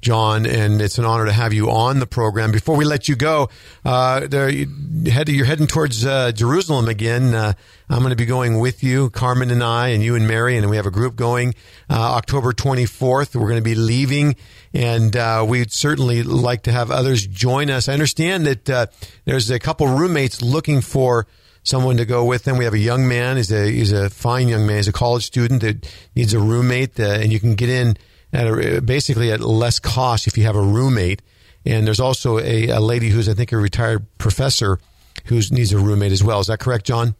John, 0.00 0.46
and 0.46 0.80
it's 0.80 0.98
an 0.98 1.04
honor 1.04 1.26
to 1.26 1.32
have 1.32 1.52
you 1.52 1.70
on 1.70 1.98
the 1.98 2.06
program. 2.06 2.52
Before 2.52 2.76
we 2.76 2.84
let 2.84 3.08
you 3.08 3.16
go, 3.16 3.48
uh, 3.84 4.26
there, 4.26 4.48
you 4.48 4.66
head, 5.10 5.28
you're 5.28 5.46
heading 5.46 5.66
towards 5.66 6.04
uh, 6.04 6.32
Jerusalem 6.32 6.88
again. 6.88 7.34
Uh, 7.34 7.54
I'm 7.88 8.00
going 8.00 8.10
to 8.10 8.16
be 8.16 8.26
going 8.26 8.58
with 8.58 8.82
you, 8.82 9.10
Carmen 9.10 9.50
and 9.50 9.62
I, 9.62 9.88
and 9.88 10.02
you 10.02 10.14
and 10.14 10.26
Mary, 10.28 10.56
and 10.56 10.68
we 10.70 10.76
have 10.76 10.86
a 10.86 10.90
group 10.90 11.16
going 11.16 11.54
uh, 11.88 11.94
October 11.94 12.52
24th. 12.52 13.34
We're 13.34 13.48
going 13.48 13.56
to 13.56 13.62
be 13.62 13.74
leaving, 13.74 14.36
and 14.74 15.16
uh, 15.16 15.44
we'd 15.48 15.72
certainly 15.72 16.24
like 16.24 16.64
to 16.64 16.72
have 16.72 16.90
others 16.90 17.26
join 17.26 17.70
us. 17.70 17.88
I 17.88 17.92
understand 17.92 18.46
that 18.46 18.68
uh, 18.68 18.86
there's 19.24 19.48
a 19.48 19.60
couple 19.60 19.86
roommates 19.86 20.42
looking 20.42 20.80
for 20.80 21.28
someone 21.62 21.96
to 21.96 22.04
go 22.04 22.24
with 22.24 22.42
them. 22.42 22.58
We 22.58 22.64
have 22.64 22.74
a 22.74 22.78
young 22.78 23.06
man. 23.06 23.36
He's 23.36 23.52
a 23.52 23.70
he's 23.70 23.92
a 23.92 24.10
fine 24.10 24.48
young 24.48 24.66
man. 24.66 24.76
He's 24.76 24.88
a 24.88 24.92
college 24.92 25.24
student 25.24 25.62
that 25.62 25.88
needs 26.16 26.34
a 26.34 26.40
roommate, 26.40 26.98
uh, 26.98 27.04
and 27.04 27.32
you 27.32 27.38
can 27.38 27.54
get 27.54 27.68
in 27.68 27.96
at 28.32 28.48
a, 28.48 28.82
basically 28.82 29.30
at 29.30 29.40
less 29.40 29.78
cost 29.78 30.26
if 30.26 30.36
you 30.36 30.42
have 30.44 30.56
a 30.56 30.62
roommate. 30.62 31.22
And 31.64 31.86
there's 31.86 32.00
also 32.00 32.38
a, 32.40 32.68
a 32.68 32.80
lady 32.80 33.08
who's 33.08 33.28
I 33.28 33.34
think 33.34 33.52
a 33.52 33.56
retired 33.56 34.06
professor 34.18 34.80
who 35.26 35.40
needs 35.52 35.72
a 35.72 35.78
roommate 35.78 36.12
as 36.12 36.22
well. 36.22 36.40
Is 36.40 36.48
that 36.48 36.58
correct, 36.58 36.84
John? 36.84 37.14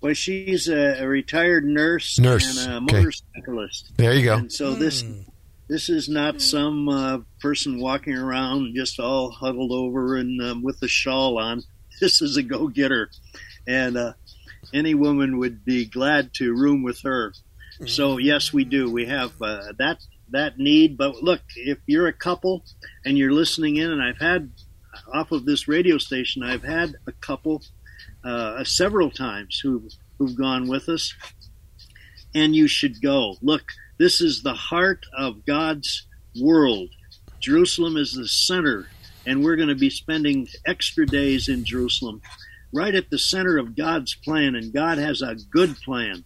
Well, 0.00 0.14
she's 0.14 0.68
a, 0.68 1.02
a 1.02 1.08
retired 1.08 1.64
nurse, 1.64 2.18
Nurse, 2.18 2.66
and 2.66 2.72
a 2.72 2.76
okay. 2.76 2.98
motorcyclist. 2.98 3.96
There 3.96 4.12
you 4.12 4.24
go. 4.24 4.36
And 4.36 4.52
so 4.52 4.74
this 4.74 5.04
this 5.68 5.88
is 5.88 6.08
not 6.08 6.40
some 6.40 6.88
uh, 6.88 7.18
person 7.40 7.78
walking 7.80 8.16
around 8.16 8.74
just 8.74 8.98
all 8.98 9.30
huddled 9.30 9.70
over 9.70 10.16
and 10.16 10.40
um, 10.42 10.62
with 10.62 10.82
a 10.82 10.88
shawl 10.88 11.38
on. 11.38 11.62
This 12.00 12.22
is 12.22 12.36
a 12.36 12.44
go 12.44 12.68
getter, 12.68 13.10
and 13.66 13.96
uh, 13.96 14.12
any 14.72 14.94
woman 14.94 15.38
would 15.38 15.64
be 15.64 15.84
glad 15.84 16.32
to 16.34 16.54
room 16.54 16.84
with 16.84 17.00
her. 17.02 17.32
So 17.86 18.18
yes, 18.18 18.52
we 18.52 18.64
do. 18.64 18.88
We 18.88 19.06
have 19.06 19.32
uh, 19.42 19.72
that 19.78 19.98
that 20.30 20.58
need. 20.58 20.96
But 20.96 21.24
look, 21.24 21.40
if 21.56 21.78
you're 21.86 22.06
a 22.06 22.12
couple 22.12 22.64
and 23.04 23.18
you're 23.18 23.32
listening 23.32 23.78
in, 23.78 23.90
and 23.90 24.00
I've 24.00 24.20
had 24.20 24.52
off 25.12 25.32
of 25.32 25.44
this 25.44 25.66
radio 25.66 25.98
station, 25.98 26.44
I've 26.44 26.62
had 26.62 26.94
a 27.08 27.12
couple 27.12 27.62
uh, 28.22 28.62
several 28.62 29.10
times 29.10 29.58
who 29.60 29.88
who've 30.18 30.36
gone 30.36 30.68
with 30.68 30.88
us, 30.88 31.14
and 32.32 32.54
you 32.54 32.68
should 32.68 33.02
go. 33.02 33.36
Look, 33.42 33.72
this 33.98 34.20
is 34.20 34.42
the 34.42 34.54
heart 34.54 35.04
of 35.16 35.44
God's 35.44 36.06
world. 36.40 36.88
Jerusalem 37.40 37.96
is 37.96 38.12
the 38.12 38.28
center, 38.28 38.86
and 39.26 39.44
we're 39.44 39.56
going 39.56 39.68
to 39.68 39.74
be 39.74 39.90
spending 39.90 40.46
extra 40.66 41.04
days 41.06 41.48
in 41.48 41.64
Jerusalem, 41.64 42.22
right 42.72 42.94
at 42.94 43.10
the 43.10 43.18
center 43.18 43.58
of 43.58 43.76
God's 43.76 44.14
plan. 44.14 44.54
And 44.54 44.72
God 44.72 44.98
has 44.98 45.20
a 45.22 45.34
good 45.50 45.76
plan, 45.84 46.24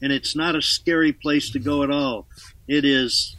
and 0.00 0.12
it's 0.12 0.36
not 0.36 0.56
a 0.56 0.62
scary 0.62 1.12
place 1.12 1.50
to 1.50 1.58
go 1.58 1.82
at 1.82 1.90
all. 1.90 2.28
It 2.66 2.84
is. 2.84 3.34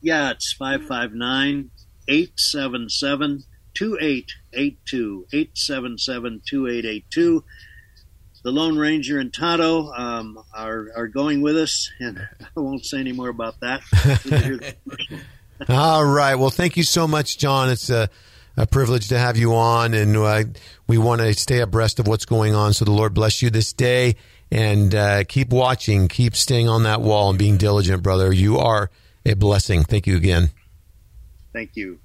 Yeah, 0.00 0.30
it's 0.30 0.52
559 0.52 1.70
877 2.08 3.44
2882. 3.74 5.26
877 5.32 6.42
2882. 6.46 7.44
The 8.44 8.50
Lone 8.50 8.76
Ranger 8.76 9.20
and 9.20 9.32
Tonto 9.32 9.92
um, 9.92 10.36
are, 10.52 10.88
are 10.96 11.06
going 11.06 11.42
with 11.42 11.56
us, 11.56 11.88
and 12.00 12.18
I 12.40 12.60
won't 12.60 12.84
say 12.84 12.98
any 12.98 13.12
more 13.12 13.28
about 13.28 13.60
that. 13.60 13.82
All 15.68 16.04
right. 16.04 16.34
Well, 16.34 16.50
thank 16.50 16.76
you 16.76 16.82
so 16.82 17.06
much, 17.06 17.38
John. 17.38 17.70
It's 17.70 17.88
a, 17.88 18.10
a 18.56 18.66
privilege 18.66 19.08
to 19.08 19.18
have 19.18 19.36
you 19.36 19.54
on, 19.54 19.94
and 19.94 20.16
uh, 20.16 20.44
we 20.86 20.98
want 20.98 21.20
to 21.20 21.32
stay 21.34 21.60
abreast 21.60 21.98
of 21.98 22.06
what's 22.06 22.24
going 22.24 22.54
on. 22.54 22.72
So 22.72 22.84
the 22.84 22.92
Lord 22.92 23.14
bless 23.14 23.42
you 23.42 23.50
this 23.50 23.72
day, 23.72 24.16
and 24.50 24.94
uh, 24.94 25.24
keep 25.24 25.50
watching, 25.50 26.08
keep 26.08 26.36
staying 26.36 26.68
on 26.68 26.82
that 26.82 27.00
wall, 27.00 27.30
and 27.30 27.38
being 27.38 27.56
diligent, 27.56 28.02
brother. 28.02 28.32
You 28.32 28.58
are 28.58 28.90
a 29.24 29.34
blessing. 29.34 29.84
Thank 29.84 30.06
you 30.06 30.16
again. 30.16 30.50
Thank 31.52 31.76
you. 31.76 31.98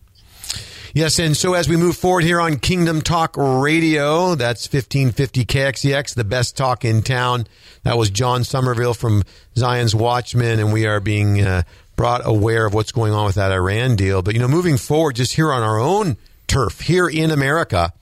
Yes, 0.93 1.19
and 1.19 1.36
so 1.36 1.53
as 1.53 1.67
we 1.67 1.77
move 1.77 1.97
forward 1.97 2.23
here 2.23 2.39
on 2.39 2.57
Kingdom 2.57 3.01
Talk 3.01 3.36
Radio, 3.38 4.36
that's 4.36 4.65
1550 4.65 5.45
KXEX, 5.45 6.15
the 6.15 6.23
best 6.23 6.57
talk 6.57 6.86
in 6.86 7.03
town. 7.03 7.45
That 7.83 7.97
was 7.97 8.10
John 8.10 8.43
Somerville 8.43 8.93
from 8.93 9.23
Zion's 9.55 9.93
Watchmen, 9.93 10.60
and 10.60 10.73
we 10.73 10.88
are 10.88 10.99
being 10.99 11.41
uh, 11.41 11.63
brought 11.97 12.25
aware 12.25 12.65
of 12.65 12.73
what's 12.73 12.91
going 12.91 13.13
on 13.13 13.25
with 13.25 13.36
that 13.36 13.51
Iran 13.51 13.95
deal. 13.95 14.21
But, 14.21 14.33
you 14.33 14.39
know, 14.39 14.47
moving 14.47 14.77
forward, 14.77 15.17
just 15.17 15.36
here 15.36 15.51
on 15.51 15.62
our 15.62 15.77
own 15.77 16.17
turf, 16.47 16.81
here 16.81 17.07
in 17.07 17.31
America, 17.31 17.93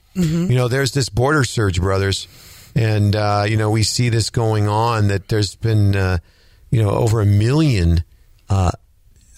you 0.50 0.54
know, 0.56 0.68
there's 0.68 0.92
this 0.92 1.08
border 1.08 1.44
surge, 1.44 1.80
brothers. 1.80 2.26
And, 2.74 3.14
uh, 3.14 3.44
you 3.48 3.56
know, 3.56 3.70
we 3.70 3.82
see 3.82 4.08
this 4.08 4.30
going 4.30 4.68
on 4.68 5.08
that 5.08 5.28
there's 5.28 5.54
been, 5.56 5.96
uh, 5.96 6.18
you 6.70 6.82
know, 6.82 6.90
over 6.90 7.20
a 7.20 7.26
million 7.26 8.04
uh, 8.48 8.70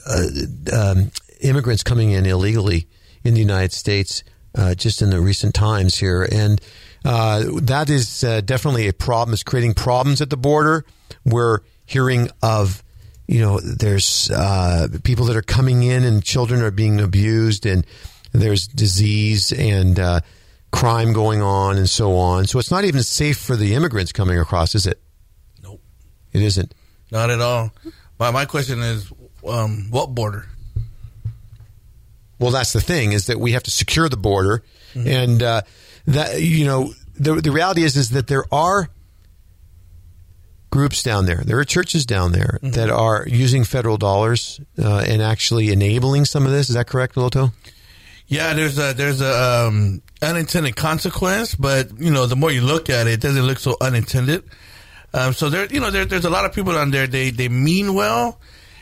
uh, 0.06 0.26
um, 0.72 1.10
immigrants 1.40 1.82
coming 1.82 2.10
in 2.10 2.26
illegally 2.26 2.86
in 3.24 3.34
the 3.34 3.40
United 3.40 3.72
States 3.72 4.24
uh, 4.56 4.74
just 4.74 5.02
in 5.02 5.10
the 5.10 5.20
recent 5.20 5.54
times 5.54 5.98
here. 5.98 6.26
And 6.30 6.60
uh, 7.04 7.44
that 7.62 7.90
is 7.90 8.24
uh, 8.24 8.40
definitely 8.40 8.88
a 8.88 8.92
problem. 8.92 9.34
It's 9.34 9.42
creating 9.42 9.74
problems 9.74 10.20
at 10.20 10.30
the 10.30 10.36
border. 10.36 10.84
We're 11.24 11.60
hearing 11.86 12.30
of, 12.42 12.82
you 13.26 13.40
know, 13.40 13.60
there's 13.60 14.30
uh, 14.30 14.88
people 15.04 15.26
that 15.26 15.36
are 15.36 15.42
coming 15.42 15.82
in 15.82 16.04
and 16.04 16.24
children 16.24 16.60
are 16.62 16.70
being 16.70 17.00
abused 17.00 17.66
and 17.66 17.86
there's 18.42 18.66
disease 18.66 19.52
and 19.52 19.98
uh, 19.98 20.20
crime 20.72 21.12
going 21.12 21.42
on 21.42 21.76
and 21.76 21.88
so 21.88 22.16
on. 22.16 22.46
So 22.46 22.58
it's 22.58 22.70
not 22.70 22.84
even 22.84 23.02
safe 23.02 23.38
for 23.38 23.56
the 23.56 23.74
immigrants 23.74 24.12
coming 24.12 24.38
across, 24.38 24.74
is 24.74 24.86
it? 24.86 25.00
Nope. 25.62 25.80
It 26.32 26.42
isn't. 26.42 26.74
Not 27.10 27.30
at 27.30 27.40
all. 27.40 27.70
My, 28.18 28.30
my 28.30 28.44
question 28.44 28.80
is, 28.80 29.10
um, 29.48 29.86
what 29.90 30.14
border? 30.14 30.46
Well, 32.38 32.50
that's 32.50 32.72
the 32.72 32.80
thing 32.80 33.12
is 33.12 33.26
that 33.26 33.40
we 33.40 33.52
have 33.52 33.62
to 33.64 33.70
secure 33.70 34.08
the 34.08 34.16
border, 34.16 34.62
and 34.94 35.42
uh, 35.42 35.62
that 36.06 36.40
you 36.40 36.64
know 36.66 36.92
the 37.18 37.34
the 37.34 37.50
reality 37.50 37.82
is 37.82 37.96
is 37.96 38.10
that 38.10 38.28
there 38.28 38.44
are 38.52 38.88
groups 40.70 41.02
down 41.02 41.26
there. 41.26 41.42
There 41.44 41.58
are 41.58 41.64
churches 41.64 42.06
down 42.06 42.30
there 42.32 42.58
Mm-hmm. 42.62 42.70
that 42.72 42.90
are 42.90 43.24
using 43.28 43.64
federal 43.64 43.96
dollars 43.96 44.60
uh, 44.80 44.98
and 45.06 45.20
actually 45.22 45.70
enabling 45.70 46.26
some 46.26 46.44
of 46.46 46.52
this. 46.52 46.68
Is 46.68 46.74
that 46.76 46.86
correct, 46.86 47.16
Loto? 47.16 47.52
Yeah, 48.28 48.52
there's 48.52 48.78
a 48.78 48.92
there's 48.92 49.22
a 49.22 49.66
um, 49.66 50.02
unintended 50.20 50.76
consequence, 50.76 51.54
but 51.54 51.98
you 51.98 52.10
know 52.10 52.26
the 52.26 52.36
more 52.36 52.50
you 52.50 52.60
look 52.60 52.90
at 52.90 53.06
it, 53.06 53.14
it 53.14 53.20
doesn't 53.20 53.42
look 53.46 53.58
so 53.58 53.76
unintended. 53.80 54.44
Um, 55.14 55.32
so 55.32 55.48
there, 55.48 55.64
you 55.66 55.80
know, 55.80 55.90
there, 55.90 56.04
there's 56.04 56.26
a 56.26 56.30
lot 56.30 56.44
of 56.44 56.52
people 56.52 56.76
on 56.76 56.90
there. 56.90 57.06
They 57.06 57.30
they 57.30 57.48
mean 57.48 57.94
well, 57.94 58.38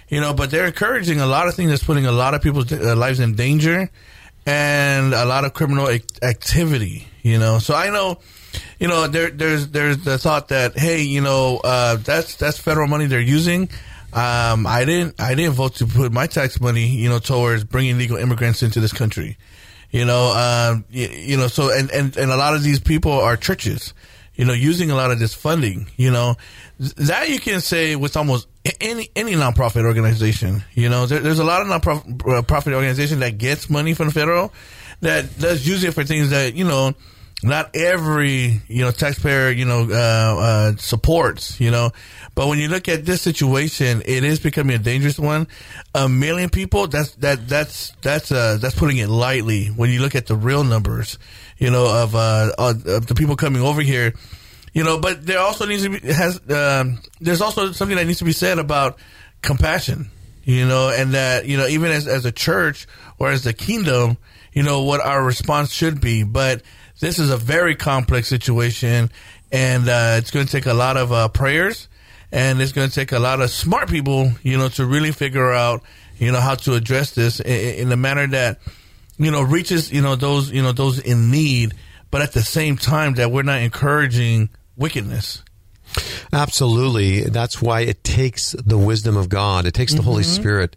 you 0.09 0.21
know, 0.21 0.35
but 0.35 0.51
they're 0.51 0.67
encouraging 0.67 1.21
a 1.21 1.27
lot 1.27 1.47
of 1.47 1.55
things 1.55 1.71
that's 1.71 1.85
putting 1.85 2.07
a 2.07 2.13
lot 2.13 2.35
of 2.35 2.43
people's 2.43 2.73
uh, 2.73 2.97
lives 2.97 3.21
in 3.21 3.37
danger, 3.37 3.89
and 4.45 5.15
a 5.15 5.25
lot 5.25 5.45
of 5.45 5.55
criminal 5.55 5.89
ac- 5.89 6.05
activity. 6.23 7.07
You 7.23 7.39
know, 7.39 7.61
so 7.61 7.75
I 7.75 7.91
know, 7.91 8.19
you 8.81 8.89
know, 8.89 9.07
there 9.07 9.31
there's 9.31 9.69
there's 9.69 9.99
the 9.99 10.19
thought 10.19 10.49
that 10.49 10.77
hey, 10.77 11.03
you 11.03 11.21
know, 11.21 11.61
uh, 11.63 11.97
that's 11.97 12.35
that's 12.35 12.59
federal 12.59 12.89
money 12.89 13.07
they're 13.07 13.21
using. 13.21 13.69
Um, 14.17 14.67
I 14.67 14.85
didn't 14.85 15.21
I 15.21 15.35
didn't 15.35 15.55
vote 15.55 15.77
to 15.77 15.87
put 15.87 16.13
my 16.13 16.27
tax 16.27 16.61
money, 16.61 16.87
you 16.87 17.09
know, 17.09 17.19
towards 17.19 17.65
bringing 17.65 17.99
legal 17.99 18.17
immigrants 18.17 18.63
into 18.63 18.81
this 18.81 18.93
country. 18.93 19.37
You 19.91 20.05
know, 20.05 20.33
um, 20.33 20.85
you, 20.91 21.09
you 21.09 21.37
know, 21.37 21.49
so 21.49 21.71
and, 21.71 21.91
and 21.91 22.17
and 22.17 22.33
a 22.33 22.37
lot 22.37 22.55
of 22.55 22.63
these 22.63 22.81
people 22.81 23.13
are 23.13 23.37
churches 23.37 23.93
you 24.37 24.45
know, 24.45 24.53
using 24.53 24.91
a 24.91 24.95
lot 24.95 25.11
of 25.11 25.19
this 25.19 25.35
funding, 25.35 25.87
you 25.97 26.11
know, 26.11 26.37
that 26.79 27.31
you 27.31 27.41
can 27.41 27.61
say 27.61 27.97
with 27.97 28.17
almost 28.17 28.47
any 28.81 29.09
any 29.17 29.33
nonprofit 29.33 29.85
organization. 29.85 30.63
You 30.75 30.91
know, 30.91 31.07
there, 31.07 31.21
there's 31.21 31.39
a 31.39 31.45
lot 31.45 31.63
of 31.63 31.69
nonprofit 31.69 32.73
uh, 32.73 32.75
organization 32.75 33.21
that 33.21 33.39
gets 33.39 33.71
money 33.71 33.95
from 33.95 34.09
the 34.09 34.13
federal 34.13 34.53
that 35.01 35.39
does 35.39 35.67
use 35.67 35.85
it 35.85 35.95
for 35.95 36.05
things 36.05 36.31
that 36.31 36.55
you 36.55 36.65
know 36.65 36.95
not 37.47 37.75
every 37.75 38.61
you 38.69 38.83
know 38.83 38.91
taxpayer 38.91 39.51
you 39.51 39.65
know 39.65 39.89
uh, 39.91 40.41
uh, 40.41 40.77
supports. 40.77 41.61
You 41.61 41.71
know, 41.71 41.91
but 42.35 42.49
when 42.49 42.59
you 42.59 42.69
look 42.69 42.89
at 42.89 43.05
this 43.05 43.23
situation, 43.23 44.03
it 44.05 44.25
is 44.25 44.41
becoming 44.41 44.77
a 44.77 44.79
dangerous 44.79 45.19
one. 45.19 45.47
A 45.95 46.09
million 46.09 46.51
people 46.51 46.89
that's 46.89 47.15
that 47.17 47.49
that's 47.49 47.93
that's 48.03 48.33
uh, 48.33 48.59
that's 48.61 48.75
putting 48.75 48.99
it 48.99 49.09
lightly. 49.09 49.69
When 49.69 49.91
you 49.91 50.01
look 50.01 50.15
at 50.15 50.27
the 50.27 50.37
real 50.37 50.65
numbers, 50.65 51.19
you 51.59 51.71
know 51.71 51.87
of 52.03 52.15
uh, 52.15 52.53
of 52.59 53.07
the 53.07 53.15
people 53.15 53.37
coming 53.37 53.63
over 53.63 53.81
here. 53.81 54.13
You 54.73 54.85
know, 54.85 54.99
but 54.99 55.25
there 55.25 55.39
also 55.39 55.65
needs 55.65 55.85
to 55.85 55.89
be 55.89 56.13
has 56.13 56.39
um, 56.51 56.99
there's 57.21 57.41
also 57.41 57.73
something 57.73 57.97
that 57.97 58.07
needs 58.07 58.19
to 58.19 58.27
be 58.27 58.33
said 58.33 58.59
about 58.59 58.99
compassion. 59.41 60.11
You 60.45 60.67
know, 60.67 60.91
and 60.91 61.15
that 61.15 61.47
you 61.47 61.57
know 61.57 61.67
even 61.67 61.91
as 61.91 62.07
as 62.07 62.25
a 62.25 62.33
church 62.33 62.87
or 63.19 63.31
as 63.31 63.43
the 63.43 63.53
kingdom, 63.53 64.17
you 64.53 64.63
know 64.63 64.83
what 64.83 65.01
our 65.01 65.25
response 65.25 65.73
should 65.73 66.01
be. 66.01 66.23
But 66.23 66.63
this 67.01 67.19
is 67.19 67.31
a 67.31 67.37
very 67.37 67.75
complex 67.75 68.29
situation, 68.29 69.11
and 69.53 69.89
uh, 69.89 70.17
it's 70.19 70.31
going 70.31 70.47
to 70.47 70.53
take 70.53 70.67
a 70.67 70.75
lot 70.75 70.97
of 70.97 71.13
uh, 71.13 71.29
prayers, 71.29 71.89
and 72.33 72.61
it's 72.61 72.73
going 72.73 72.89
to 72.89 72.95
take 72.95 73.13
a 73.13 73.19
lot 73.19 73.41
of 73.41 73.51
smart 73.51 73.89
people, 73.89 74.33
you 74.43 74.57
know, 74.57 74.69
to 74.71 74.87
really 74.87 75.13
figure 75.13 75.53
out, 75.53 75.83
you 76.19 76.33
know, 76.33 76.41
how 76.41 76.55
to 76.55 76.75
address 76.75 77.13
this 77.13 77.41
in, 77.41 77.87
in 77.87 77.93
a 77.93 77.97
manner 77.97 78.27
that, 78.29 78.61
you 79.19 79.31
know, 79.31 79.43
reaches, 79.43 79.93
you 79.93 80.03
know, 80.03 80.17
those, 80.17 80.51
you 80.51 80.63
know, 80.63 80.73
those 80.73 80.99
in 80.99 81.31
need, 81.31 81.75
but 82.11 82.23
at 82.23 82.33
the 82.33 82.43
same 82.43 82.77
time 82.77 83.15
that 83.15 83.31
we're 83.31 83.43
not 83.43 83.61
encouraging 83.61 84.49
wickedness. 84.77 85.43
Absolutely. 86.33 87.23
That's 87.23 87.63
why 87.63 87.83
it 87.83 88.03
takes 88.05 88.53
the 88.53 88.79
wisdom 88.79 89.17
of 89.17 89.29
God. 89.29 89.67
It 89.67 89.75
takes 89.75 89.95
the 89.95 90.03
Holy 90.03 90.25
Spirit, 90.25 90.77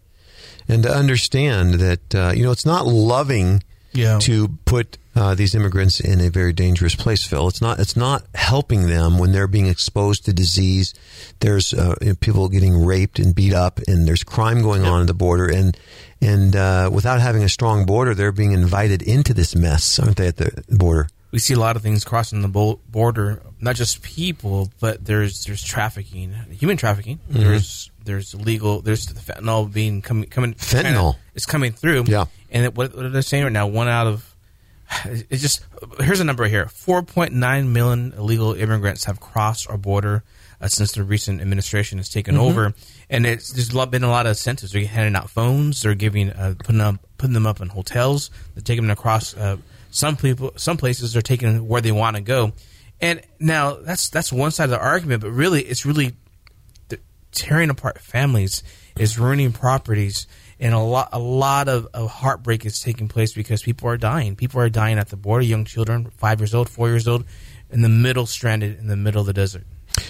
and 0.67 0.84
to 0.84 0.91
understand 0.91 1.76
that 1.76 2.15
uh, 2.15 2.32
you 2.36 2.43
know 2.43 2.51
it's 2.51 2.65
not 2.65 2.86
loving 2.86 3.63
Yeah. 3.91 4.19
to 4.19 4.49
put 4.65 4.97
uh, 5.15 5.35
these 5.35 5.55
immigrants 5.55 5.99
in 5.99 6.21
a 6.21 6.29
very 6.29 6.53
dangerous 6.53 6.95
place. 6.95 7.25
Phil, 7.25 7.47
it's 7.47 7.61
not. 7.61 7.79
It's 7.79 7.95
not 7.97 8.23
helping 8.35 8.87
them 8.87 9.17
when 9.17 9.31
they're 9.31 9.47
being 9.47 9.67
exposed 9.67 10.25
to 10.25 10.33
disease. 10.33 10.93
There's 11.39 11.73
uh, 11.73 11.95
you 12.01 12.09
know, 12.09 12.15
people 12.15 12.47
getting 12.49 12.85
raped 12.85 13.19
and 13.19 13.33
beat 13.35 13.53
up, 13.53 13.79
and 13.87 14.07
there's 14.07 14.23
crime 14.23 14.61
going 14.61 14.83
on 14.85 15.01
at 15.01 15.07
the 15.07 15.13
border, 15.13 15.47
and 15.47 15.77
and 16.21 16.55
uh, 16.55 16.89
without 16.93 17.19
having 17.19 17.43
a 17.43 17.49
strong 17.49 17.85
border, 17.85 18.13
they're 18.13 18.31
being 18.31 18.51
invited 18.51 19.01
into 19.01 19.33
this 19.33 19.55
mess, 19.55 19.99
aren't 19.99 20.17
they? 20.17 20.27
At 20.27 20.37
the 20.37 20.63
border. 20.69 21.09
we 21.31 21.39
see 21.39 21.53
a 21.53 21.59
lot 21.59 21.75
of 21.75 21.81
things 21.81 22.03
crossing 22.05 22.41
the 22.41 22.75
border. 22.89 23.41
Not 23.59 23.75
just 23.75 24.01
people, 24.01 24.69
but 24.79 25.03
there's 25.03 25.43
there's 25.45 25.63
trafficking, 25.63 26.33
human 26.51 26.77
trafficking. 26.77 27.19
Mm-hmm. 27.29 27.39
There's 27.41 27.91
there's 28.10 28.34
legal 28.36 28.82
There's 28.82 29.05
the 29.05 29.20
fentanyl 29.20 29.72
being 29.72 30.01
coming 30.01 30.30
coming. 30.30 30.53
Fentanyl. 30.55 30.84
kinda- 30.84 31.18
it's 31.36 31.45
coming 31.45 31.72
through. 31.72 32.05
Yeah. 32.07 32.26
And 32.51 32.66
it, 32.66 32.76
what, 32.76 32.95
what 32.95 33.05
are 33.05 33.10
they 33.10 33.22
saying 33.22 33.43
right 33.43 33.53
now? 33.53 33.68
One 33.68 33.88
out 33.88 34.07
of 34.07 34.36
it's 35.05 35.41
just 35.41 35.64
here's 35.99 36.20
a 36.20 36.24
number 36.24 36.45
here: 36.47 36.68
four 36.68 37.03
point 37.03 37.32
nine 37.34 37.72
million 37.72 38.14
illegal 38.18 38.53
immigrants 38.53 39.05
have 39.05 39.20
crossed 39.20 39.70
our 39.70 39.78
border 39.78 40.24
uh, 40.60 40.68
since 40.68 40.91
the 40.93 41.03
recent 41.03 41.41
administration 41.41 41.99
has 41.99 42.10
taken 42.10 42.36
Mm-hmm. 42.36 42.43
over, 42.43 42.74
and 43.10 43.26
it's 43.26 43.51
there's 43.53 43.70
been 43.88 44.03
a 44.03 44.10
lot 44.10 44.26
of 44.26 44.32
incentives. 44.32 44.72
They're 44.72 44.86
handing 44.88 45.16
out 45.16 45.30
phones. 45.30 45.82
They're 45.84 45.93
giving 45.95 46.32
uh, 46.32 46.55
putting 46.64 46.82
up 46.82 46.95
putting 47.20 47.34
them 47.34 47.45
up 47.45 47.62
in 47.62 47.70
hotels. 47.70 48.32
They're 48.55 48.64
taking 48.64 48.84
them 48.86 48.91
across. 48.91 49.38
Uh, 49.38 49.57
some 49.91 50.16
people, 50.18 50.53
some 50.55 50.78
places, 50.78 51.14
they're 51.14 51.22
taking 51.22 51.53
them 51.53 51.68
where 51.68 51.82
they 51.82 51.91
want 51.91 52.16
to 52.16 52.22
go. 52.22 52.51
And 53.01 53.22
now 53.39 53.76
that's 53.76 54.10
that's 54.10 54.34
one 54.34 54.51
side 54.51 54.66
of 54.66 54.70
the 54.72 54.80
argument, 54.80 55.22
but 55.22 55.32
really, 55.32 55.62
it's 55.62 55.86
really 55.86 56.16
tearing 57.32 57.69
apart 57.69 57.99
families, 57.99 58.63
is 58.97 59.17
ruining 59.17 59.51
properties, 59.51 60.27
and 60.59 60.73
a 60.73 60.80
lot 60.80 61.09
a 61.13 61.19
lot 61.19 61.69
of, 61.69 61.88
of 61.93 62.09
heartbreak 62.09 62.65
is 62.65 62.82
taking 62.82 63.07
place 63.07 63.34
because 63.34 63.61
people 63.61 63.89
are 63.89 63.97
dying. 63.97 64.36
People 64.36 64.59
are 64.61 64.69
dying 64.69 64.97
at 64.97 65.09
the 65.09 65.17
border. 65.17 65.43
Young 65.43 65.65
children, 65.65 66.11
five 66.17 66.39
years 66.39 66.53
old, 66.53 66.69
four 66.69 66.89
years 66.89 67.07
old, 67.07 67.25
in 67.71 67.82
the 67.82 67.89
middle, 67.89 68.25
stranded 68.25 68.77
in 68.77 68.88
the 68.88 68.97
middle 68.97 69.21
of 69.21 69.27
the 69.27 69.34
desert. 69.34 69.65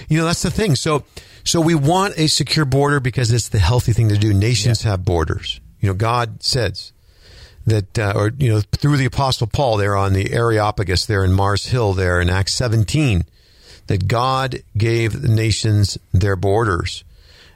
You 0.07 0.17
know, 0.17 0.25
that's 0.25 0.41
the 0.41 0.51
thing. 0.51 0.75
So, 0.75 1.03
so 1.43 1.61
we 1.61 1.75
want 1.75 2.17
a 2.17 2.27
secure 2.27 2.65
border 2.65 2.99
because 2.99 3.31
it's 3.31 3.49
the 3.49 3.59
healthy 3.59 3.93
thing 3.93 4.09
to 4.09 4.17
do. 4.17 4.33
Nations 4.33 4.83
have 4.83 5.05
borders. 5.05 5.59
You 5.79 5.89
know, 5.89 5.93
God 5.93 6.43
says 6.43 6.91
that, 7.65 7.97
uh, 7.97 8.13
or, 8.15 8.31
you 8.37 8.51
know, 8.51 8.61
through 8.61 8.97
the 8.97 9.05
apostle 9.05 9.47
Paul 9.47 9.77
there 9.77 9.95
on 9.95 10.13
the 10.13 10.33
Areopagus 10.33 11.05
there 11.05 11.23
in 11.23 11.31
Mars 11.31 11.67
Hill 11.67 11.93
there 11.93 12.19
in 12.19 12.29
Acts 12.29 12.53
17, 12.53 13.23
that 13.87 14.07
God 14.07 14.61
gave 14.77 15.21
the 15.21 15.27
nations 15.27 15.97
their 16.13 16.35
borders. 16.35 17.03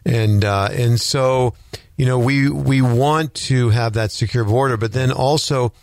And, 0.05 0.43
uh, 0.43 0.69
and 0.71 0.99
so, 0.99 1.53
you 1.97 2.05
know, 2.05 2.19
we, 2.19 2.49
we 2.49 2.81
want 2.81 3.33
to 3.35 3.69
have 3.69 3.93
that 3.93 4.11
secure 4.11 4.43
border, 4.43 4.77
but 4.77 4.91
then 4.93 5.11
also, 5.11 5.73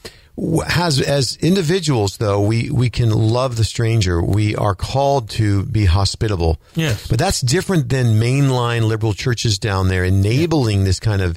has 0.66 1.01
as 1.01 1.37
individuals 1.37 2.16
though 2.16 2.41
we 2.41 2.71
we 2.71 2.89
can 2.89 3.11
love 3.11 3.57
the 3.57 3.64
stranger. 3.64 4.23
We 4.23 4.57
are 4.57 4.75
called 4.75 5.29
to 5.31 5.64
be 5.64 5.85
hospitable. 5.85 6.59
Yes. 6.75 7.07
but 7.09 7.18
that's 7.18 7.41
different 7.41 7.89
than 7.89 8.21
mainline 8.21 8.85
liberal 8.85 9.12
churches 9.12 9.59
down 9.59 9.89
there 9.89 10.05
enabling 10.05 10.85
this 10.85 10.99
kind 10.99 11.21
of 11.21 11.37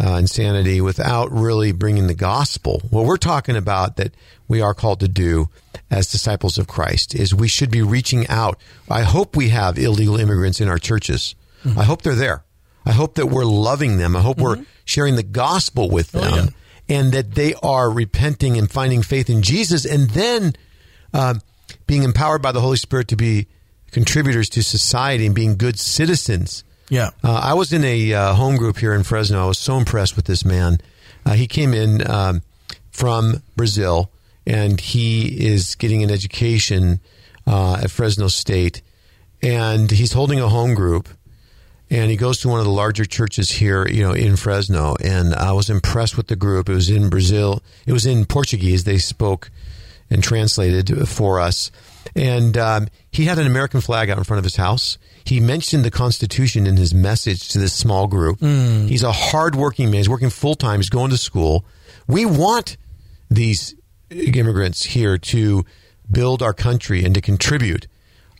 uh, 0.00 0.12
insanity 0.12 0.80
without 0.80 1.32
really 1.32 1.72
bringing 1.72 2.06
the 2.06 2.14
gospel. 2.14 2.80
What 2.90 3.06
we're 3.06 3.16
talking 3.16 3.56
about 3.56 3.96
that 3.96 4.14
we 4.46 4.60
are 4.60 4.74
called 4.74 5.00
to 5.00 5.08
do 5.08 5.48
as 5.90 6.10
disciples 6.10 6.58
of 6.58 6.68
christ 6.68 7.14
is 7.14 7.34
we 7.34 7.48
should 7.48 7.70
be 7.70 7.82
reaching 7.82 8.28
out. 8.28 8.60
I 8.88 9.02
hope 9.02 9.34
we 9.34 9.48
have 9.48 9.78
illegal 9.78 10.16
immigrants 10.16 10.60
in 10.60 10.68
our 10.68 10.78
churches 10.78 11.34
i 11.76 11.84
hope 11.84 12.02
they're 12.02 12.14
there 12.14 12.44
i 12.86 12.92
hope 12.92 13.14
that 13.14 13.26
we're 13.26 13.44
loving 13.44 13.98
them 13.98 14.16
i 14.16 14.20
hope 14.20 14.38
we're 14.38 14.64
sharing 14.88 15.16
the 15.16 15.22
gospel 15.22 15.90
with 15.90 16.12
them 16.12 16.46
yeah. 16.88 16.96
and 16.96 17.12
that 17.12 17.34
they 17.34 17.52
are 17.62 17.90
repenting 17.90 18.56
and 18.56 18.70
finding 18.70 19.02
faith 19.02 19.28
in 19.28 19.42
Jesus, 19.42 19.84
and 19.84 20.08
then 20.10 20.54
um, 21.12 21.42
being 21.86 22.04
empowered 22.04 22.40
by 22.40 22.52
the 22.52 22.62
Holy 22.62 22.78
Spirit 22.78 23.08
to 23.08 23.16
be 23.16 23.46
contributors 23.90 24.48
to 24.48 24.62
society 24.62 25.26
and 25.26 25.34
being 25.34 25.58
good 25.58 25.78
citizens. 25.78 26.64
Yeah. 26.88 27.10
Uh, 27.22 27.34
I 27.34 27.52
was 27.52 27.74
in 27.74 27.84
a 27.84 28.14
uh, 28.14 28.34
home 28.34 28.56
group 28.56 28.78
here 28.78 28.94
in 28.94 29.02
Fresno. 29.02 29.44
I 29.44 29.46
was 29.46 29.58
so 29.58 29.76
impressed 29.76 30.16
with 30.16 30.24
this 30.24 30.42
man. 30.42 30.78
Uh, 31.26 31.34
he 31.34 31.46
came 31.46 31.74
in 31.74 32.08
um, 32.10 32.40
from 32.90 33.42
Brazil, 33.56 34.10
and 34.46 34.80
he 34.80 35.48
is 35.48 35.74
getting 35.74 36.02
an 36.02 36.10
education 36.10 37.00
uh, 37.46 37.80
at 37.82 37.90
Fresno 37.90 38.28
State, 38.28 38.80
and 39.42 39.90
he's 39.90 40.14
holding 40.14 40.40
a 40.40 40.48
home 40.48 40.72
group 40.72 41.10
and 41.90 42.10
he 42.10 42.16
goes 42.16 42.38
to 42.40 42.48
one 42.48 42.58
of 42.58 42.66
the 42.66 42.72
larger 42.72 43.04
churches 43.04 43.50
here, 43.50 43.86
you 43.88 44.02
know, 44.02 44.12
in 44.12 44.36
Fresno. 44.36 44.94
And 45.02 45.34
I 45.34 45.52
was 45.52 45.70
impressed 45.70 46.16
with 46.16 46.26
the 46.26 46.36
group. 46.36 46.68
It 46.68 46.74
was 46.74 46.90
in 46.90 47.08
Brazil. 47.08 47.62
It 47.86 47.92
was 47.92 48.06
in 48.06 48.26
Portuguese. 48.26 48.84
They 48.84 48.98
spoke 48.98 49.50
and 50.10 50.22
translated 50.22 51.08
for 51.08 51.40
us. 51.40 51.70
And 52.14 52.56
um, 52.56 52.88
he 53.10 53.24
had 53.24 53.38
an 53.38 53.46
American 53.46 53.80
flag 53.80 54.10
out 54.10 54.18
in 54.18 54.24
front 54.24 54.38
of 54.38 54.44
his 54.44 54.56
house. 54.56 54.98
He 55.24 55.40
mentioned 55.40 55.84
the 55.84 55.90
Constitution 55.90 56.66
in 56.66 56.76
his 56.76 56.94
message 56.94 57.48
to 57.50 57.58
this 57.58 57.74
small 57.74 58.06
group. 58.06 58.40
He's 58.88 59.02
a 59.02 59.12
hardworking 59.12 59.90
man. 59.90 59.98
He's 59.98 60.08
working 60.08 60.30
full 60.30 60.54
time. 60.54 60.80
He's 60.80 60.88
going 60.90 61.10
to 61.10 61.18
school. 61.18 61.64
We 62.06 62.24
want 62.24 62.76
these 63.30 63.74
immigrants 64.10 64.84
here 64.84 65.18
to 65.18 65.64
build 66.10 66.42
our 66.42 66.54
country 66.54 67.04
and 67.04 67.14
to 67.14 67.20
contribute. 67.20 67.86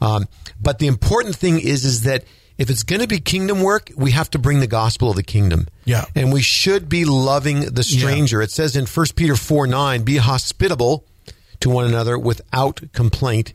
Um, 0.01 0.27
but 0.61 0.79
the 0.79 0.87
important 0.87 1.37
thing 1.37 1.59
is, 1.61 1.85
is 1.85 2.03
that 2.03 2.25
if 2.59 2.69
it's 2.71 2.83
going 2.83 3.01
to 3.01 3.07
be 3.07 3.21
kingdom 3.21 3.63
work, 3.63 3.91
we 3.97 4.11
have 4.11 4.29
to 4.31 4.39
bring 4.39 4.59
the 4.59 4.67
gospel 4.67 5.11
of 5.11 5.17
the 5.17 5.23
kingdom. 5.23 5.69
Yeah. 5.85 6.05
And 6.17 6.33
we 6.33 6.43
should 6.43 6.89
be 6.89 7.05
loving 7.05 7.61
the 7.61 7.85
stranger. 7.85 8.43
It 8.43 8.51
says 8.51 8.75
in 8.75 8.85
1 8.85 9.07
Peter 9.15 9.37
4 9.37 9.69
9, 9.69 10.03
be 10.03 10.17
hospitable 10.17 11.05
to 11.61 11.71
one 11.71 11.85
another 11.85 12.19
without 12.19 12.81
complaint. 12.93 13.55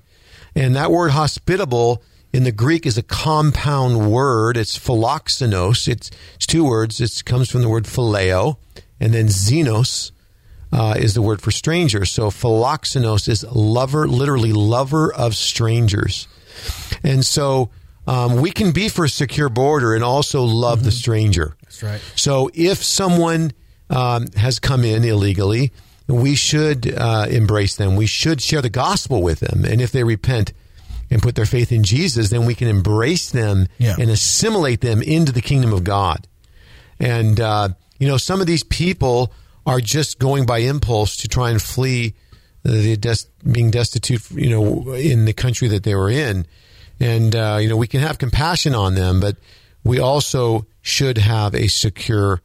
And 0.55 0.75
that 0.75 0.89
word 0.89 1.09
hospitable 1.09 2.01
in 2.31 2.45
the 2.45 2.51
Greek 2.51 2.85
is 2.85 2.97
a 2.97 3.03
compound 3.03 4.09
word. 4.09 4.55
It's 4.55 4.77
philoxenos. 4.77 5.87
It's, 5.87 6.09
it's 6.35 6.47
two 6.47 6.63
words. 6.63 7.01
It 7.01 7.23
comes 7.25 7.51
from 7.51 7.61
the 7.61 7.69
word 7.69 7.83
phileo, 7.83 8.57
and 8.99 9.13
then 9.13 9.27
xenos 9.27 10.11
uh, 10.71 10.95
is 10.97 11.13
the 11.13 11.21
word 11.21 11.41
for 11.41 11.51
stranger. 11.51 12.05
So 12.05 12.29
philoxenos 12.29 13.27
is 13.27 13.43
lover, 13.51 14.07
literally 14.07 14.53
lover 14.53 15.13
of 15.13 15.35
strangers. 15.35 16.27
And 17.03 17.25
so 17.25 17.69
um, 18.07 18.41
we 18.41 18.51
can 18.51 18.71
be 18.71 18.89
for 18.89 19.05
a 19.05 19.09
secure 19.09 19.49
border 19.49 19.95
and 19.95 20.03
also 20.03 20.43
love 20.43 20.79
mm-hmm. 20.79 20.85
the 20.85 20.91
stranger. 20.91 21.55
That's 21.63 21.83
right. 21.83 22.01
So 22.15 22.49
if 22.53 22.83
someone 22.83 23.51
um, 23.89 24.27
has 24.35 24.59
come 24.59 24.83
in 24.83 25.03
illegally, 25.03 25.71
we 26.07 26.35
should 26.35 26.93
uh, 26.93 27.27
embrace 27.29 27.75
them. 27.75 27.95
We 27.95 28.07
should 28.07 28.41
share 28.41 28.61
the 28.61 28.69
gospel 28.69 29.21
with 29.21 29.39
them. 29.39 29.65
And 29.65 29.81
if 29.81 29.91
they 29.91 30.03
repent, 30.03 30.53
and 31.13 31.21
put 31.21 31.35
their 31.35 31.45
faith 31.45 31.71
in 31.71 31.83
Jesus, 31.83 32.29
then 32.29 32.45
we 32.45 32.55
can 32.55 32.67
embrace 32.67 33.29
them 33.29 33.67
yeah. 33.77 33.95
and 33.99 34.09
assimilate 34.09 34.81
them 34.81 35.01
into 35.01 35.31
the 35.31 35.41
kingdom 35.41 35.71
of 35.71 35.83
God. 35.83 36.27
And, 36.99 37.39
uh, 37.39 37.69
you 37.99 38.07
know, 38.07 38.17
some 38.17 38.41
of 38.41 38.47
these 38.47 38.63
people 38.63 39.31
are 39.65 39.79
just 39.79 40.19
going 40.19 40.45
by 40.45 40.59
impulse 40.59 41.17
to 41.17 41.27
try 41.27 41.51
and 41.51 41.61
flee 41.61 42.15
the 42.63 42.97
des- 42.97 43.29
being 43.49 43.71
destitute, 43.71 44.29
you 44.31 44.49
know, 44.49 44.93
in 44.93 45.25
the 45.25 45.33
country 45.33 45.67
that 45.69 45.83
they 45.83 45.95
were 45.95 46.09
in. 46.09 46.45
And, 47.03 47.35
uh, 47.35 47.57
you 47.59 47.67
know, 47.67 47.75
we 47.75 47.87
can 47.87 47.99
have 47.99 48.17
compassion 48.17 48.73
on 48.73 48.95
them, 48.95 49.19
but 49.19 49.35
we 49.83 49.99
also 49.99 50.65
should 50.81 51.17
have 51.17 51.53
a 51.53 51.67
secure 51.67 52.41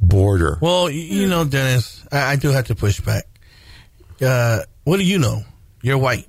border. 0.00 0.58
Well, 0.62 0.88
you 0.88 1.28
know, 1.28 1.44
Dennis, 1.44 2.02
I, 2.10 2.32
I 2.32 2.36
do 2.36 2.48
have 2.48 2.68
to 2.68 2.74
push 2.74 3.00
back. 3.00 3.24
Uh, 4.22 4.60
what 4.84 4.96
do 4.96 5.04
you 5.04 5.18
know? 5.18 5.42
You're 5.82 5.98
white. 5.98 6.26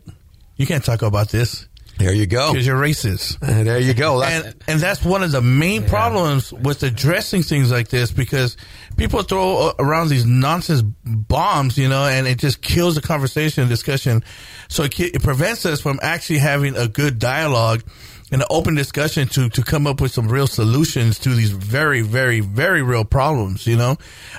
You 0.57 0.67
can't 0.67 0.83
talk 0.83 1.01
about 1.01 1.29
this. 1.29 1.67
There 2.01 2.13
you 2.13 2.25
go. 2.25 2.51
Because 2.51 2.65
you're 2.65 2.79
racist. 2.79 3.37
Uh, 3.41 3.63
there 3.63 3.79
you 3.79 3.93
go. 3.93 4.19
That's, 4.19 4.45
and, 4.45 4.63
and 4.67 4.79
that's 4.79 5.05
one 5.05 5.23
of 5.23 5.31
the 5.31 5.41
main 5.41 5.83
yeah. 5.83 5.89
problems 5.89 6.51
with 6.51 6.81
addressing 6.83 7.43
things 7.43 7.71
like 7.71 7.89
this 7.89 8.11
because 8.11 8.57
people 8.97 9.21
throw 9.23 9.73
around 9.77 10.09
these 10.09 10.25
nonsense 10.25 10.81
bombs, 10.81 11.77
you 11.77 11.87
know, 11.87 12.05
and 12.05 12.27
it 12.27 12.39
just 12.39 12.61
kills 12.61 12.95
the 12.95 13.01
conversation 13.01 13.61
and 13.61 13.69
discussion. 13.69 14.23
So 14.67 14.83
it, 14.83 14.99
it 14.99 15.21
prevents 15.21 15.65
us 15.65 15.81
from 15.81 15.99
actually 16.01 16.39
having 16.39 16.75
a 16.75 16.87
good 16.87 17.19
dialogue 17.19 17.83
and 17.83 18.20
an 18.31 18.43
open 18.49 18.75
discussion 18.75 19.27
to 19.27 19.49
to 19.49 19.61
come 19.61 19.85
up 19.85 19.99
with 19.99 20.11
some 20.11 20.27
real 20.27 20.47
solutions 20.47 21.19
to 21.19 21.29
these 21.29 21.51
very 21.51 22.01
very 22.01 22.39
very 22.39 22.81
real 22.81 23.03
problems. 23.03 23.67
You 23.67 23.75
know, 23.75 23.97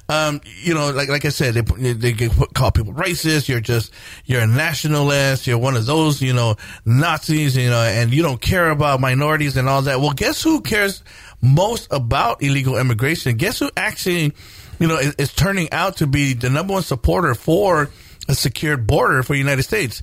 um, 0.08 0.40
you 0.62 0.74
know, 0.74 0.90
like 0.90 1.08
like 1.08 1.24
I 1.24 1.28
said, 1.28 1.54
they 1.54 1.92
they 1.92 2.28
call 2.54 2.70
people 2.70 2.94
racist. 2.94 3.48
You're 3.48 3.60
just 3.60 3.92
you're 4.24 4.40
a 4.40 4.46
nationalist. 4.46 5.46
You're 5.46 5.58
one 5.58 5.76
of 5.76 5.84
those 5.84 6.22
you 6.22 6.32
know 6.32 6.56
Nazis. 6.84 7.56
You 7.56 7.68
know, 7.70 7.82
and 7.82 8.12
you 8.12 8.22
don't 8.22 8.40
care 8.40 8.70
about 8.70 9.00
minorities 9.00 9.56
and 9.56 9.68
all 9.68 9.82
that. 9.82 10.00
Well, 10.00 10.12
guess 10.12 10.42
who 10.42 10.62
cares 10.62 11.02
most 11.42 11.88
about 11.90 12.42
illegal 12.42 12.78
immigration? 12.78 13.36
Guess 13.36 13.58
who 13.58 13.70
actually 13.76 14.32
you 14.80 14.88
know 14.88 14.96
is, 14.96 15.14
is 15.16 15.34
turning 15.34 15.70
out 15.70 15.98
to 15.98 16.06
be 16.06 16.32
the 16.32 16.48
number 16.48 16.72
one 16.72 16.82
supporter 16.82 17.34
for 17.34 17.90
a 18.28 18.34
secured 18.34 18.86
border 18.86 19.22
for 19.22 19.34
the 19.34 19.38
United 19.38 19.64
States? 19.64 20.00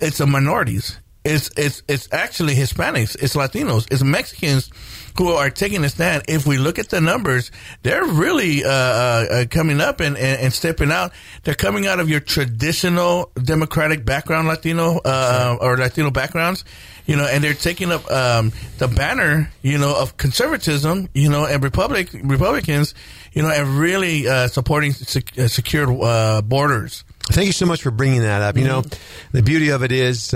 It's 0.00 0.18
the 0.18 0.26
minorities 0.26 1.00
it's 1.26 1.50
it's 1.56 1.82
it's 1.88 2.08
actually 2.12 2.54
Hispanics, 2.54 3.16
it's 3.20 3.34
Latinos, 3.34 3.90
it's 3.90 4.02
Mexicans 4.02 4.70
who 5.18 5.30
are 5.30 5.50
taking 5.50 5.82
a 5.84 5.88
stand. 5.88 6.22
If 6.28 6.46
we 6.46 6.58
look 6.58 6.78
at 6.78 6.90
the 6.90 7.00
numbers, 7.00 7.50
they're 7.82 8.04
really 8.04 8.64
uh, 8.64 8.70
uh, 8.70 9.44
coming 9.46 9.80
up 9.80 10.00
and, 10.00 10.16
and, 10.16 10.40
and, 10.40 10.52
stepping 10.52 10.92
out. 10.92 11.12
They're 11.42 11.54
coming 11.54 11.86
out 11.86 12.00
of 12.00 12.10
your 12.10 12.20
traditional 12.20 13.30
Democratic 13.42 14.04
background, 14.04 14.46
Latino 14.46 15.00
uh, 15.04 15.56
or 15.58 15.78
Latino 15.78 16.10
backgrounds, 16.10 16.64
you 17.06 17.16
know, 17.16 17.24
and 17.24 17.42
they're 17.42 17.54
taking 17.54 17.92
up 17.92 18.10
um, 18.10 18.52
the 18.78 18.88
banner, 18.88 19.50
you 19.62 19.78
know, 19.78 19.98
of 19.98 20.16
conservatism, 20.18 21.08
you 21.14 21.30
know, 21.30 21.46
and 21.46 21.64
Republic 21.64 22.10
Republicans, 22.22 22.94
you 23.32 23.42
know, 23.42 23.50
and 23.50 23.78
really 23.78 24.28
uh, 24.28 24.48
supporting 24.48 24.92
sec- 24.92 25.38
uh, 25.38 25.48
secure 25.48 25.96
uh, 26.04 26.42
borders. 26.42 27.04
Thank 27.28 27.46
you 27.46 27.52
so 27.52 27.66
much 27.66 27.82
for 27.82 27.90
bringing 27.90 28.20
that 28.20 28.42
up. 28.42 28.56
You 28.56 28.64
know, 28.64 28.84
the 29.32 29.42
beauty 29.42 29.70
of 29.70 29.82
it 29.82 29.92
is 29.92 30.32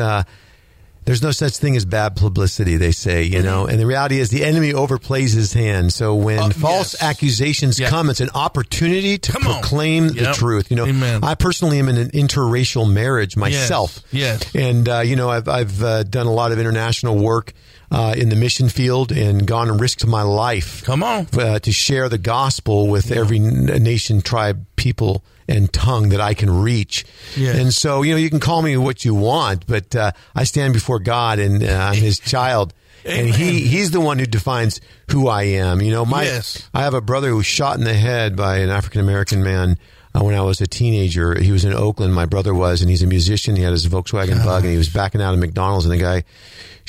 there's 1.11 1.23
no 1.23 1.33
such 1.33 1.57
thing 1.57 1.75
as 1.75 1.85
bad 1.85 2.15
publicity, 2.15 2.77
they 2.77 2.93
say, 2.93 3.25
you 3.25 3.43
know. 3.43 3.67
And 3.67 3.81
the 3.81 3.87
reality 3.87 4.21
is 4.21 4.31
the 4.31 4.45
enemy 4.45 4.73
overplays 4.73 5.35
his 5.35 5.53
hand. 5.53 5.93
So 5.93 6.15
when 6.15 6.39
uh, 6.39 6.51
false 6.51 6.95
yes. 6.95 7.03
accusations 7.03 7.81
come, 7.81 8.11
it's 8.11 8.21
an 8.21 8.31
opportunity 8.33 9.19
to 9.19 9.33
come 9.33 9.43
proclaim 9.43 10.05
yep. 10.05 10.15
the 10.15 10.33
truth. 10.35 10.71
You 10.71 10.77
know, 10.77 10.87
Amen. 10.87 11.25
I 11.25 11.35
personally 11.35 11.81
am 11.81 11.89
in 11.89 11.97
an 11.97 12.11
interracial 12.11 12.89
marriage 12.89 13.37
myself. 13.37 14.05
Yes. 14.13 14.49
yes. 14.55 14.55
And, 14.55 14.89
uh, 14.89 15.01
you 15.01 15.17
know, 15.17 15.29
I've, 15.29 15.49
I've 15.49 15.83
uh, 15.83 16.05
done 16.05 16.29
a 16.29 16.33
lot 16.33 16.53
of 16.53 16.61
international 16.61 17.19
work. 17.19 17.55
Uh, 17.93 18.15
in 18.17 18.29
the 18.29 18.37
mission 18.37 18.69
field 18.69 19.11
and 19.11 19.49
gone 19.49 19.69
and 19.69 19.81
risked 19.81 20.07
my 20.07 20.23
life. 20.23 20.85
Come 20.85 21.03
on. 21.03 21.27
Uh, 21.37 21.59
to 21.59 21.73
share 21.73 22.09
the 22.09 22.19
gospel 22.19 22.87
with 22.87 23.11
yeah. 23.11 23.19
every 23.19 23.41
nation, 23.41 24.23
tribe, 24.23 24.65
people 24.77 25.25
and 25.51 25.73
tongue 25.73 26.11
that 26.11 26.21
I 26.21 26.35
can 26.35 26.51
reach. 26.51 27.05
Yes. 27.37 27.59
And 27.59 27.75
so, 27.75 28.03
you 28.03 28.13
know, 28.13 28.19
you 28.19 28.31
can 28.31 28.41
call 28.41 28.63
me 28.63 28.77
what 28.77 29.05
you 29.05 29.15
want, 29.15 29.67
but 29.67 29.95
uh, 29.97 30.13
I 30.35 30.45
stand 30.45 30.73
before 30.73 31.01
God 31.01 31.39
and 31.39 31.63
uh, 31.63 31.91
I'm 31.93 31.97
His 31.97 32.19
child. 32.21 32.73
Amen. 33.05 33.27
And 33.27 33.35
he, 33.35 33.67
he's 33.67 33.93
the 33.93 34.01
one 34.01 34.19
who 34.19 34.27
defines 34.27 34.81
who 35.11 35.27
I 35.27 35.45
am. 35.45 35.81
You 35.81 35.91
know, 35.91 36.05
my, 36.05 36.25
yes. 36.25 36.69
I 36.75 36.83
have 36.83 36.95
a 36.95 37.01
brother 37.01 37.31
who 37.31 37.37
was 37.37 37.47
shot 37.47 37.79
in 37.79 37.85
the 37.85 37.95
head 37.95 38.37
by 38.37 38.59
an 38.59 38.69
African 38.69 39.01
American 39.01 39.43
man 39.43 39.79
uh, 40.15 40.23
when 40.23 40.35
I 40.35 40.43
was 40.43 40.61
a 40.61 40.67
teenager. 40.67 41.35
He 41.41 41.51
was 41.51 41.65
in 41.65 41.73
Oakland, 41.73 42.15
my 42.15 42.27
brother 42.27 42.53
was, 42.53 42.83
and 42.83 42.91
he's 42.91 43.03
a 43.03 43.07
musician. 43.07 43.57
He 43.57 43.63
had 43.63 43.73
his 43.73 43.87
Volkswagen 43.87 44.45
bug 44.45 44.65
and 44.65 44.73
he 44.73 44.77
was 44.77 44.91
backing 44.91 45.23
out 45.23 45.33
of 45.33 45.41
McDonald's 45.41 45.87
and 45.87 45.93
the 45.93 45.99
guy 45.99 46.25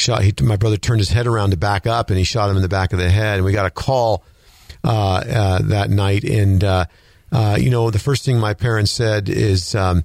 shot, 0.01 0.23
he, 0.23 0.33
my 0.41 0.57
brother 0.57 0.77
turned 0.77 0.99
his 0.99 1.09
head 1.09 1.27
around 1.27 1.51
to 1.51 1.57
back 1.57 1.87
up 1.87 2.09
and 2.09 2.17
he 2.17 2.23
shot 2.23 2.49
him 2.49 2.55
in 2.55 2.61
the 2.61 2.69
back 2.69 2.93
of 2.93 2.99
the 2.99 3.09
head. 3.09 3.37
And 3.37 3.45
we 3.45 3.51
got 3.51 3.65
a 3.65 3.71
call, 3.71 4.23
uh, 4.83 5.23
uh, 5.27 5.59
that 5.63 5.89
night 5.89 6.23
and, 6.23 6.63
uh, 6.63 6.85
uh, 7.31 7.57
you 7.59 7.69
know, 7.69 7.89
the 7.91 7.99
first 7.99 8.25
thing 8.25 8.39
my 8.39 8.53
parents 8.53 8.91
said 8.91 9.29
is, 9.29 9.73
um, 9.75 10.03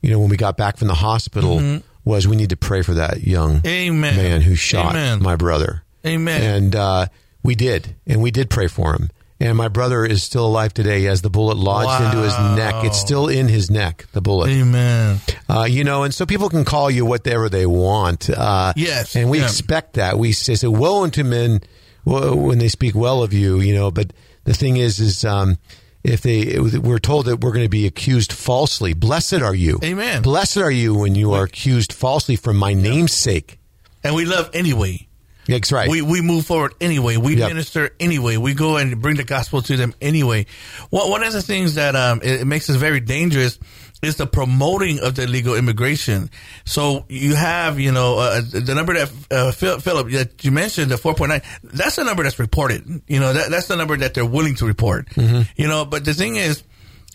you 0.00 0.10
know, 0.10 0.18
when 0.18 0.28
we 0.28 0.36
got 0.36 0.56
back 0.56 0.76
from 0.76 0.88
the 0.88 0.94
hospital, 0.94 1.58
mm-hmm. 1.58 1.86
was 2.04 2.26
we 2.26 2.36
need 2.36 2.50
to 2.50 2.56
pray 2.56 2.82
for 2.82 2.94
that 2.94 3.22
young 3.22 3.60
Amen. 3.66 4.16
man 4.16 4.40
who 4.40 4.54
shot 4.54 4.90
Amen. 4.90 5.22
my 5.22 5.36
brother. 5.36 5.82
Amen. 6.04 6.42
And 6.42 6.76
uh, 6.76 7.06
we 7.42 7.54
did, 7.54 7.94
and 8.06 8.22
we 8.22 8.30
did 8.30 8.50
pray 8.50 8.66
for 8.66 8.92
him. 8.92 9.10
And 9.44 9.58
my 9.58 9.68
brother 9.68 10.06
is 10.06 10.22
still 10.22 10.46
alive 10.46 10.72
today. 10.72 11.00
He 11.00 11.04
has 11.04 11.20
the 11.20 11.28
bullet 11.28 11.58
lodged 11.58 11.86
wow. 11.86 12.06
into 12.06 12.22
his 12.22 12.38
neck. 12.56 12.82
It's 12.84 12.98
still 12.98 13.28
in 13.28 13.46
his 13.46 13.70
neck, 13.70 14.06
the 14.12 14.22
bullet. 14.22 14.48
Amen. 14.50 15.20
Uh, 15.50 15.66
you 15.68 15.84
know, 15.84 16.02
and 16.02 16.14
so 16.14 16.24
people 16.24 16.48
can 16.48 16.64
call 16.64 16.90
you 16.90 17.04
whatever 17.04 17.50
they 17.50 17.66
want. 17.66 18.30
Uh, 18.30 18.72
yes. 18.74 19.14
And 19.14 19.28
we 19.28 19.40
yeah. 19.40 19.44
expect 19.44 19.94
that. 19.94 20.18
We 20.18 20.32
say, 20.32 20.54
so, 20.54 20.70
woe 20.70 21.04
unto 21.04 21.24
men 21.24 21.60
when 22.04 22.58
they 22.58 22.68
speak 22.68 22.94
well 22.94 23.22
of 23.22 23.34
you, 23.34 23.60
you 23.60 23.74
know, 23.74 23.90
but 23.90 24.14
the 24.44 24.54
thing 24.54 24.78
is, 24.78 24.98
is, 24.98 25.26
um, 25.26 25.58
if 26.02 26.22
they 26.22 26.58
we're 26.58 26.98
told 26.98 27.26
that 27.26 27.40
we're 27.40 27.52
going 27.52 27.64
to 27.64 27.70
be 27.70 27.86
accused 27.86 28.32
falsely. 28.32 28.92
Blessed 28.92 29.42
are 29.42 29.54
you. 29.54 29.78
Amen. 29.82 30.22
Blessed 30.22 30.58
are 30.58 30.70
you 30.70 30.94
when 30.94 31.14
you 31.14 31.32
are 31.32 31.44
accused 31.44 31.92
falsely 31.92 32.36
for 32.36 32.52
my 32.52 32.74
name's 32.74 33.12
sake. 33.12 33.58
And 34.02 34.14
we 34.14 34.24
love 34.26 34.50
anyway. 34.52 35.08
That's 35.46 35.72
right. 35.72 35.88
We 35.88 36.02
we 36.02 36.20
move 36.20 36.46
forward 36.46 36.74
anyway. 36.80 37.16
We 37.16 37.36
yep. 37.36 37.48
minister 37.48 37.90
anyway. 38.00 38.36
We 38.36 38.54
go 38.54 38.76
and 38.76 39.00
bring 39.00 39.16
the 39.16 39.24
gospel 39.24 39.62
to 39.62 39.76
them 39.76 39.94
anyway. 40.00 40.46
One 40.90 41.10
one 41.10 41.22
of 41.22 41.32
the 41.32 41.42
things 41.42 41.74
that 41.74 41.94
um 41.96 42.20
it, 42.22 42.42
it 42.42 42.44
makes 42.46 42.70
us 42.70 42.76
very 42.76 43.00
dangerous 43.00 43.58
is 44.04 44.16
the 44.16 44.26
promoting 44.26 45.00
of 45.00 45.14
the 45.14 45.22
illegal 45.22 45.54
immigration. 45.54 46.30
So 46.64 47.06
you 47.08 47.34
have, 47.34 47.80
you 47.80 47.90
know, 47.90 48.18
uh, 48.18 48.42
the 48.42 48.74
number 48.74 48.94
that 48.94 49.10
uh, 49.30 49.52
Philip 49.52 50.10
that 50.10 50.44
you 50.44 50.52
mentioned, 50.52 50.90
the 50.90 50.96
4.9. 50.96 51.42
That's 51.62 51.96
the 51.96 52.04
number 52.04 52.22
that's 52.22 52.38
reported. 52.38 53.02
You 53.08 53.20
know, 53.20 53.32
that, 53.32 53.50
that's 53.50 53.68
the 53.68 53.76
number 53.76 53.96
that 53.96 54.14
they're 54.14 54.26
willing 54.26 54.56
to 54.56 54.66
report. 54.66 55.08
Mm-hmm. 55.10 55.42
You 55.56 55.68
know, 55.68 55.84
but 55.84 56.04
the 56.04 56.14
thing 56.14 56.36
is, 56.36 56.62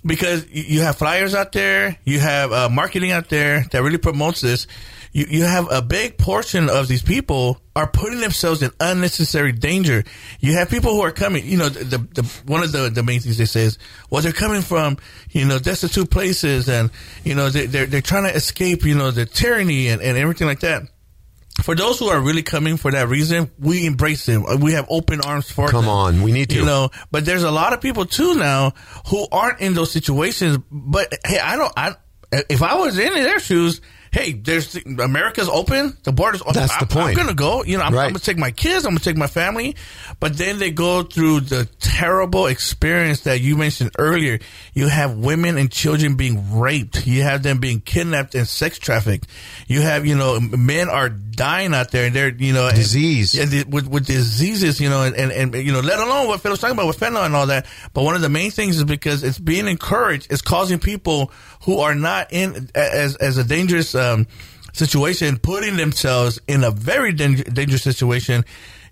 because 0.05 0.47
you 0.49 0.81
have 0.81 0.97
flyers 0.97 1.35
out 1.35 1.51
there, 1.51 1.97
you 2.05 2.19
have 2.19 2.51
uh, 2.51 2.69
marketing 2.69 3.11
out 3.11 3.29
there 3.29 3.65
that 3.71 3.83
really 3.83 3.97
promotes 3.97 4.41
this 4.41 4.65
you, 5.11 5.25
you 5.29 5.43
have 5.43 5.67
a 5.71 5.81
big 5.81 6.17
portion 6.17 6.69
of 6.69 6.87
these 6.87 7.01
people 7.01 7.59
are 7.75 7.87
putting 7.87 8.19
themselves 8.19 8.61
in 8.61 8.71
unnecessary 8.79 9.51
danger. 9.51 10.03
You 10.39 10.53
have 10.53 10.69
people 10.69 10.93
who 10.93 11.01
are 11.01 11.11
coming, 11.11 11.45
you 11.45 11.57
know, 11.57 11.69
the, 11.69 11.97
the, 11.97 12.23
one 12.45 12.63
of 12.63 12.71
the, 12.71 12.89
the 12.89 13.03
main 13.03 13.19
things 13.19 13.37
they 13.37 13.45
say 13.45 13.63
is, 13.63 13.77
well, 14.09 14.21
they're 14.21 14.31
coming 14.31 14.61
from, 14.61 14.97
you 15.31 15.45
know, 15.45 15.59
destitute 15.59 16.09
places 16.09 16.69
and, 16.69 16.91
you 17.23 17.35
know, 17.35 17.49
they, 17.49 17.65
they're, 17.65 17.85
they're 17.85 18.01
trying 18.01 18.23
to 18.23 18.35
escape, 18.35 18.83
you 18.83 18.95
know, 18.95 19.11
the 19.11 19.25
tyranny 19.25 19.87
and, 19.87 20.01
and 20.01 20.17
everything 20.17 20.47
like 20.47 20.59
that 20.61 20.83
for 21.63 21.75
those 21.75 21.99
who 21.99 22.07
are 22.07 22.19
really 22.19 22.43
coming 22.43 22.77
for 22.77 22.91
that 22.91 23.07
reason, 23.07 23.51
we 23.59 23.85
embrace 23.85 24.25
them. 24.25 24.45
Uh, 24.45 24.57
we 24.57 24.73
have 24.73 24.85
open 24.89 25.21
arms 25.21 25.51
for 25.51 25.65
them. 25.65 25.71
Come 25.71 25.85
them. 25.85 25.93
on, 25.93 26.21
we 26.21 26.31
need 26.31 26.49
to. 26.51 26.55
You 26.55 26.65
know, 26.65 26.89
but 27.11 27.25
there's 27.25 27.43
a 27.43 27.51
lot 27.51 27.73
of 27.73 27.81
people 27.81 28.05
too 28.05 28.35
now 28.35 28.73
who 29.07 29.27
aren't 29.31 29.59
in 29.59 29.73
those 29.73 29.91
situations. 29.91 30.57
But 30.71 31.13
hey, 31.25 31.39
I 31.39 31.55
don't. 31.55 31.73
I 31.75 31.95
if 32.31 32.61
I 32.61 32.75
was 32.75 32.97
in 32.97 33.13
their 33.13 33.39
shoes, 33.39 33.81
hey, 34.11 34.33
there's 34.33 34.75
America's 34.75 35.49
open, 35.49 35.97
the 36.03 36.11
borders. 36.11 36.41
Open. 36.41 36.53
That's 36.53 36.73
the 36.77 36.81
I'm, 36.83 36.87
point. 36.87 37.09
I'm 37.09 37.15
gonna 37.15 37.33
go. 37.33 37.63
You 37.63 37.77
know, 37.77 37.83
I'm, 37.83 37.93
Right. 37.93 38.05
I'm 38.05 38.09
gonna 38.11 38.19
take 38.19 38.37
my 38.37 38.51
kids. 38.51 38.85
I'm 38.85 38.91
gonna 38.91 38.99
take 38.99 39.17
my 39.17 39.27
family. 39.27 39.75
But 40.19 40.37
then 40.37 40.59
they 40.59 40.71
go 40.71 41.03
through 41.03 41.41
the 41.41 41.65
terrible 41.79 42.47
experience 42.47 43.21
that 43.21 43.41
you 43.41 43.55
mentioned 43.57 43.91
earlier. 43.97 44.39
You 44.73 44.87
have 44.87 45.17
women 45.17 45.57
and 45.57 45.71
children 45.71 46.15
being 46.15 46.57
raped. 46.59 47.05
You 47.07 47.23
have 47.23 47.43
them 47.43 47.59
being 47.59 47.81
kidnapped 47.81 48.35
and 48.35 48.47
sex 48.47 48.79
trafficked. 48.79 49.27
You 49.67 49.81
have, 49.81 50.05
you 50.05 50.15
know, 50.15 50.39
men 50.39 50.89
are 50.89 51.09
dying 51.09 51.73
out 51.73 51.91
there, 51.91 52.05
and 52.05 52.15
they're, 52.15 52.29
you 52.33 52.53
know, 52.53 52.67
and- 52.67 52.75
Disease. 52.75 53.33
yeah, 53.35 53.45
the- 53.45 53.63
with 53.65 53.87
with 53.87 54.05
diseases, 54.05 54.79
you 54.81 54.89
know, 54.89 55.03
and, 55.03 55.15
and, 55.15 55.31
and 55.31 55.65
you 55.65 55.71
know, 55.71 55.79
let 55.79 55.99
alone 55.99 56.27
what 56.27 56.41
Phil 56.41 56.51
was 56.51 56.59
talking 56.59 56.75
about 56.75 56.87
with 56.87 56.99
fentanyl 56.99 57.25
and 57.25 57.35
all 57.35 57.47
that. 57.47 57.65
But 57.93 58.03
one 58.03 58.15
of 58.15 58.21
the 58.21 58.29
main 58.29 58.51
things 58.51 58.77
is 58.77 58.83
because 58.83 59.23
it's 59.23 59.39
being 59.39 59.67
encouraged, 59.67 60.31
it's 60.31 60.41
causing 60.41 60.79
people 60.79 61.31
who 61.63 61.79
are 61.79 61.95
not 61.95 62.31
in 62.31 62.69
as 62.75 63.15
as 63.17 63.37
a 63.37 63.43
dangerous 63.43 63.95
um, 63.99 64.27
situation, 64.73 65.37
putting 65.37 65.77
themselves 65.77 66.39
in 66.47 66.63
a 66.63 66.71
very 66.71 67.13
danger, 67.13 67.43
dangerous 67.43 67.83
situation. 67.83 68.43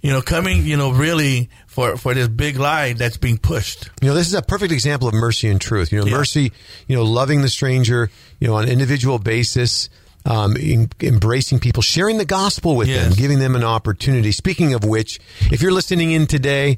You 0.02 0.12
know, 0.12 0.22
coming, 0.22 0.64
you 0.64 0.78
know, 0.78 0.92
really 0.92 1.50
for 1.66 1.98
for 1.98 2.14
this 2.14 2.28
big 2.28 2.58
lie 2.58 2.94
that's 2.94 3.18
being 3.18 3.40
pushed. 3.40 3.90
You 4.02 4.10
know, 4.10 4.14
this 4.14 4.28
is 4.28 4.36
a 4.36 4.44
perfect 4.44 4.72
example 4.72 5.08
of 5.08 5.16
mercy 5.16 5.50
and 5.50 5.60
truth. 5.60 5.92
You 5.92 6.00
know, 6.02 6.06
Yeah. 6.06 6.18
mercy, 6.18 6.52
you 6.88 6.96
know, 6.96 7.04
loving 7.04 7.42
the 7.42 7.50
stranger, 7.50 8.12
you 8.40 8.48
know, 8.48 8.54
on 8.56 8.66
an 8.66 8.70
individual 8.70 9.18
basis, 9.18 9.90
um, 10.24 10.56
em- 10.62 10.90
embracing 11.02 11.60
people, 11.60 11.82
sharing 11.82 12.20
the 12.20 12.26
gospel 12.26 12.76
with 12.76 12.88
them, 12.88 13.12
giving 13.14 13.40
them 13.40 13.56
an 13.56 13.64
opportunity. 13.64 14.32
Speaking 14.32 14.76
of 14.76 14.84
which, 14.84 15.20
if 15.52 15.64
you're 15.64 15.72
listening 15.72 16.12
in 16.12 16.28
today 16.28 16.78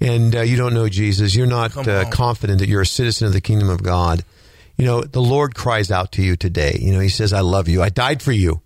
and 0.00 0.34
uh, 0.34 0.40
you 0.40 0.56
don't 0.56 0.74
know 0.74 0.88
Jesus, 0.88 1.36
you're 1.36 1.46
not 1.46 1.76
uh, 1.86 2.10
confident 2.10 2.58
that 2.58 2.68
you're 2.68 2.82
a 2.82 2.86
citizen 2.86 3.28
of 3.28 3.32
the 3.32 3.40
kingdom 3.40 3.70
of 3.70 3.80
God. 3.82 4.24
You 4.80 4.86
know, 4.86 5.02
the 5.02 5.20
Lord 5.20 5.54
cries 5.54 5.90
out 5.90 6.12
to 6.12 6.22
you 6.22 6.36
today. 6.36 6.78
You 6.80 6.94
know, 6.94 7.00
He 7.00 7.10
says, 7.10 7.34
I 7.34 7.40
love 7.40 7.68
you. 7.68 7.82
I 7.82 7.90
died 7.90 8.22
for 8.22 8.32
you. 8.32 8.62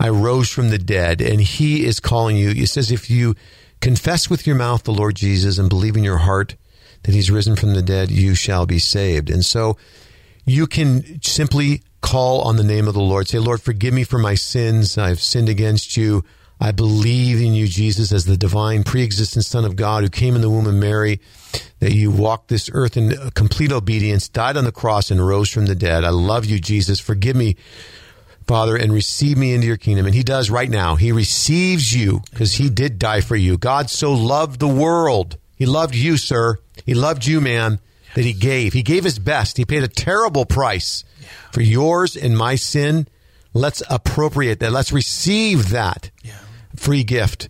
I 0.00 0.08
rose 0.08 0.48
from 0.48 0.70
the 0.70 0.78
dead, 0.78 1.20
and 1.20 1.38
He 1.38 1.84
is 1.84 2.00
calling 2.00 2.38
you. 2.38 2.54
He 2.54 2.64
says, 2.64 2.90
if 2.90 3.10
you 3.10 3.34
confess 3.82 4.30
with 4.30 4.46
your 4.46 4.56
mouth 4.56 4.84
the 4.84 4.92
Lord 4.94 5.16
Jesus 5.16 5.58
and 5.58 5.68
believe 5.68 5.98
in 5.98 6.02
your 6.02 6.16
heart 6.16 6.56
that 7.02 7.14
He's 7.14 7.30
risen 7.30 7.56
from 7.56 7.74
the 7.74 7.82
dead, 7.82 8.10
you 8.10 8.34
shall 8.34 8.64
be 8.64 8.78
saved. 8.78 9.28
And 9.28 9.44
so 9.44 9.76
you 10.46 10.66
can 10.66 11.20
simply 11.22 11.82
call 12.00 12.40
on 12.40 12.56
the 12.56 12.64
name 12.64 12.88
of 12.88 12.94
the 12.94 13.00
Lord. 13.00 13.28
Say, 13.28 13.38
Lord, 13.38 13.60
forgive 13.60 13.92
me 13.92 14.04
for 14.04 14.18
my 14.18 14.36
sins. 14.36 14.96
I've 14.96 15.20
sinned 15.20 15.50
against 15.50 15.94
you. 15.94 16.24
I 16.58 16.72
believe 16.72 17.42
in 17.42 17.52
you, 17.52 17.68
Jesus, 17.68 18.12
as 18.12 18.24
the 18.24 18.38
divine, 18.38 18.82
pre 18.82 19.02
existent 19.02 19.44
Son 19.44 19.66
of 19.66 19.76
God 19.76 20.04
who 20.04 20.08
came 20.08 20.36
in 20.36 20.40
the 20.40 20.48
womb 20.48 20.66
of 20.66 20.74
Mary, 20.74 21.20
that 21.80 21.92
you 21.92 22.10
walked 22.10 22.48
this 22.48 22.70
earth 22.72 22.96
in 22.96 23.30
complete 23.34 23.72
obedience, 23.72 24.28
died 24.28 24.56
on 24.56 24.64
the 24.64 24.72
cross, 24.72 25.10
and 25.10 25.26
rose 25.26 25.50
from 25.50 25.66
the 25.66 25.74
dead. 25.74 26.04
I 26.04 26.10
love 26.10 26.44
you, 26.44 26.58
Jesus. 26.58 27.00
Forgive 27.00 27.36
me 27.36 27.56
Father, 28.46 28.76
and 28.76 28.92
receive 28.92 29.38
me 29.38 29.54
into 29.54 29.66
your 29.66 29.76
kingdom. 29.76 30.06
And 30.06 30.14
he 30.14 30.22
does 30.22 30.50
right 30.50 30.68
now. 30.68 30.96
He 30.96 31.12
receives 31.12 31.92
you 31.92 32.20
because 32.30 32.54
he 32.54 32.68
did 32.68 32.98
die 32.98 33.22
for 33.22 33.36
you. 33.36 33.56
God 33.56 33.88
so 33.88 34.12
loved 34.12 34.60
the 34.60 34.68
world. 34.68 35.38
He 35.56 35.66
loved 35.66 35.94
you, 35.94 36.16
sir. 36.16 36.58
He 36.84 36.94
loved 36.94 37.26
you, 37.26 37.40
man, 37.40 37.80
that 38.14 38.24
he 38.24 38.32
gave. 38.32 38.72
He 38.72 38.82
gave 38.82 39.04
his 39.04 39.18
best. 39.18 39.56
He 39.56 39.64
paid 39.64 39.82
a 39.82 39.88
terrible 39.88 40.44
price 40.44 41.04
for 41.52 41.62
yours 41.62 42.16
and 42.16 42.36
my 42.36 42.56
sin. 42.56 43.08
Let's 43.54 43.82
appropriate 43.88 44.60
that. 44.60 44.72
Let's 44.72 44.92
receive 44.92 45.70
that 45.70 46.10
free 46.76 47.04
gift 47.04 47.48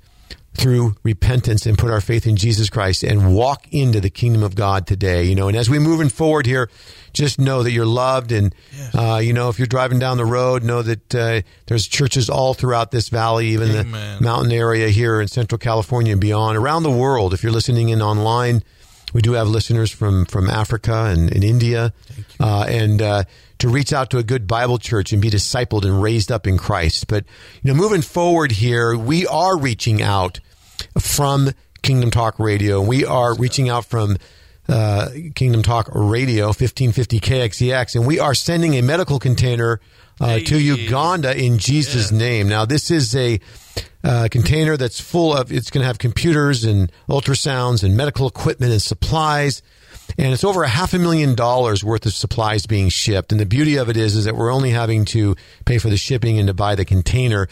through 0.55 0.95
repentance 1.03 1.67
and 1.67 1.77
put 1.77 1.91
our 1.91 2.01
faith 2.01 2.27
in 2.27 2.37
Jesus 2.37 2.71
Christ 2.71 3.03
and 3.03 3.35
walk 3.35 3.67
into 3.73 4.01
the 4.01 4.11
kingdom 4.11 4.43
of 4.43 4.55
God 4.55 4.87
today. 4.87 5.25
You 5.25 5.35
know, 5.35 5.49
and 5.49 5.57
as 5.57 5.69
we 5.69 5.79
moving 5.79 6.09
forward 6.09 6.47
here, 6.47 6.71
just 7.13 7.39
know 7.39 7.63
that 7.63 7.73
you're 7.73 7.87
loved. 7.87 8.33
And, 8.33 8.55
uh, 8.95 9.21
you 9.23 9.33
know, 9.33 9.49
if 9.49 9.59
you're 9.59 9.67
driving 9.67 9.99
down 9.99 10.17
the 10.17 10.25
road, 10.25 10.63
know 10.63 10.83
that 10.83 11.15
uh, 11.15 11.43
there's 11.67 11.87
churches 11.87 12.31
all 12.31 12.55
throughout 12.55 12.91
this 12.91 13.09
valley, 13.09 13.49
even 13.49 13.71
Amen. 13.71 14.19
the 14.19 14.25
mountain 14.25 14.53
area 14.53 14.89
here 14.89 15.21
in 15.21 15.29
Central 15.29 15.59
California 15.59 16.13
and 16.13 16.21
beyond, 16.21 16.57
around 16.57 16.83
the 16.83 16.91
world. 16.91 17.35
If 17.35 17.43
you're 17.43 17.53
listening 17.53 17.89
in 17.89 18.03
online, 18.03 18.63
we 19.15 19.23
do 19.23 19.33
have 19.33 19.49
listeners 19.49 19.91
from, 19.91 20.27
from 20.27 20.51
Africa 20.51 21.07
and, 21.07 21.33
and 21.33 21.43
India. 21.43 21.95
Uh, 22.39 22.67
and 22.69 23.01
uh, 23.01 23.25
to 23.61 23.69
reach 23.69 23.93
out 23.93 24.11
to 24.11 24.19
a 24.19 24.23
good 24.23 24.47
Bible 24.47 24.77
church 24.77 25.13
and 25.13 25.23
be 25.23 25.31
discipled 25.31 25.85
and 25.85 26.03
raised 26.03 26.31
up 26.31 26.47
in 26.47 26.59
Christ. 26.59 27.07
But, 27.07 27.25
you 27.63 27.73
know, 27.73 27.81
moving 27.81 28.03
forward 28.03 28.53
here, 28.53 28.97
we 28.97 29.27
are 29.27 29.57
reaching 29.57 30.03
out 30.03 30.41
from 30.99 31.53
Kingdom 31.83 32.11
Talk 32.11 32.39
Radio. 32.39 32.83
We 32.83 33.07
are 33.07 33.35
reaching 33.35 33.69
out 33.69 33.85
from 33.85 34.17
uh, 34.69 35.11
Kingdom 35.35 35.63
Talk 35.63 35.89
Radio, 35.93 36.47
1550 36.47 37.21
KXEX, 37.21 37.95
and 37.95 38.07
we 38.07 38.19
are 38.19 38.35
sending 38.35 38.75
a 38.75 38.83
medical 38.83 39.19
container 39.19 39.81
uh, 40.21 40.39
to 40.39 40.59
Uganda 40.59 41.37
in 41.37 41.59
Jesus' 41.59 42.13
name. 42.13 42.49
Now, 42.49 42.65
this 42.65 42.91
is 42.91 43.15
a 43.17 43.41
uh, 44.03 44.29
container 44.31 44.77
that's 44.77 45.01
full 45.01 45.35
of, 45.35 45.51
it's 45.51 45.71
going 45.71 45.83
to 45.83 45.87
have 45.87 45.99
computers 45.99 46.65
and 46.65 46.93
ultrasounds 47.09 47.83
and 47.83 47.97
medical 47.97 48.29
equipment 48.29 48.73
and 48.73 48.83
supplies. 48.83 49.63
And 50.19 50.33
it's 50.33 50.45
over 50.45 50.63
a 50.63 50.69
half 50.69 50.93
a 50.93 50.99
million 50.99 51.35
dollars 51.35 51.83
worth 51.83 52.05
of 52.05 52.13
supplies 52.13 52.67
being 52.67 52.91
shipped. 52.91 53.33
And 53.33 53.41
the 53.41 53.47
beauty 53.47 53.77
of 53.77 53.89
it 53.89 53.97
is, 53.97 54.15
is 54.15 54.27
that 54.27 54.37
we're 54.37 54.53
only 54.53 54.71
having 54.71 55.07
to 55.07 55.35
pay 55.65 55.79
for 55.79 55.89
the 55.89 55.97
shipping 55.97 56.39
and 56.39 56.49
to 56.49 56.55
buy 56.55 56.75
the 56.75 56.85
container. 56.85 57.49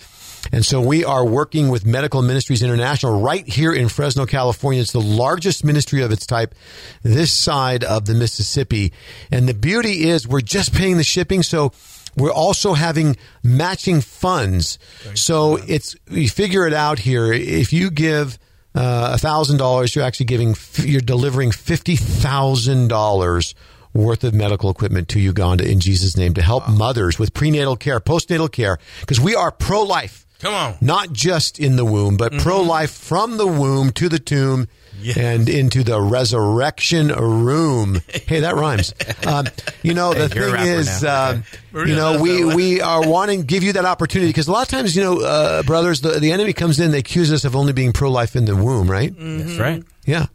And 0.52 0.66
so 0.66 0.80
we 0.80 1.04
are 1.04 1.24
working 1.24 1.68
with 1.68 1.86
Medical 1.86 2.20
Ministries 2.20 2.62
International 2.62 3.20
right 3.20 3.46
here 3.46 3.72
in 3.72 3.88
Fresno, 3.88 4.26
California. 4.26 4.82
It's 4.82 4.92
the 4.92 5.00
largest 5.00 5.64
ministry 5.64 6.02
of 6.02 6.10
its 6.10 6.26
type 6.26 6.54
this 7.02 7.32
side 7.32 7.84
of 7.84 8.06
the 8.06 8.14
Mississippi. 8.14 8.92
And 9.30 9.48
the 9.48 9.54
beauty 9.54 10.08
is 10.08 10.26
we're 10.26 10.40
just 10.40 10.74
paying 10.74 10.96
the 10.96 11.04
shipping. 11.04 11.42
So 11.42 11.70
we're 12.16 12.32
also 12.32 12.74
having 12.74 13.16
matching 13.42 14.00
funds. 14.00 14.78
So 15.14 15.56
it's, 15.68 15.96
you 16.10 16.28
figure 16.28 16.66
it 16.66 16.74
out 16.74 16.98
here. 16.98 17.32
If 17.32 17.72
you 17.72 17.90
give, 17.90 18.38
uh, 18.74 19.10
a 19.14 19.18
thousand 19.18 19.58
dollars, 19.58 19.94
you're 19.94 20.04
actually 20.04 20.26
giving, 20.26 20.56
you're 20.76 21.00
delivering 21.00 21.50
fifty 21.52 21.96
thousand 21.96 22.88
dollars 22.88 23.54
worth 23.92 24.24
of 24.24 24.32
medical 24.32 24.70
equipment 24.70 25.08
to 25.08 25.20
Uganda 25.20 25.70
in 25.70 25.78
Jesus' 25.78 26.16
name 26.16 26.32
to 26.32 26.42
help 26.42 26.66
mothers 26.68 27.18
with 27.18 27.34
prenatal 27.34 27.76
care, 27.76 28.00
postnatal 28.00 28.50
care, 28.50 28.78
because 29.00 29.20
we 29.20 29.34
are 29.34 29.50
pro-life. 29.50 30.26
Come 30.40 30.54
on. 30.54 30.76
Not 30.80 31.12
just 31.12 31.60
in 31.60 31.76
the 31.76 31.84
womb, 31.84 32.16
but 32.16 32.32
pro-life 32.38 32.90
from 32.90 33.36
the 33.36 33.46
womb 33.46 33.90
to 33.92 34.08
the 34.08 34.18
tomb 34.18 34.66
Yes. 35.02 35.16
and 35.16 35.48
into 35.48 35.82
the 35.82 36.00
resurrection 36.00 37.08
room. 37.08 38.00
Hey, 38.26 38.40
that 38.40 38.54
rhymes. 38.54 38.94
Um, 39.26 39.46
you 39.82 39.92
know, 39.94 40.14
the 40.14 40.28
Hey, 40.28 40.50
thing 40.50 40.66
is, 40.66 41.02
now. 41.02 41.30
um, 41.30 41.44
Okay. 41.74 41.90
you 41.90 41.96
know, 41.96 42.22
we, 42.22 42.44
we 42.44 42.80
are 42.80 43.06
wanting 43.06 43.40
to 43.40 43.46
give 43.46 43.62
you 43.62 43.72
that 43.74 43.84
opportunity 43.84 44.28
because 44.30 44.48
a 44.48 44.52
lot 44.52 44.62
of 44.62 44.68
times, 44.68 44.94
you 44.96 45.02
know, 45.02 45.20
uh, 45.20 45.62
brothers, 45.64 46.00
the, 46.00 46.20
the 46.20 46.32
enemy 46.32 46.52
comes 46.52 46.78
in, 46.80 46.90
they 46.92 46.98
accuse 47.00 47.32
us 47.32 47.44
of 47.44 47.54
only 47.56 47.72
being 47.72 47.92
pro-life 47.92 48.36
in 48.36 48.44
the 48.46 48.54
womb, 48.56 48.90
right? 48.90 49.12
That's 49.18 49.58
right. 49.58 49.82
Yeah. 50.06 50.26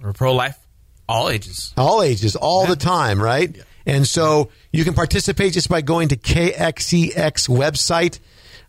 We're 0.00 0.12
pro 0.12 0.32
life, 0.34 0.58
all 1.08 1.28
ages. 1.28 1.72
All 1.76 2.02
ages, 2.02 2.36
all 2.36 2.66
the 2.66 2.76
time, 2.76 3.20
right? 3.20 3.54
And 3.86 4.06
so 4.08 4.50
you 4.72 4.84
can 4.84 4.94
participate 4.94 5.52
just 5.54 5.68
by 5.68 5.80
going 5.82 6.08
to 6.08 6.16
KXEX 6.16 7.48
website. 7.48 8.18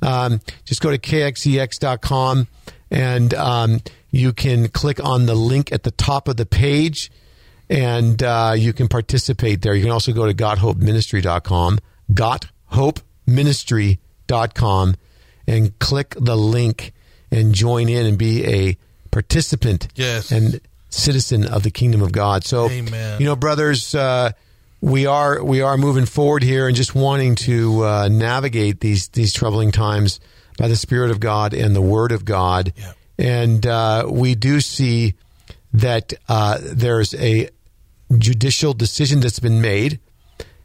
Um, 0.01 0.41
just 0.65 0.81
go 0.81 0.91
to 0.91 0.97
KXEX.com 0.97 2.47
and 2.91 3.33
um, 3.33 3.81
you 4.15 4.31
can 4.33 4.69
click 4.69 5.03
on 5.03 5.25
the 5.25 5.35
link 5.35 5.71
at 5.73 5.83
the 5.83 5.91
top 5.91 6.27
of 6.29 6.37
the 6.37 6.45
page 6.45 7.11
and 7.69 8.21
uh, 8.23 8.53
you 8.55 8.71
can 8.73 8.87
participate 8.87 9.61
there. 9.61 9.75
You 9.75 9.83
can 9.83 9.91
also 9.91 10.13
go 10.13 10.25
to 10.25 10.33
GotHopeMinistry.com, 10.33 11.79
GotHopeMinistry.com, 12.13 14.95
and 15.47 15.79
click 15.79 16.15
the 16.19 16.35
link 16.37 16.93
and 17.31 17.53
join 17.53 17.89
in 17.89 18.05
and 18.05 18.17
be 18.17 18.45
a 18.45 18.77
participant 19.11 19.87
Yes. 19.95 20.31
and 20.31 20.59
citizen 20.89 21.45
of 21.45 21.63
the 21.63 21.71
kingdom 21.71 22.01
of 22.01 22.11
God. 22.11 22.43
So, 22.45 22.69
Amen. 22.69 23.19
you 23.19 23.25
know, 23.25 23.35
brothers, 23.35 23.93
uh, 23.95 24.31
we 24.81 25.05
are 25.05 25.43
we 25.43 25.61
are 25.61 25.77
moving 25.77 26.05
forward 26.05 26.43
here 26.43 26.67
and 26.67 26.75
just 26.75 26.93
wanting 26.95 27.35
to 27.35 27.83
uh, 27.83 28.07
navigate 28.09 28.79
these 28.81 29.07
these 29.09 29.33
troubling 29.33 29.71
times 29.71 30.19
by 30.57 30.67
the 30.67 30.75
Spirit 30.75 31.11
of 31.11 31.19
God 31.19 31.53
and 31.53 31.75
the 31.75 31.81
Word 31.81 32.11
of 32.11 32.23
God. 32.23 32.71
Yeah. 32.77 32.93
And 33.17 33.65
uh, 33.65 34.07
we 34.09 34.35
do 34.35 34.59
see 34.61 35.15
that 35.73 36.13
uh, 36.27 36.59
there's 36.61 37.13
a 37.15 37.49
judicial 38.17 38.73
decision 38.73 39.19
that's 39.19 39.39
been 39.39 39.61
made 39.61 39.99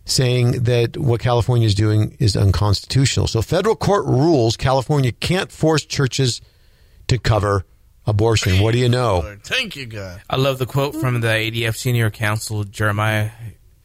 saying 0.04 0.64
that 0.64 0.96
what 0.96 1.20
California 1.20 1.66
is 1.66 1.74
doing 1.74 2.16
is 2.18 2.36
unconstitutional. 2.36 3.26
So 3.26 3.42
federal 3.42 3.76
court 3.76 4.06
rules 4.06 4.56
California 4.56 5.12
can't 5.12 5.50
force 5.52 5.84
churches 5.84 6.40
to 7.08 7.18
cover 7.18 7.64
abortion. 8.06 8.62
What 8.62 8.72
do 8.72 8.78
you 8.78 8.88
know? 8.88 9.36
Thank 9.42 9.76
you, 9.76 9.86
God. 9.86 10.20
I 10.28 10.36
love 10.36 10.58
the 10.58 10.66
quote 10.66 10.96
from 10.96 11.20
the 11.20 11.28
ADF 11.28 11.76
Senior 11.76 12.10
Counsel, 12.10 12.64
Jeremiah, 12.64 13.30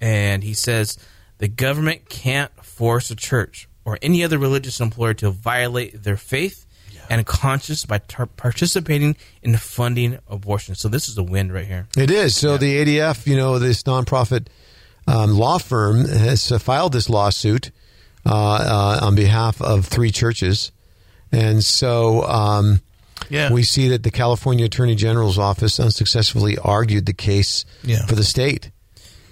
and 0.01 0.43
he 0.43 0.53
says, 0.53 0.97
The 1.37 1.47
government 1.47 2.09
can't 2.09 2.51
force 2.63 3.11
a 3.11 3.15
church 3.15 3.67
or 3.83 3.99
any 4.01 4.23
other 4.23 4.37
religious 4.37 4.79
employer 4.79 5.13
to 5.15 5.29
violate 5.31 6.03
their 6.03 6.17
faith 6.17 6.64
and 7.09 7.25
conscious 7.25 7.85
by 7.85 7.99
tar- 7.99 8.25
participating 8.27 9.15
in 9.43 9.55
funding 9.57 10.19
abortion. 10.27 10.75
So 10.75 10.87
this 10.89 11.07
is 11.09 11.17
a 11.17 11.23
win 11.23 11.51
right 11.51 11.67
here. 11.67 11.87
It 11.97 12.11
is. 12.11 12.35
So 12.35 12.57
the 12.57 12.75
ADF, 12.85 13.25
you 13.27 13.35
know, 13.35 13.59
this 13.59 13.83
nonprofit 13.83 14.47
um, 15.07 15.31
law 15.37 15.57
firm 15.57 16.05
has 16.05 16.51
uh, 16.51 16.59
filed 16.59 16.93
this 16.93 17.09
lawsuit 17.09 17.71
uh, 18.25 18.29
uh, 18.33 19.05
on 19.05 19.15
behalf 19.15 19.61
of 19.61 19.85
three 19.85 20.11
churches, 20.11 20.71
and 21.31 21.63
so. 21.63 22.23
Um, 22.23 22.81
Yeah. 23.29 23.51
We 23.51 23.63
see 23.63 23.87
that 23.89 24.03
the 24.03 24.11
California 24.11 24.65
Attorney 24.65 24.93
General's 24.93 25.39
office 25.39 25.79
unsuccessfully 25.79 26.57
argued 26.61 27.05
the 27.07 27.13
case 27.13 27.65
Yeah. 27.83 28.05
for 28.05 28.13
the 28.15 28.23
state. 28.25 28.69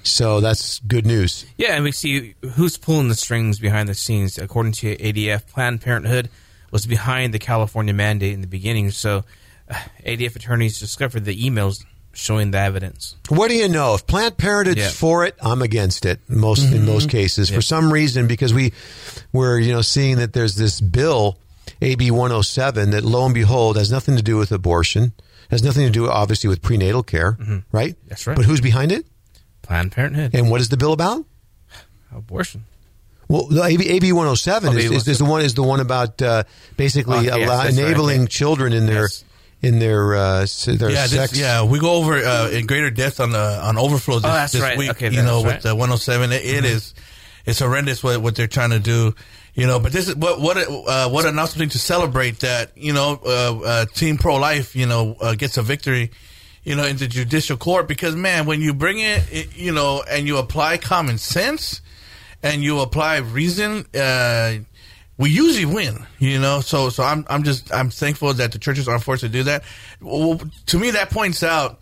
So 0.03 0.41
that's 0.41 0.79
good 0.79 1.05
news. 1.05 1.45
Yeah, 1.57 1.75
and 1.75 1.83
we 1.83 1.91
see 1.91 2.33
who's 2.55 2.77
pulling 2.77 3.09
the 3.09 3.15
strings 3.15 3.59
behind 3.59 3.87
the 3.89 3.93
scenes. 3.93 4.37
According 4.39 4.71
to 4.73 4.95
ADF, 4.97 5.45
Planned 5.47 5.81
Parenthood 5.81 6.29
was 6.73 6.85
behind 6.85 7.33
the 7.33 7.39
California 7.39 7.93
mandate 7.93 8.33
in 8.33 8.41
the 8.41 8.47
beginning. 8.47 8.89
So 8.91 9.23
uh, 9.69 9.75
ADF 10.05 10.35
attorneys 10.35 10.79
discovered 10.79 11.23
the 11.23 11.35
emails 11.37 11.85
showing 12.13 12.51
the 12.51 12.57
evidence. 12.59 13.15
What 13.29 13.47
do 13.49 13.55
you 13.55 13.67
know? 13.69 13.93
If 13.93 14.05
Planned 14.07 14.37
Parenthood's 14.37 14.79
Yeah. 14.81 14.89
for 14.89 15.23
it, 15.25 15.35
I'm 15.41 15.61
against 15.61 16.05
it. 16.05 16.19
Most 16.27 16.71
in 16.73 16.85
most 16.85 17.09
cases, 17.09 17.49
for 17.49 17.61
some 17.61 17.93
reason, 17.93 18.27
because 18.27 18.53
we 18.53 18.73
we're 19.31 19.59
you 19.59 19.71
know 19.71 19.81
seeing 19.81 20.17
that 20.17 20.33
there's 20.33 20.55
this 20.55 20.81
bill 20.81 21.37
AB 21.81 22.11
107 22.11 22.89
that 22.91 23.03
lo 23.03 23.25
and 23.25 23.33
behold 23.33 23.77
has 23.77 23.91
nothing 23.91 24.15
to 24.17 24.21
do 24.23 24.37
with 24.37 24.51
abortion, 24.51 25.13
has 25.49 25.63
nothing 25.63 25.85
to 25.85 25.91
do 25.91 26.09
obviously 26.09 26.49
with 26.49 26.61
prenatal 26.61 27.03
care, 27.03 27.37
right? 27.71 27.95
That's 28.07 28.25
right. 28.27 28.35
But 28.35 28.45
who's 28.45 28.61
behind 28.61 28.91
it? 28.91 29.05
Planned 29.61 29.91
Parenthood, 29.91 30.35
And 30.35 30.49
what 30.51 30.59
is 30.61 30.69
the 30.69 30.77
bill 30.77 30.91
about? 30.93 31.25
abortion. 32.15 32.65
Well, 33.27 33.47
the 33.47 33.63
AB, 33.63 33.89
AB 33.89 34.11
107 34.11 34.69
Oh, 34.69 34.77
is, 34.77 34.85
AB 34.85 34.95
is, 34.95 35.07
is 35.07 35.17
the 35.19 35.25
one 35.25 35.41
is 35.41 35.53
the 35.53 35.63
one 35.63 35.79
about 35.79 36.21
uh, 36.21 36.43
basically 36.77 37.17
Oh, 37.17 37.21
yes, 37.21 37.33
allow, 37.35 37.63
that's 37.63 37.77
right, 37.77 37.85
enabling 37.85 38.21
okay. 38.23 38.27
children 38.29 38.73
in 38.73 38.85
their 38.85 39.03
Yes. 39.03 39.23
in 39.61 39.79
their 39.79 40.15
uh, 40.15 40.41
s- 40.41 40.65
their 40.65 40.89
yeah, 40.91 41.05
sex. 41.05 41.31
this, 41.31 41.39
yeah, 41.39 41.63
we 41.63 41.79
go 41.79 41.93
over 41.93 42.17
uh, 42.17 42.49
in 42.49 42.65
greater 42.67 42.89
depth 42.91 43.19
on 43.19 43.31
the 43.31 43.59
on 43.63 43.77
overflow 43.77 44.19
this, 44.19 44.29
Oh, 44.29 44.33
that's 44.33 44.51
this 44.53 44.61
right. 44.61 44.77
week. 44.77 44.89
Okay, 44.91 45.05
you 45.09 45.15
that's 45.17 45.25
know, 45.25 45.43
right. 45.43 45.53
with 45.55 45.63
the 45.63 45.73
107, 45.75 46.31
it, 46.33 46.43
it 46.45 46.65
is 46.65 46.93
it's 47.45 47.59
horrendous 47.59 48.03
what 48.03 48.21
what 48.21 48.35
they're 48.35 48.47
trying 48.47 48.71
to 48.71 48.79
do. 48.79 49.15
You 49.55 49.67
know, 49.67 49.79
but 49.79 49.91
this 49.93 50.09
is 50.09 50.15
what 50.15 50.41
what 50.41 50.57
a- 50.57 50.69
uh, 50.69 51.09
what 51.09 51.25
an 51.25 51.37
awesome 51.39 51.59
thing 51.59 51.69
to 51.69 51.79
celebrate 51.79 52.39
that 52.39 52.71
you 52.75 52.91
know 52.91 53.19
uh, 53.25 53.59
uh, 53.63 53.85
Team 53.85 54.17
Pro 54.17 54.35
Life 54.35 54.75
you 54.75 54.85
know 54.85 55.15
uh, 55.21 55.35
gets 55.35 55.57
a 55.57 55.61
victory. 55.61 56.11
You 56.65 56.75
know, 56.75 56.85
in 56.85 56.95
the 56.95 57.07
judicial 57.07 57.57
court 57.57 57.89
because 57.89 58.15
man, 58.15 58.45
when 58.45 58.61
you 58.61 58.73
bring 58.73 58.97
it, 58.99 59.21
it 59.31 59.57
you 59.57 59.71
know, 59.73 60.01
and 60.09 60.25
you 60.25 60.37
apply 60.37 60.77
common 60.77 61.17
sense, 61.17 61.81
and 62.43 62.63
you 62.63 62.79
apply 62.81 63.17
reason, 63.17 63.85
uh, 63.95 64.55
we 65.17 65.29
usually 65.29 65.65
win. 65.65 66.05
You 66.19 66.39
know, 66.39 66.59
so 66.61 66.89
so 66.89 67.03
I'm 67.03 67.25
I'm 67.29 67.43
just 67.43 67.73
I'm 67.73 67.89
thankful 67.89 68.33
that 68.35 68.51
the 68.51 68.59
churches 68.59 68.87
aren't 68.87 69.03
forced 69.03 69.21
to 69.21 69.29
do 69.29 69.43
that. 69.43 69.63
Well, 70.01 70.39
to 70.67 70.79
me, 70.79 70.91
that 70.91 71.09
points 71.09 71.41
out 71.41 71.79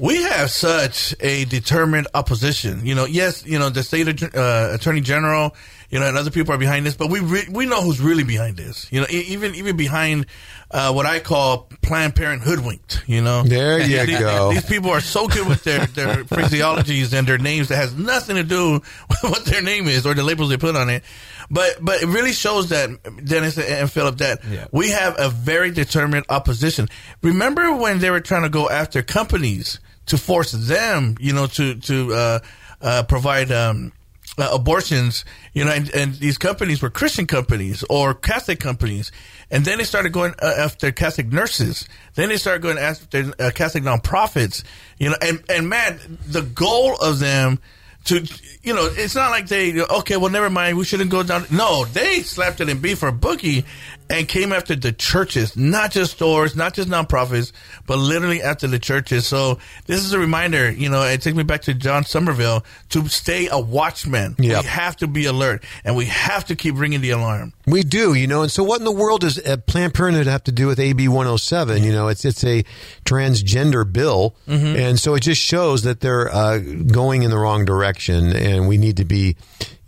we 0.00 0.22
have 0.22 0.50
such 0.50 1.14
a 1.20 1.44
determined 1.44 2.08
opposition. 2.14 2.86
You 2.86 2.94
know, 2.94 3.04
yes, 3.04 3.44
you 3.44 3.58
know 3.58 3.68
the 3.68 3.82
state 3.82 4.22
uh, 4.22 4.70
attorney 4.72 5.02
general, 5.02 5.54
you 5.90 6.00
know, 6.00 6.06
and 6.06 6.16
other 6.16 6.30
people 6.30 6.54
are 6.54 6.58
behind 6.58 6.86
this, 6.86 6.94
but 6.94 7.10
we 7.10 7.20
re- 7.20 7.48
we 7.50 7.66
know 7.66 7.82
who's 7.82 8.00
really 8.00 8.24
behind 8.24 8.56
this. 8.56 8.90
You 8.90 9.00
know, 9.00 9.06
even 9.10 9.54
even 9.54 9.76
behind 9.76 10.26
uh, 10.70 10.92
what 10.92 11.06
I 11.06 11.18
call 11.20 11.68
Planned 11.82 12.14
Parent 12.14 12.42
hoodwinked. 12.42 13.02
You 13.06 13.22
know, 13.22 13.42
There 13.42 13.80
you 13.80 14.06
these, 14.06 14.18
go. 14.18 14.52
These 14.52 14.66
people 14.66 14.90
are 14.90 15.00
so 15.00 15.26
good 15.26 15.48
with 15.48 15.64
their 15.64 15.86
their 15.86 16.24
phraseologies 16.24 17.12
and 17.12 17.26
their 17.26 17.38
names 17.38 17.68
that 17.68 17.76
has 17.76 17.94
nothing 17.96 18.36
to 18.36 18.44
do 18.44 18.72
with 19.08 19.18
what 19.22 19.44
their 19.44 19.62
name 19.62 19.88
is 19.88 20.06
or 20.06 20.14
the 20.14 20.22
labels 20.22 20.48
they 20.50 20.56
put 20.56 20.76
on 20.76 20.88
it. 20.90 21.02
But 21.50 21.78
but 21.84 22.02
it 22.02 22.06
really 22.06 22.32
shows 22.32 22.68
that 22.68 22.90
Dennis 23.24 23.58
and 23.58 23.90
Philip 23.90 24.18
that 24.18 24.40
Yeah. 24.48 24.66
we 24.70 24.90
have 24.90 25.16
a 25.18 25.28
very 25.28 25.72
determined 25.72 26.26
opposition. 26.28 26.88
Remember 27.22 27.74
when 27.74 27.98
they 27.98 28.10
were 28.10 28.20
trying 28.20 28.42
to 28.42 28.48
go 28.48 28.68
after 28.70 29.02
companies 29.02 29.80
to 30.06 30.16
force 30.18 30.52
them, 30.52 31.16
you 31.18 31.32
know, 31.32 31.46
to 31.48 31.74
to 31.74 32.12
uh, 32.14 32.38
uh, 32.80 33.02
provide 33.04 33.50
um, 33.50 33.92
uh, 34.38 34.48
abortions, 34.52 35.24
you 35.52 35.64
know, 35.64 35.72
and, 35.72 35.90
and 35.94 36.14
these 36.14 36.38
companies 36.38 36.80
were 36.80 36.88
Christian 36.90 37.26
companies 37.26 37.82
or 37.90 38.14
Catholic 38.14 38.60
companies, 38.60 39.10
and 39.50 39.64
then 39.64 39.78
they 39.78 39.84
started 39.84 40.12
going 40.12 40.34
uh, 40.40 40.54
after 40.58 40.92
Catholic 40.92 41.32
nurses. 41.32 41.88
Then 42.14 42.28
they 42.28 42.36
started 42.36 42.62
going 42.62 42.78
after 42.78 43.32
uh, 43.38 43.50
Catholic 43.54 43.84
nonprofits, 43.84 44.62
you 44.98 45.10
know, 45.10 45.16
and 45.20 45.42
and 45.48 45.68
man, 45.68 46.18
the 46.26 46.42
goal 46.42 46.96
of 46.96 47.18
them 47.18 47.58
to 48.04 48.26
you 48.62 48.74
know 48.74 48.88
it's 48.90 49.14
not 49.14 49.30
like 49.30 49.48
they 49.48 49.80
okay 49.80 50.16
well 50.16 50.30
never 50.30 50.50
mind. 50.50 50.76
We 50.78 50.84
shouldn't 50.84 51.10
go 51.10 51.22
down. 51.22 51.44
No 51.50 51.84
they 51.84 52.22
slapped 52.22 52.60
it 52.60 52.68
in 52.68 52.80
B 52.80 52.94
for 52.94 53.10
bookie 53.12 53.64
and 54.10 54.28
came 54.28 54.52
after 54.52 54.74
the 54.76 54.92
churches 54.92 55.56
not 55.56 55.90
just 55.92 56.12
stores 56.12 56.54
not 56.56 56.74
just 56.74 56.88
nonprofits 56.88 57.52
but 57.86 57.96
literally 57.96 58.42
after 58.42 58.66
the 58.66 58.78
churches 58.78 59.26
so 59.26 59.58
this 59.86 60.04
is 60.04 60.12
a 60.12 60.18
reminder 60.18 60.70
you 60.70 60.88
know 60.88 61.02
it 61.02 61.22
takes 61.22 61.36
me 61.36 61.42
back 61.44 61.62
to 61.62 61.72
John 61.74 62.04
Somerville 62.04 62.64
to 62.90 63.08
stay 63.08 63.48
a 63.48 63.58
watchman 63.58 64.34
Yep. 64.38 64.62
we 64.62 64.68
have 64.68 64.96
to 64.96 65.06
be 65.06 65.24
alert 65.26 65.64
and 65.84 65.96
we 65.96 66.06
have 66.06 66.44
to 66.46 66.56
keep 66.56 66.76
ringing 66.78 67.00
the 67.00 67.10
alarm 67.10 67.52
We 67.66 67.82
do, 67.84 68.14
you 68.14 68.26
know, 68.26 68.42
and 68.42 68.50
so 68.50 68.64
what 68.64 68.80
in 68.80 68.84
the 68.84 68.90
world 68.92 69.20
does 69.20 69.38
uh, 69.38 69.56
Planned 69.66 69.94
Parenthood 69.94 70.26
have 70.26 70.42
to 70.44 70.52
do 70.52 70.66
with 70.66 70.80
AB 70.80 71.06
107? 71.08 71.84
You 71.84 71.92
know, 71.92 72.08
it's 72.08 72.24
it's 72.24 72.42
a 72.44 72.64
transgender 73.04 73.90
bill, 73.90 74.34
Mm-hmm. 74.48 74.76
and 74.76 74.98
so 75.00 75.14
it 75.14 75.20
just 75.20 75.40
shows 75.40 75.82
that 75.82 76.00
they're 76.00 76.28
uh, 76.34 76.58
going 76.58 77.22
in 77.22 77.30
the 77.30 77.38
wrong 77.38 77.64
direction, 77.64 78.34
and 78.34 78.66
we 78.68 78.78
need 78.78 78.96
to 78.96 79.04
be, 79.04 79.36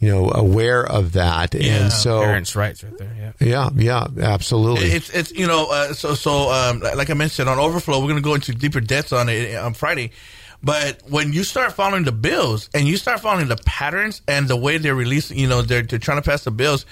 you 0.03 0.09
know, 0.09 0.33
aware 0.35 0.85
of 0.85 1.13
that. 1.13 1.55
Yeah, 1.55 1.85
and 1.85 1.93
so, 1.93 2.21
Parents' 2.23 2.57
rights, 2.57 2.83
right 2.83 2.99
there. 2.99 3.35
Yeah. 3.41 3.69
yeah, 3.77 4.07
yeah, 4.17 4.31
absolutely. 4.33 4.89
It's 4.89 5.09
it's 5.11 5.31
you 5.31 5.47
know 5.47 5.69
uh, 5.71 5.93
so 5.95 6.15
so 6.15 6.51
um, 6.51 6.81
like 6.81 7.09
I 7.09 7.15
mentioned 7.15 7.49
on 7.49 7.61
Overflow, 7.61 8.01
we're 8.01 8.09
going 8.09 8.17
to 8.17 8.23
go 8.23 8.35
into 8.35 8.53
deeper 8.53 8.81
depths 8.81 9.13
on 9.13 9.29
it 9.29 9.55
on 9.55 9.75
Friday. 9.75 10.11
But 10.61 11.03
when 11.09 11.33
you 11.33 11.45
start 11.45 11.73
following 11.73 12.03
the 12.03 12.13
bills 12.13 12.69
and 12.75 12.87
you 12.87 12.97
start 12.97 13.21
following 13.21 13.47
the 13.47 13.57
patterns 13.65 14.23
and 14.27 14.49
the 14.49 14.57
way 14.57 14.79
they're 14.79 14.95
releasing, 14.95 15.39
you 15.39 15.49
know, 15.49 15.63
they're, 15.63 15.83
they're 15.83 15.99
trying 15.99 16.23
to 16.23 16.29
pass 16.29 16.45
the 16.45 16.53
bills, 16.53 16.87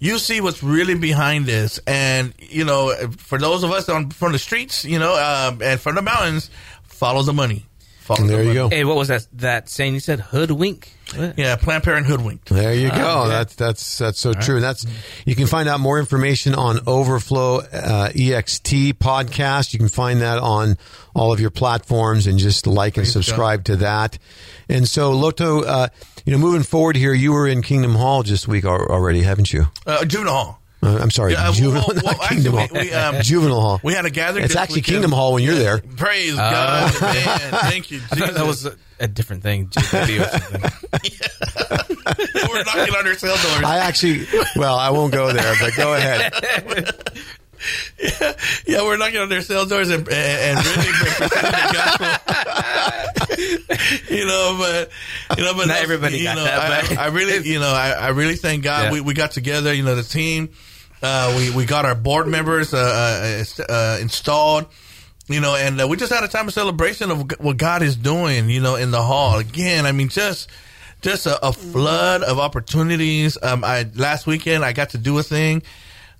you 0.00 0.18
see 0.18 0.40
what's 0.40 0.62
really 0.62 0.96
behind 0.96 1.46
this. 1.46 1.78
And, 1.86 2.34
you 2.38 2.64
know, 2.64 2.92
for 3.18 3.38
those 3.38 3.62
of 3.62 3.70
us 3.70 3.88
on 3.88 4.10
from 4.10 4.32
the 4.32 4.40
streets, 4.40 4.84
you 4.84 4.98
know, 4.98 5.14
um, 5.14 5.62
and 5.62 5.80
from 5.80 5.94
the 5.94 6.02
mountains, 6.02 6.50
follow 6.82 7.22
the 7.22 7.32
money. 7.32 7.64
Follow 8.02 8.26
there 8.26 8.42
you 8.42 8.52
go. 8.54 8.68
Hey, 8.68 8.84
what 8.84 8.96
was 8.96 9.08
that 9.08 9.26
that 9.34 9.68
saying 9.68 9.94
you 9.94 10.00
said? 10.00 10.20
Hoodwink. 10.20 10.92
What? 11.14 11.38
Yeah, 11.38 11.56
Planned 11.56 11.84
Parenthood 11.84 12.20
winked. 12.22 12.48
There 12.48 12.74
you 12.74 12.88
go. 12.90 12.96
yeah. 13.24 13.28
That's 13.28 13.54
that's 13.54 13.98
that's 13.98 14.18
so 14.18 14.32
true. 14.32 14.60
That's 14.60 14.86
you 15.24 15.34
can 15.34 15.46
find 15.46 15.68
out 15.68 15.78
more 15.78 15.98
information 15.98 16.54
on 16.54 16.80
Overflow 16.86 17.58
uh, 17.58 18.08
EXT 18.10 18.94
podcast. 18.94 19.72
You 19.72 19.78
can 19.78 19.88
find 19.88 20.20
that 20.20 20.38
on 20.38 20.78
all 21.14 21.32
of 21.32 21.38
your 21.40 21.50
platforms 21.50 22.26
and 22.26 22.38
just 22.38 22.66
like 22.66 22.96
and 22.96 23.06
subscribe 23.06 23.64
to 23.64 23.76
that. 23.76 24.18
And 24.68 24.88
so 24.88 25.12
Loto, 25.12 25.62
uh, 25.62 25.88
you 26.24 26.32
know, 26.32 26.38
moving 26.38 26.62
forward 26.62 26.96
here, 26.96 27.12
you 27.12 27.32
were 27.32 27.46
in 27.46 27.62
Kingdom 27.62 27.94
Hall 27.94 28.22
this 28.22 28.48
week 28.48 28.64
already, 28.64 29.22
haven't 29.22 29.52
you? 29.52 29.66
Uh, 29.86 30.04
juvenile 30.04 30.34
hall. 30.34 30.61
Uh, 30.84 30.98
I'm 31.00 31.12
sorry, 31.12 31.34
Yeah, 31.34 31.48
uh, 31.48 31.52
juvenile, 31.52 31.84
well, 31.86 31.96
well, 32.04 32.16
not 32.18 32.28
Kingdom 32.28 32.56
actually, 32.56 32.78
Hall. 32.78 32.82
we- 32.82 32.90
we, 32.90 33.16
um, 33.18 33.22
juvenile 33.22 33.60
Hall. 33.60 33.80
We 33.84 33.94
had 33.94 34.04
a 34.04 34.10
gathering. 34.10 34.44
It's 34.44 34.56
actually 34.56 34.78
weekend. 34.78 34.94
Kingdom 34.96 35.12
Hall 35.12 35.32
when 35.34 35.44
you're 35.44 35.54
there. 35.54 35.78
Praise 35.78 36.34
God, 36.34 37.00
man. 37.00 37.38
Thank 37.60 37.92
you. 37.92 38.00
I 38.10 38.16
thought 38.16 38.34
that 38.34 38.44
was 38.46 38.66
a, 38.66 38.74
a 38.98 39.06
different 39.06 39.44
thing. 39.44 39.68
JPB. 39.68 40.18
We're 42.50 42.64
knocking 42.64 42.94
on 42.96 43.04
their 43.04 43.14
cell 43.14 43.36
doors. 43.36 43.62
I 43.64 43.78
actually, 43.78 44.26
well, 44.56 44.74
I 44.76 44.90
won't 44.90 45.12
go 45.12 45.32
there, 45.32 45.54
but 45.60 45.76
go 45.76 45.94
ahead. 45.94 46.32
yeah, 48.02 48.32
yeah, 48.66 48.82
we're 48.82 48.96
knocking 48.96 49.20
on 49.20 49.28
their 49.28 49.42
cell 49.42 49.66
doors 49.66 49.88
and, 49.90 50.08
and, 50.08 50.58
and 50.58 50.66
really 50.66 50.88
the 50.88 51.70
gospel. 51.72 52.08
you 54.16 54.26
know, 54.26 54.56
but 54.58 54.90
you 55.38 55.44
know, 55.44 55.54
but 55.54 55.68
Not 55.68 55.78
everybody 55.78 56.18
you 56.18 56.24
got 56.24 56.36
know, 56.36 56.44
that, 56.44 56.88
but- 56.88 56.98
I, 56.98 57.04
I 57.04 57.06
really, 57.08 57.48
you 57.48 57.60
know, 57.60 57.72
I, 57.72 57.90
I 57.92 58.08
really 58.08 58.34
thank 58.36 58.64
God 58.64 58.84
Yeah. 58.86 58.92
we, 58.92 59.00
we 59.00 59.14
got 59.14 59.30
together. 59.30 59.72
You 59.72 59.84
know, 59.84 59.94
the 59.94 60.02
team. 60.02 60.50
Uh, 61.02 61.34
we 61.36 61.50
we 61.50 61.64
got 61.64 61.84
our 61.84 61.94
board 61.94 62.28
members 62.28 62.72
uh, 62.72 63.44
uh, 63.58 63.62
uh, 63.68 63.98
installed. 64.00 64.66
You 65.28 65.40
know, 65.40 65.54
and 65.54 65.88
we 65.88 65.96
just 65.96 66.12
had 66.12 66.24
a 66.24 66.28
time 66.28 66.48
of 66.48 66.54
celebration 66.54 67.10
of 67.10 67.30
what 67.40 67.56
God 67.56 67.82
is 67.82 67.96
doing. 67.96 68.50
You 68.50 68.60
know, 68.60 68.76
in 68.76 68.90
the 68.90 69.02
hall 69.02 69.38
again. 69.38 69.86
I 69.86 69.92
mean, 69.92 70.08
just 70.08 70.48
just 71.00 71.26
a, 71.26 71.46
a 71.46 71.52
flood 71.52 72.22
of 72.22 72.38
opportunities. 72.38 73.38
Um, 73.42 73.64
I 73.64 73.88
last 73.94 74.26
weekend 74.26 74.64
I 74.64 74.72
got 74.72 74.90
to 74.90 74.98
do 74.98 75.18
a 75.18 75.22
thing. 75.22 75.62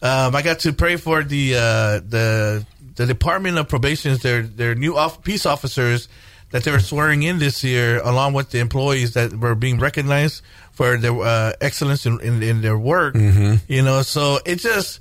Um, 0.00 0.34
I 0.34 0.42
got 0.42 0.60
to 0.60 0.72
pray 0.72 0.96
for 0.96 1.22
the 1.22 1.52
the 1.52 2.66
the 2.96 3.06
Department 3.06 3.58
of 3.58 3.68
Probation's 3.68 4.20
their 4.20 4.42
their 4.42 4.74
new 4.74 4.96
off- 4.96 5.22
peace 5.22 5.46
officers 5.46 6.08
that 6.50 6.64
they 6.64 6.70
were 6.70 6.80
swearing 6.80 7.22
in 7.22 7.38
this 7.38 7.64
year, 7.64 8.00
along 8.02 8.34
with 8.34 8.50
the 8.50 8.58
employees 8.58 9.14
that 9.14 9.32
were 9.32 9.54
being 9.54 9.78
recognized 9.78 10.42
for 10.82 10.96
their 10.96 11.12
uh, 11.12 11.52
excellence 11.60 12.06
in, 12.06 12.20
in, 12.20 12.42
in 12.42 12.60
their 12.60 12.76
work. 12.76 13.14
You 13.14 13.82
know, 13.82 14.02
so 14.02 14.38
it 14.44 14.56
just 14.56 14.98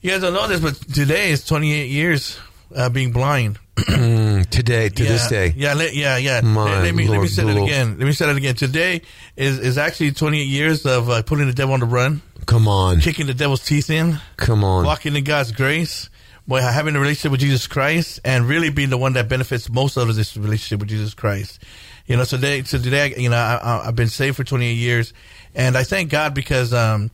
you 0.00 0.10
guys 0.10 0.20
don't 0.20 0.34
know 0.34 0.48
this, 0.48 0.60
but 0.60 0.74
today 0.92 1.30
is 1.30 1.44
28 1.44 1.88
years 1.88 2.38
uh, 2.74 2.88
being 2.88 3.12
blind. 3.12 3.58
Today, 3.76 4.88
to 4.88 5.02
yeah, 5.02 5.08
this 5.08 5.28
day. 5.28 5.52
Yeah, 5.54 5.74
let, 5.74 5.94
yeah, 5.94 6.16
yeah. 6.16 6.40
Let, 6.42 6.82
let 6.82 6.94
me 6.94 7.06
let 7.08 7.20
me 7.20 7.26
say 7.28 7.44
that 7.44 7.54
Lord. 7.54 7.68
again. 7.68 7.98
Let 7.98 8.06
me 8.06 8.12
say 8.12 8.30
it 8.30 8.36
again. 8.36 8.54
Today 8.54 9.02
is 9.36 9.58
is 9.58 9.76
actually 9.76 10.12
28 10.12 10.44
years 10.44 10.86
of 10.86 11.10
uh, 11.10 11.22
putting 11.22 11.46
the 11.46 11.52
devil 11.52 11.74
on 11.74 11.80
the 11.80 11.86
run, 11.86 12.22
Come 12.46 12.68
on. 12.68 13.00
kicking 13.00 13.26
the 13.26 13.34
devil's 13.34 13.62
teeth 13.62 13.90
in 13.90 14.18
Come 14.38 14.64
on. 14.64 14.86
walking 14.86 15.14
in 15.14 15.24
God's 15.24 15.52
grace, 15.52 16.08
boy, 16.46 16.62
having 16.62 16.96
a 16.96 17.00
relationship 17.00 17.32
with 17.32 17.40
Jesus 17.40 17.66
Christ, 17.66 18.20
and 18.24 18.48
really 18.48 18.70
being 18.70 18.88
the 18.88 18.98
one 18.98 19.12
that 19.12 19.28
benefits 19.28 19.68
most 19.68 19.98
out 19.98 20.08
of 20.08 20.16
this 20.16 20.38
relationship 20.38 20.80
with 20.80 20.88
Jesus 20.88 21.12
Christ. 21.12 21.62
You 22.06 22.16
know, 22.16 22.24
so 22.24 22.36
today, 22.36 22.62
so 22.62 22.78
today, 22.78 23.14
you 23.16 23.30
know, 23.30 23.36
I, 23.36 23.88
I've 23.88 23.96
been 23.96 24.08
saved 24.08 24.36
for 24.36 24.44
28 24.44 24.72
years, 24.72 25.12
and 25.54 25.76
I 25.76 25.82
thank 25.82 26.10
God 26.10 26.34
because, 26.34 26.72
um, 26.72 27.10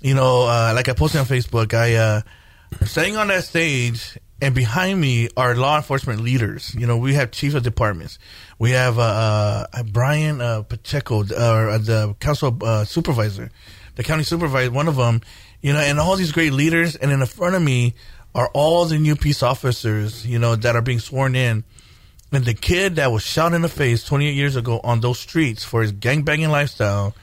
you 0.00 0.14
know, 0.14 0.42
uh, 0.42 0.72
like 0.74 0.88
I 0.88 0.92
posted 0.92 1.20
on 1.20 1.26
Facebook, 1.26 1.74
I 1.74 1.94
uh, 1.94 2.20
standing 2.84 3.16
on 3.16 3.26
that 3.28 3.42
stage, 3.42 4.18
and 4.40 4.54
behind 4.54 5.00
me 5.00 5.28
are 5.36 5.56
law 5.56 5.76
enforcement 5.76 6.20
leaders. 6.20 6.74
You 6.74 6.86
know, 6.86 6.96
we 6.96 7.14
have 7.14 7.32
chiefs 7.32 7.56
of 7.56 7.64
departments, 7.64 8.20
we 8.58 8.70
have 8.70 8.98
uh, 9.00 9.66
uh, 9.72 9.82
Brian 9.82 10.40
uh, 10.40 10.62
Pacheco, 10.62 11.22
uh, 11.22 11.78
the 11.78 12.14
council 12.20 12.56
uh, 12.62 12.84
supervisor, 12.84 13.50
the 13.96 14.04
county 14.04 14.22
supervisor, 14.22 14.70
one 14.70 14.88
of 14.88 14.96
them. 14.96 15.22
You 15.60 15.72
know, 15.72 15.80
and 15.80 15.98
all 15.98 16.14
these 16.14 16.30
great 16.30 16.52
leaders, 16.52 16.94
and 16.94 17.10
in 17.10 17.18
the 17.18 17.26
front 17.26 17.56
of 17.56 17.62
me 17.62 17.94
are 18.34 18.48
all 18.54 18.84
the 18.84 18.98
new 18.98 19.16
peace 19.16 19.42
officers. 19.42 20.24
You 20.24 20.38
know, 20.38 20.54
that 20.54 20.76
are 20.76 20.82
being 20.82 21.00
sworn 21.00 21.34
in. 21.34 21.64
And 22.32 22.44
the 22.44 22.54
kid 22.54 22.96
that 22.96 23.12
was 23.12 23.22
shot 23.22 23.54
in 23.54 23.62
the 23.62 23.68
face 23.68 24.04
28 24.04 24.32
years 24.34 24.56
ago 24.56 24.80
on 24.84 25.00
those 25.00 25.18
streets 25.18 25.64
for 25.64 25.82
his 25.82 25.92
gangbanging 25.92 26.50
lifestyle, 26.50 27.14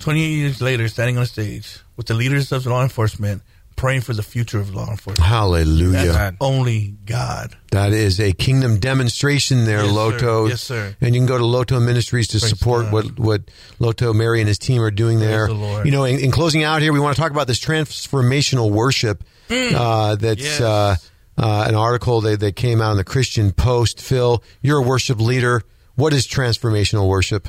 28 0.00 0.26
years 0.28 0.60
later, 0.62 0.88
standing 0.88 1.18
on 1.18 1.26
stage 1.26 1.78
with 1.96 2.06
the 2.06 2.14
leaders 2.14 2.52
of 2.52 2.64
law 2.66 2.82
enforcement, 2.82 3.42
praying 3.76 4.00
for 4.02 4.12
the 4.14 4.22
future 4.22 4.60
of 4.60 4.72
law 4.74 4.88
enforcement. 4.88 5.18
Hallelujah. 5.28 6.12
That's 6.12 6.36
only 6.40 6.94
God. 7.06 7.56
That 7.72 7.92
is 7.92 8.20
a 8.20 8.32
kingdom 8.32 8.78
demonstration 8.78 9.64
there, 9.64 9.78
Yes, 9.82 9.88
sir. 9.88 9.92
Loto. 9.94 10.46
Yes, 10.46 10.62
sir. 10.62 10.96
And 11.00 11.14
you 11.14 11.20
can 11.20 11.26
go 11.26 11.36
to 11.38 11.44
Loto 11.44 11.80
Ministries 11.80 12.28
to 12.28 12.38
Praise 12.38 12.48
support 12.56 12.84
God. 12.84 12.92
what, 12.92 13.18
what 13.18 13.40
Loto, 13.80 14.12
Mary, 14.12 14.40
and 14.40 14.46
his 14.48 14.58
team 14.58 14.80
are 14.82 14.92
doing 14.92 15.18
there. 15.18 15.48
the 15.48 15.54
Lord. 15.54 15.86
You 15.86 15.92
know, 15.92 16.04
in, 16.04 16.20
in 16.20 16.30
closing 16.30 16.62
out 16.62 16.82
here, 16.82 16.92
we 16.92 17.00
want 17.00 17.16
to 17.16 17.20
talk 17.20 17.32
about 17.32 17.48
this 17.48 17.58
transformational 17.60 18.70
worship. 18.70 19.24
Uh, 19.50 20.14
that's 20.16 20.40
Mm. 20.40 20.44
Yes. 20.44 20.60
uh, 20.60 20.96
uh, 21.36 21.64
an 21.68 21.74
article 21.74 22.20
that, 22.22 22.40
that 22.40 22.56
came 22.56 22.80
out 22.80 22.92
in 22.92 22.96
the 22.96 23.04
Christian 23.04 23.52
Post. 23.52 24.00
Phil, 24.00 24.42
you're 24.62 24.78
a 24.78 24.82
worship 24.82 25.20
leader. 25.20 25.62
What 25.94 26.12
is 26.12 26.26
transformational 26.26 27.08
worship? 27.08 27.48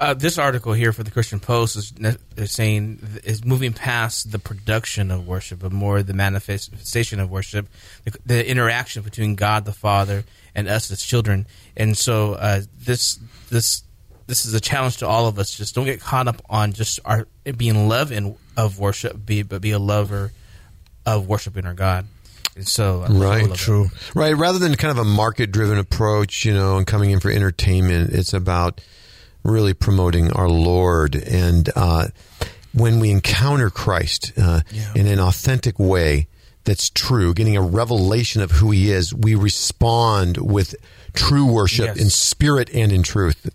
Uh, 0.00 0.12
this 0.12 0.38
article 0.38 0.72
here 0.72 0.92
for 0.92 1.04
the 1.04 1.10
Christian 1.10 1.38
Post 1.38 1.76
is, 1.76 1.92
is 2.36 2.50
saying 2.50 2.98
is 3.22 3.44
moving 3.44 3.72
past 3.72 4.32
the 4.32 4.40
production 4.40 5.10
of 5.10 5.26
worship, 5.26 5.60
but 5.60 5.72
more 5.72 6.02
the 6.02 6.12
manifestation 6.12 7.20
of 7.20 7.30
worship, 7.30 7.68
the, 8.04 8.18
the 8.26 8.50
interaction 8.50 9.02
between 9.02 9.36
God 9.36 9.64
the 9.64 9.72
Father 9.72 10.24
and 10.54 10.68
us 10.68 10.90
as 10.90 11.00
children. 11.00 11.46
And 11.76 11.96
so 11.96 12.34
uh, 12.34 12.62
this 12.76 13.20
this 13.50 13.84
this 14.26 14.44
is 14.44 14.54
a 14.54 14.60
challenge 14.60 14.96
to 14.98 15.06
all 15.06 15.28
of 15.28 15.38
us. 15.38 15.56
Just 15.56 15.74
don't 15.74 15.84
get 15.84 16.00
caught 16.00 16.26
up 16.26 16.42
on 16.50 16.72
just 16.72 16.98
our 17.04 17.28
being 17.56 17.88
love 17.88 18.12
of 18.56 18.78
worship, 18.78 19.24
be, 19.24 19.42
but 19.42 19.60
be 19.60 19.70
a 19.70 19.78
lover 19.78 20.32
of 21.06 21.28
worshiping 21.28 21.66
our 21.66 21.74
God. 21.74 22.06
And 22.56 22.68
so, 22.68 23.02
uh, 23.02 23.08
Right. 23.12 23.52
True. 23.54 23.90
Right. 24.14 24.36
Rather 24.36 24.58
than 24.58 24.74
kind 24.76 24.90
of 24.92 24.98
a 24.98 25.04
market 25.08 25.50
driven 25.50 25.78
approach, 25.78 26.44
you 26.44 26.54
know, 26.54 26.76
and 26.76 26.86
coming 26.86 27.10
in 27.10 27.20
for 27.20 27.30
entertainment, 27.30 28.10
it's 28.12 28.32
about 28.32 28.80
really 29.42 29.74
promoting 29.74 30.30
our 30.32 30.48
Lord. 30.48 31.16
And 31.16 31.68
uh, 31.74 32.08
when 32.72 33.00
we 33.00 33.10
encounter 33.10 33.70
Christ 33.70 34.32
uh, 34.36 34.60
Yeah. 34.70 34.92
in 34.94 35.06
an 35.06 35.18
authentic 35.20 35.78
way 35.78 36.28
that's 36.64 36.88
true, 36.90 37.34
getting 37.34 37.56
a 37.56 37.62
revelation 37.62 38.40
of 38.40 38.52
who 38.52 38.70
he 38.70 38.90
is, 38.90 39.12
we 39.12 39.34
respond 39.34 40.38
with 40.38 40.74
true 41.12 41.44
worship 41.46 41.86
Yes. 41.86 41.96
in 41.98 42.08
spirit 42.10 42.70
and 42.72 42.90
in 42.92 43.02
truth. 43.02 43.50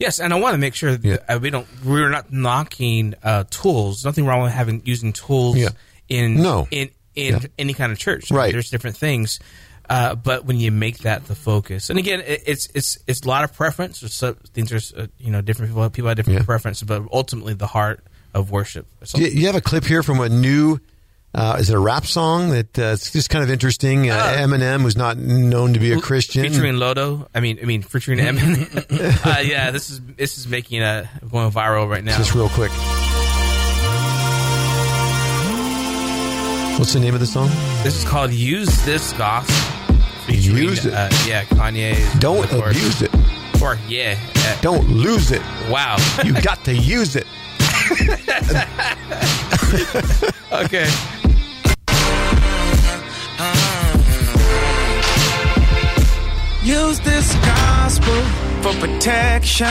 Yes, 0.00 0.18
and 0.18 0.32
I 0.32 0.36
want 0.40 0.54
to 0.54 0.58
make 0.58 0.74
sure 0.74 0.96
that 0.96 1.04
Yeah. 1.08 1.18
uh, 1.34 1.38
we 1.40 1.50
don't 1.50 1.66
we're 1.84 2.10
not 2.10 2.32
knocking 2.32 3.14
uh, 3.22 3.44
tools. 3.50 4.04
Nothing 4.04 4.26
wrong 4.26 4.42
with 4.42 4.52
having 4.52 4.82
using 4.84 5.12
tools 5.12 5.56
Yeah. 5.56 5.68
in 6.08 6.34
No. 6.42 6.66
in 6.72 6.90
in 7.14 7.34
Yeah. 7.34 7.40
any 7.58 7.74
kind 7.74 7.92
of 7.92 7.98
church. 7.98 8.30
Right. 8.30 8.52
There's 8.52 8.70
different 8.70 8.96
things. 8.96 9.40
Uh, 9.88 10.14
but 10.14 10.46
when 10.46 10.58
you 10.58 10.70
make 10.72 10.98
that 11.00 11.26
the 11.26 11.34
focus, 11.34 11.90
and 11.90 11.98
again, 11.98 12.20
it, 12.20 12.42
it's 12.46 12.68
it's 12.74 12.96
it's 13.06 13.20
a 13.20 13.28
lot 13.28 13.44
of 13.44 13.52
preference. 13.52 13.98
So, 14.14 14.32
things 14.54 14.72
are 14.72 15.02
uh, 15.02 15.06
you 15.18 15.30
know 15.30 15.42
different 15.42 15.72
people 15.72 15.90
people 15.90 16.08
have 16.08 16.16
different 16.16 16.38
Yeah. 16.38 16.44
preferences, 16.46 16.84
but 16.84 17.02
ultimately 17.12 17.52
the 17.52 17.66
heart 17.66 18.02
of 18.32 18.50
worship. 18.50 18.86
You, 19.14 19.26
you 19.26 19.46
have 19.46 19.56
a 19.56 19.60
clip 19.60 19.84
here 19.84 20.02
from 20.02 20.20
a 20.20 20.28
new. 20.30 20.78
Uh, 21.34 21.56
is 21.58 21.68
it 21.68 21.74
a 21.74 21.78
rap 21.78 22.06
song 22.06 22.50
that 22.50 22.78
uh, 22.78 22.92
it's 22.94 23.10
just 23.10 23.28
kind 23.28 23.44
of 23.44 23.50
interesting? 23.50 24.08
Uh, 24.08 24.36
Eminem, 24.38 24.80
who's 24.82 24.96
not 24.96 25.18
known 25.18 25.74
to 25.74 25.80
be 25.80 25.92
a 25.92 26.00
Christian, 26.00 26.44
featuring 26.44 26.76
Loto. 26.78 27.28
I 27.34 27.40
mean, 27.40 27.58
I 27.60 27.66
mean 27.66 27.82
featuring 27.82 28.20
Emin. 28.20 28.66
uh, 29.24 29.42
yeah, 29.44 29.70
this 29.70 29.90
is 29.90 30.00
this 30.16 30.38
is 30.38 30.48
making 30.48 30.80
a 30.82 31.10
going 31.30 31.50
viral 31.50 31.90
right 31.90 32.02
now. 32.04 32.16
Just 32.16 32.34
real 32.34 32.48
quick. 32.48 32.70
What's 36.78 36.92
the 36.92 37.00
name 37.00 37.14
of 37.14 37.20
the 37.20 37.26
song? 37.26 37.48
This 37.82 37.96
is 37.96 38.04
called 38.04 38.32
"Use 38.32 38.84
This 38.84 39.12
Gospel." 39.12 39.54
Featuring, 40.26 40.56
Use 40.56 40.86
it. 40.86 40.92
Uh, 40.94 41.08
yeah, 41.26 41.44
Kanye. 41.44 41.94
Don't 42.20 42.50
or, 42.54 42.70
abuse 42.70 43.02
it. 43.02 43.14
Or 43.62 43.78
yeah. 43.88 44.18
uh, 44.36 44.60
Don't 44.60 44.88
lose 44.88 45.30
it. 45.30 45.42
wow. 45.70 45.96
You 46.24 46.32
got 46.42 46.64
to 46.64 46.74
use 46.74 47.14
it. 47.14 47.26
okay. 50.52 50.88
Use 56.62 56.98
this 57.00 57.34
gospel 57.44 58.22
for 58.62 58.72
protection. 58.80 59.66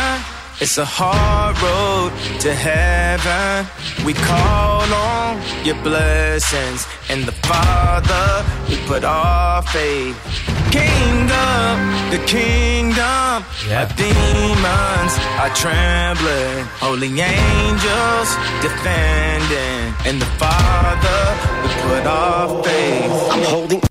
It's 0.64 0.78
a 0.78 0.86
hard 0.86 1.59
road 1.59 2.39
to 2.39 2.53
heaven. 2.55 3.68
We 4.05 4.14
call 4.14 4.88
on 4.93 5.41
your 5.66 5.76
blessings 5.84 6.88
and 7.09 7.26
the 7.26 7.34
Father. 7.34 8.47
We 8.70 8.78
put 8.88 9.03
our 9.03 9.61
faith. 9.61 10.16
Kingdom, 10.72 11.76
the 12.16 12.24
kingdom. 12.26 13.43
Yeah. 13.68 13.84
Our 13.84 13.91
demons 13.99 15.14
are 15.43 15.53
trembling. 15.53 16.64
Holy 16.80 17.11
angels 17.11 18.30
defending. 18.64 19.93
And 20.07 20.22
the 20.22 20.32
Father, 20.39 21.22
we 21.64 21.70
put 21.91 22.07
our 22.07 22.64
faith. 22.64 23.11
I'm 23.32 23.43
holding. 23.43 23.82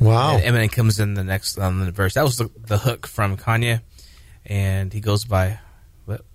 Wow. 0.00 0.38
And 0.38 0.56
Eminem 0.56 0.72
comes 0.72 0.98
in 0.98 1.12
the 1.12 1.24
next 1.24 1.58
on 1.58 1.84
the 1.84 1.92
verse. 1.92 2.14
That 2.14 2.24
was 2.24 2.38
the, 2.38 2.48
the 2.56 2.78
hook 2.78 3.06
from 3.06 3.36
Kanye, 3.36 3.82
and 4.46 4.94
he 4.94 5.00
goes 5.02 5.26
by, 5.26 5.50
what? 5.50 5.71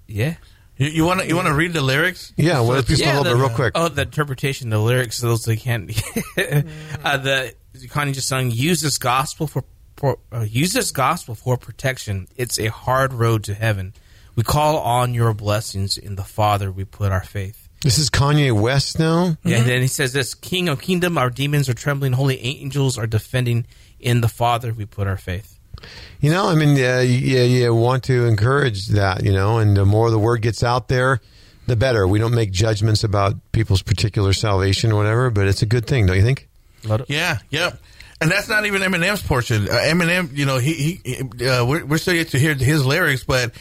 Yeah. 0.08 0.36
You, 0.78 0.88
you 0.88 1.06
want 1.06 1.22
to 1.22 1.28
you 1.28 1.36
want 1.36 1.48
to 1.48 1.54
read 1.54 1.74
the 1.74 1.82
lyrics? 1.82 2.34
Yeah, 2.38 2.60
what 2.62 2.78
if 2.80 2.88
people 2.88 3.04
Yeah, 3.04 3.14
hold 3.16 3.26
the- 3.28 3.36
real 3.36 3.50
quick? 3.50 3.74
Oh, 3.76 3.88
the 3.90 4.04
interpretation, 4.04 4.70
the 4.70 4.80
lyrics, 4.80 5.20
those 5.20 5.44
they 5.44 5.56
can't. 5.56 5.90
uh, 7.04 7.18
the 7.18 7.54
Kanye 7.76 8.14
just 8.14 8.28
sung, 8.28 8.52
"Use 8.52 8.82
this 8.82 8.98
gospel 8.98 9.48
for, 9.48 9.64
for 9.96 10.20
uh, 10.32 10.42
use 10.42 10.74
this 10.74 10.92
gospel 10.92 11.36
for 11.36 11.58
protection. 11.58 12.28
It's 12.36 12.60
a 12.60 12.68
hard 12.68 13.14
road 13.14 13.44
to 13.46 13.54
heaven. 13.54 13.94
We 14.36 14.44
call 14.44 14.78
on 14.78 15.16
your 15.16 15.34
blessings 15.34 15.98
in 15.98 16.16
the 16.16 16.24
Father. 16.24 16.72
We 16.72 16.86
put 16.86 17.12
our 17.12 17.24
faith." 17.24 17.68
This 17.82 17.98
is 18.00 18.10
Kanye 18.10 18.60
West 18.60 18.98
now. 19.00 19.38
Yeah, 19.44 19.58
and 19.58 19.68
then 19.68 19.82
he 19.82 19.88
says 19.88 20.14
this: 20.14 20.36
"King 20.36 20.70
of 20.70 20.82
kingdom, 20.82 21.18
our 21.18 21.30
demons 21.32 21.70
are 21.70 21.74
trembling. 21.74 22.14
Holy 22.14 22.40
angels 22.40 22.98
are 22.98 23.08
defending. 23.08 23.66
In 24.00 24.22
the 24.22 24.28
Father, 24.30 24.74
we 24.74 24.86
put 24.86 25.08
our 25.08 25.18
faith." 25.18 25.57
You 26.20 26.32
know, 26.32 26.48
I 26.48 26.56
mean, 26.56 26.76
yeah, 26.76 27.02
you, 27.02 27.42
you 27.42 27.74
want 27.74 28.04
to 28.06 28.26
encourage 28.26 28.88
that, 28.88 29.24
you 29.24 29.32
know, 29.32 29.60
and 29.60 29.78
the 29.78 29.86
more 29.86 30.10
the 30.10 30.20
word 30.20 30.42
gets 30.42 30.64
out 30.64 30.88
there, 30.88 31.22
the 31.68 31.76
better. 31.76 32.08
We 32.08 32.20
don't 32.20 32.34
make 32.34 32.52
judgments 32.52 33.04
about 33.04 33.36
people's 33.52 33.82
particular 33.82 34.34
salvation 34.34 34.92
or 34.92 34.96
whatever, 34.96 35.30
but 35.30 35.48
it's 35.48 35.62
a 35.62 35.68
good 35.68 35.86
thing, 35.86 36.08
don't 36.08 36.16
you 36.16 36.24
think? 36.24 36.48
Yeah, 37.08 37.40
yep. 37.50 37.80
And 38.20 38.32
that's 38.32 38.50
not 38.50 38.66
even 38.66 38.82
Eminem's 38.82 39.22
portion. 39.22 39.70
Uh, 39.70 39.74
Eminem, 39.74 40.36
you 40.36 40.46
know, 40.46 40.58
he, 40.58 41.00
he 41.04 41.46
uh, 41.46 41.66
we're, 41.66 41.86
we're 41.86 41.98
still 42.00 42.16
yet 42.16 42.30
to 42.30 42.40
hear 42.40 42.56
his 42.56 42.84
lyrics, 42.84 43.24
but 43.24 43.52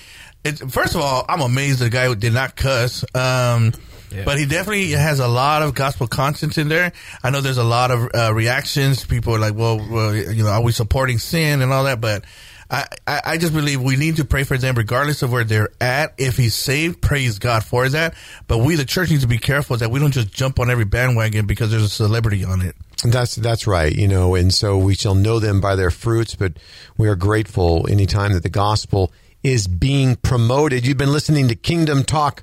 it, 0.44 0.58
first 0.70 0.94
of 0.94 1.02
all, 1.02 1.26
I'm 1.28 1.42
amazed 1.42 1.80
the 1.80 1.90
guy 1.90 2.12
did 2.14 2.32
not 2.32 2.56
cuss. 2.56 3.04
Um, 3.14 3.72
Yeah. 4.10 4.24
But 4.24 4.38
he 4.38 4.46
definitely 4.46 4.90
has 4.90 5.20
a 5.20 5.28
lot 5.28 5.62
of 5.62 5.74
gospel 5.74 6.06
content 6.06 6.58
in 6.58 6.68
there. 6.68 6.92
I 7.22 7.30
know 7.30 7.40
there's 7.40 7.58
a 7.58 7.64
lot 7.64 7.90
of 7.90 8.10
uh, 8.14 8.32
reactions. 8.32 9.04
People 9.04 9.34
are 9.34 9.38
like, 9.38 9.54
well, 9.54 9.78
well, 9.78 10.14
you 10.14 10.44
know, 10.44 10.50
are 10.50 10.62
we 10.62 10.72
supporting 10.72 11.18
sin 11.18 11.62
and 11.62 11.72
all 11.72 11.84
that? 11.84 12.00
But 12.00 12.24
I, 12.70 12.86
I, 13.06 13.20
I 13.24 13.38
just 13.38 13.52
believe 13.52 13.80
we 13.80 13.96
need 13.96 14.16
to 14.16 14.24
pray 14.24 14.44
for 14.44 14.58
them 14.58 14.74
regardless 14.74 15.22
of 15.22 15.30
where 15.30 15.44
they're 15.44 15.70
at. 15.80 16.14
If 16.18 16.36
he's 16.36 16.54
saved, 16.54 17.00
praise 17.00 17.38
God 17.38 17.64
for 17.64 17.88
that. 17.88 18.14
But 18.48 18.58
we, 18.58 18.76
the 18.76 18.84
church, 18.84 19.10
need 19.10 19.20
to 19.20 19.28
be 19.28 19.38
careful 19.38 19.76
that 19.76 19.90
we 19.90 20.00
don't 20.00 20.12
just 20.12 20.32
jump 20.32 20.58
on 20.58 20.70
every 20.70 20.84
bandwagon 20.84 21.46
because 21.46 21.70
there's 21.70 21.84
a 21.84 21.88
celebrity 21.88 22.44
on 22.44 22.62
it. 22.62 22.74
That's 23.04 23.36
that's 23.36 23.66
right, 23.66 23.94
you 23.94 24.08
know, 24.08 24.34
and 24.34 24.52
so 24.52 24.78
we 24.78 24.94
shall 24.94 25.14
know 25.14 25.38
them 25.38 25.60
by 25.60 25.76
their 25.76 25.90
fruits. 25.90 26.34
But 26.34 26.54
we 26.96 27.08
are 27.08 27.14
grateful 27.14 27.86
anytime 27.88 28.32
that 28.32 28.42
the 28.42 28.48
gospel 28.48 29.12
is 29.42 29.68
being 29.68 30.16
promoted. 30.16 30.86
You've 30.86 30.96
been 30.96 31.12
listening 31.12 31.48
to 31.48 31.54
Kingdom 31.54 32.04
Talk 32.04 32.42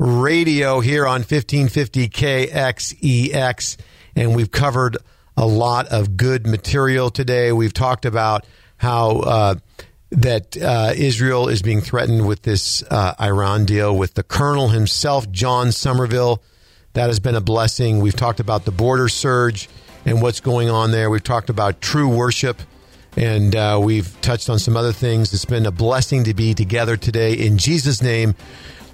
Radio 0.00 0.80
here 0.80 1.06
on 1.06 1.20
1550 1.20 2.08
KXEX, 2.08 3.76
and 4.16 4.34
we've 4.34 4.50
covered 4.50 4.96
a 5.36 5.46
lot 5.46 5.88
of 5.88 6.16
good 6.16 6.46
material 6.46 7.10
today. 7.10 7.52
We've 7.52 7.74
talked 7.74 8.06
about 8.06 8.46
how 8.78 9.18
uh, 9.18 9.54
that 10.12 10.56
uh, 10.56 10.94
Israel 10.96 11.48
is 11.48 11.60
being 11.60 11.82
threatened 11.82 12.26
with 12.26 12.40
this 12.40 12.82
uh, 12.84 13.14
Iran 13.20 13.66
deal 13.66 13.94
with 13.94 14.14
the 14.14 14.22
colonel 14.22 14.68
himself, 14.68 15.30
John 15.30 15.70
Somerville. 15.70 16.42
That 16.94 17.08
has 17.08 17.20
been 17.20 17.34
a 17.34 17.42
blessing. 17.42 18.00
We've 18.00 18.16
talked 18.16 18.40
about 18.40 18.64
the 18.64 18.72
border 18.72 19.10
surge 19.10 19.68
and 20.06 20.22
what's 20.22 20.40
going 20.40 20.70
on 20.70 20.92
there. 20.92 21.10
We've 21.10 21.22
talked 21.22 21.50
about 21.50 21.82
true 21.82 22.08
worship 22.08 22.62
And 23.16 23.56
uh, 23.56 23.80
we've 23.82 24.18
touched 24.20 24.48
on 24.48 24.58
some 24.58 24.76
other 24.76 24.92
things. 24.92 25.34
It's 25.34 25.44
been 25.44 25.66
a 25.66 25.72
blessing 25.72 26.24
to 26.24 26.34
be 26.34 26.54
together 26.54 26.96
today. 26.96 27.34
In 27.34 27.58
Jesus' 27.58 28.02
name, 28.02 28.34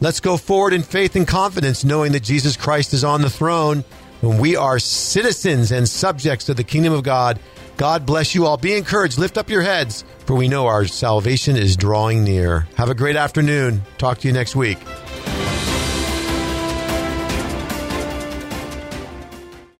let's 0.00 0.20
go 0.20 0.36
forward 0.36 0.72
in 0.72 0.82
faith 0.82 1.16
and 1.16 1.26
confidence, 1.26 1.84
knowing 1.84 2.12
that 2.12 2.22
Jesus 2.22 2.56
Christ 2.56 2.94
is 2.94 3.04
on 3.04 3.22
the 3.22 3.30
throne 3.30 3.84
when 4.20 4.38
we 4.38 4.56
are 4.56 4.78
citizens 4.78 5.72
and 5.72 5.88
subjects 5.88 6.48
of 6.48 6.56
the 6.56 6.64
kingdom 6.64 6.92
of 6.92 7.02
God. 7.02 7.38
God 7.76 8.06
bless 8.06 8.34
you 8.34 8.46
all. 8.46 8.56
Be 8.56 8.74
encouraged. 8.74 9.18
Lift 9.18 9.36
up 9.36 9.50
your 9.50 9.62
heads, 9.62 10.04
for 10.24 10.34
we 10.34 10.48
know 10.48 10.66
our 10.66 10.86
salvation 10.86 11.56
is 11.56 11.76
drawing 11.76 12.24
near. 12.24 12.66
Have 12.76 12.88
a 12.90 12.94
great 12.94 13.16
afternoon. 13.16 13.82
Talk 13.98 14.18
to 14.18 14.28
you 14.28 14.32
next 14.32 14.56
week. 14.56 14.78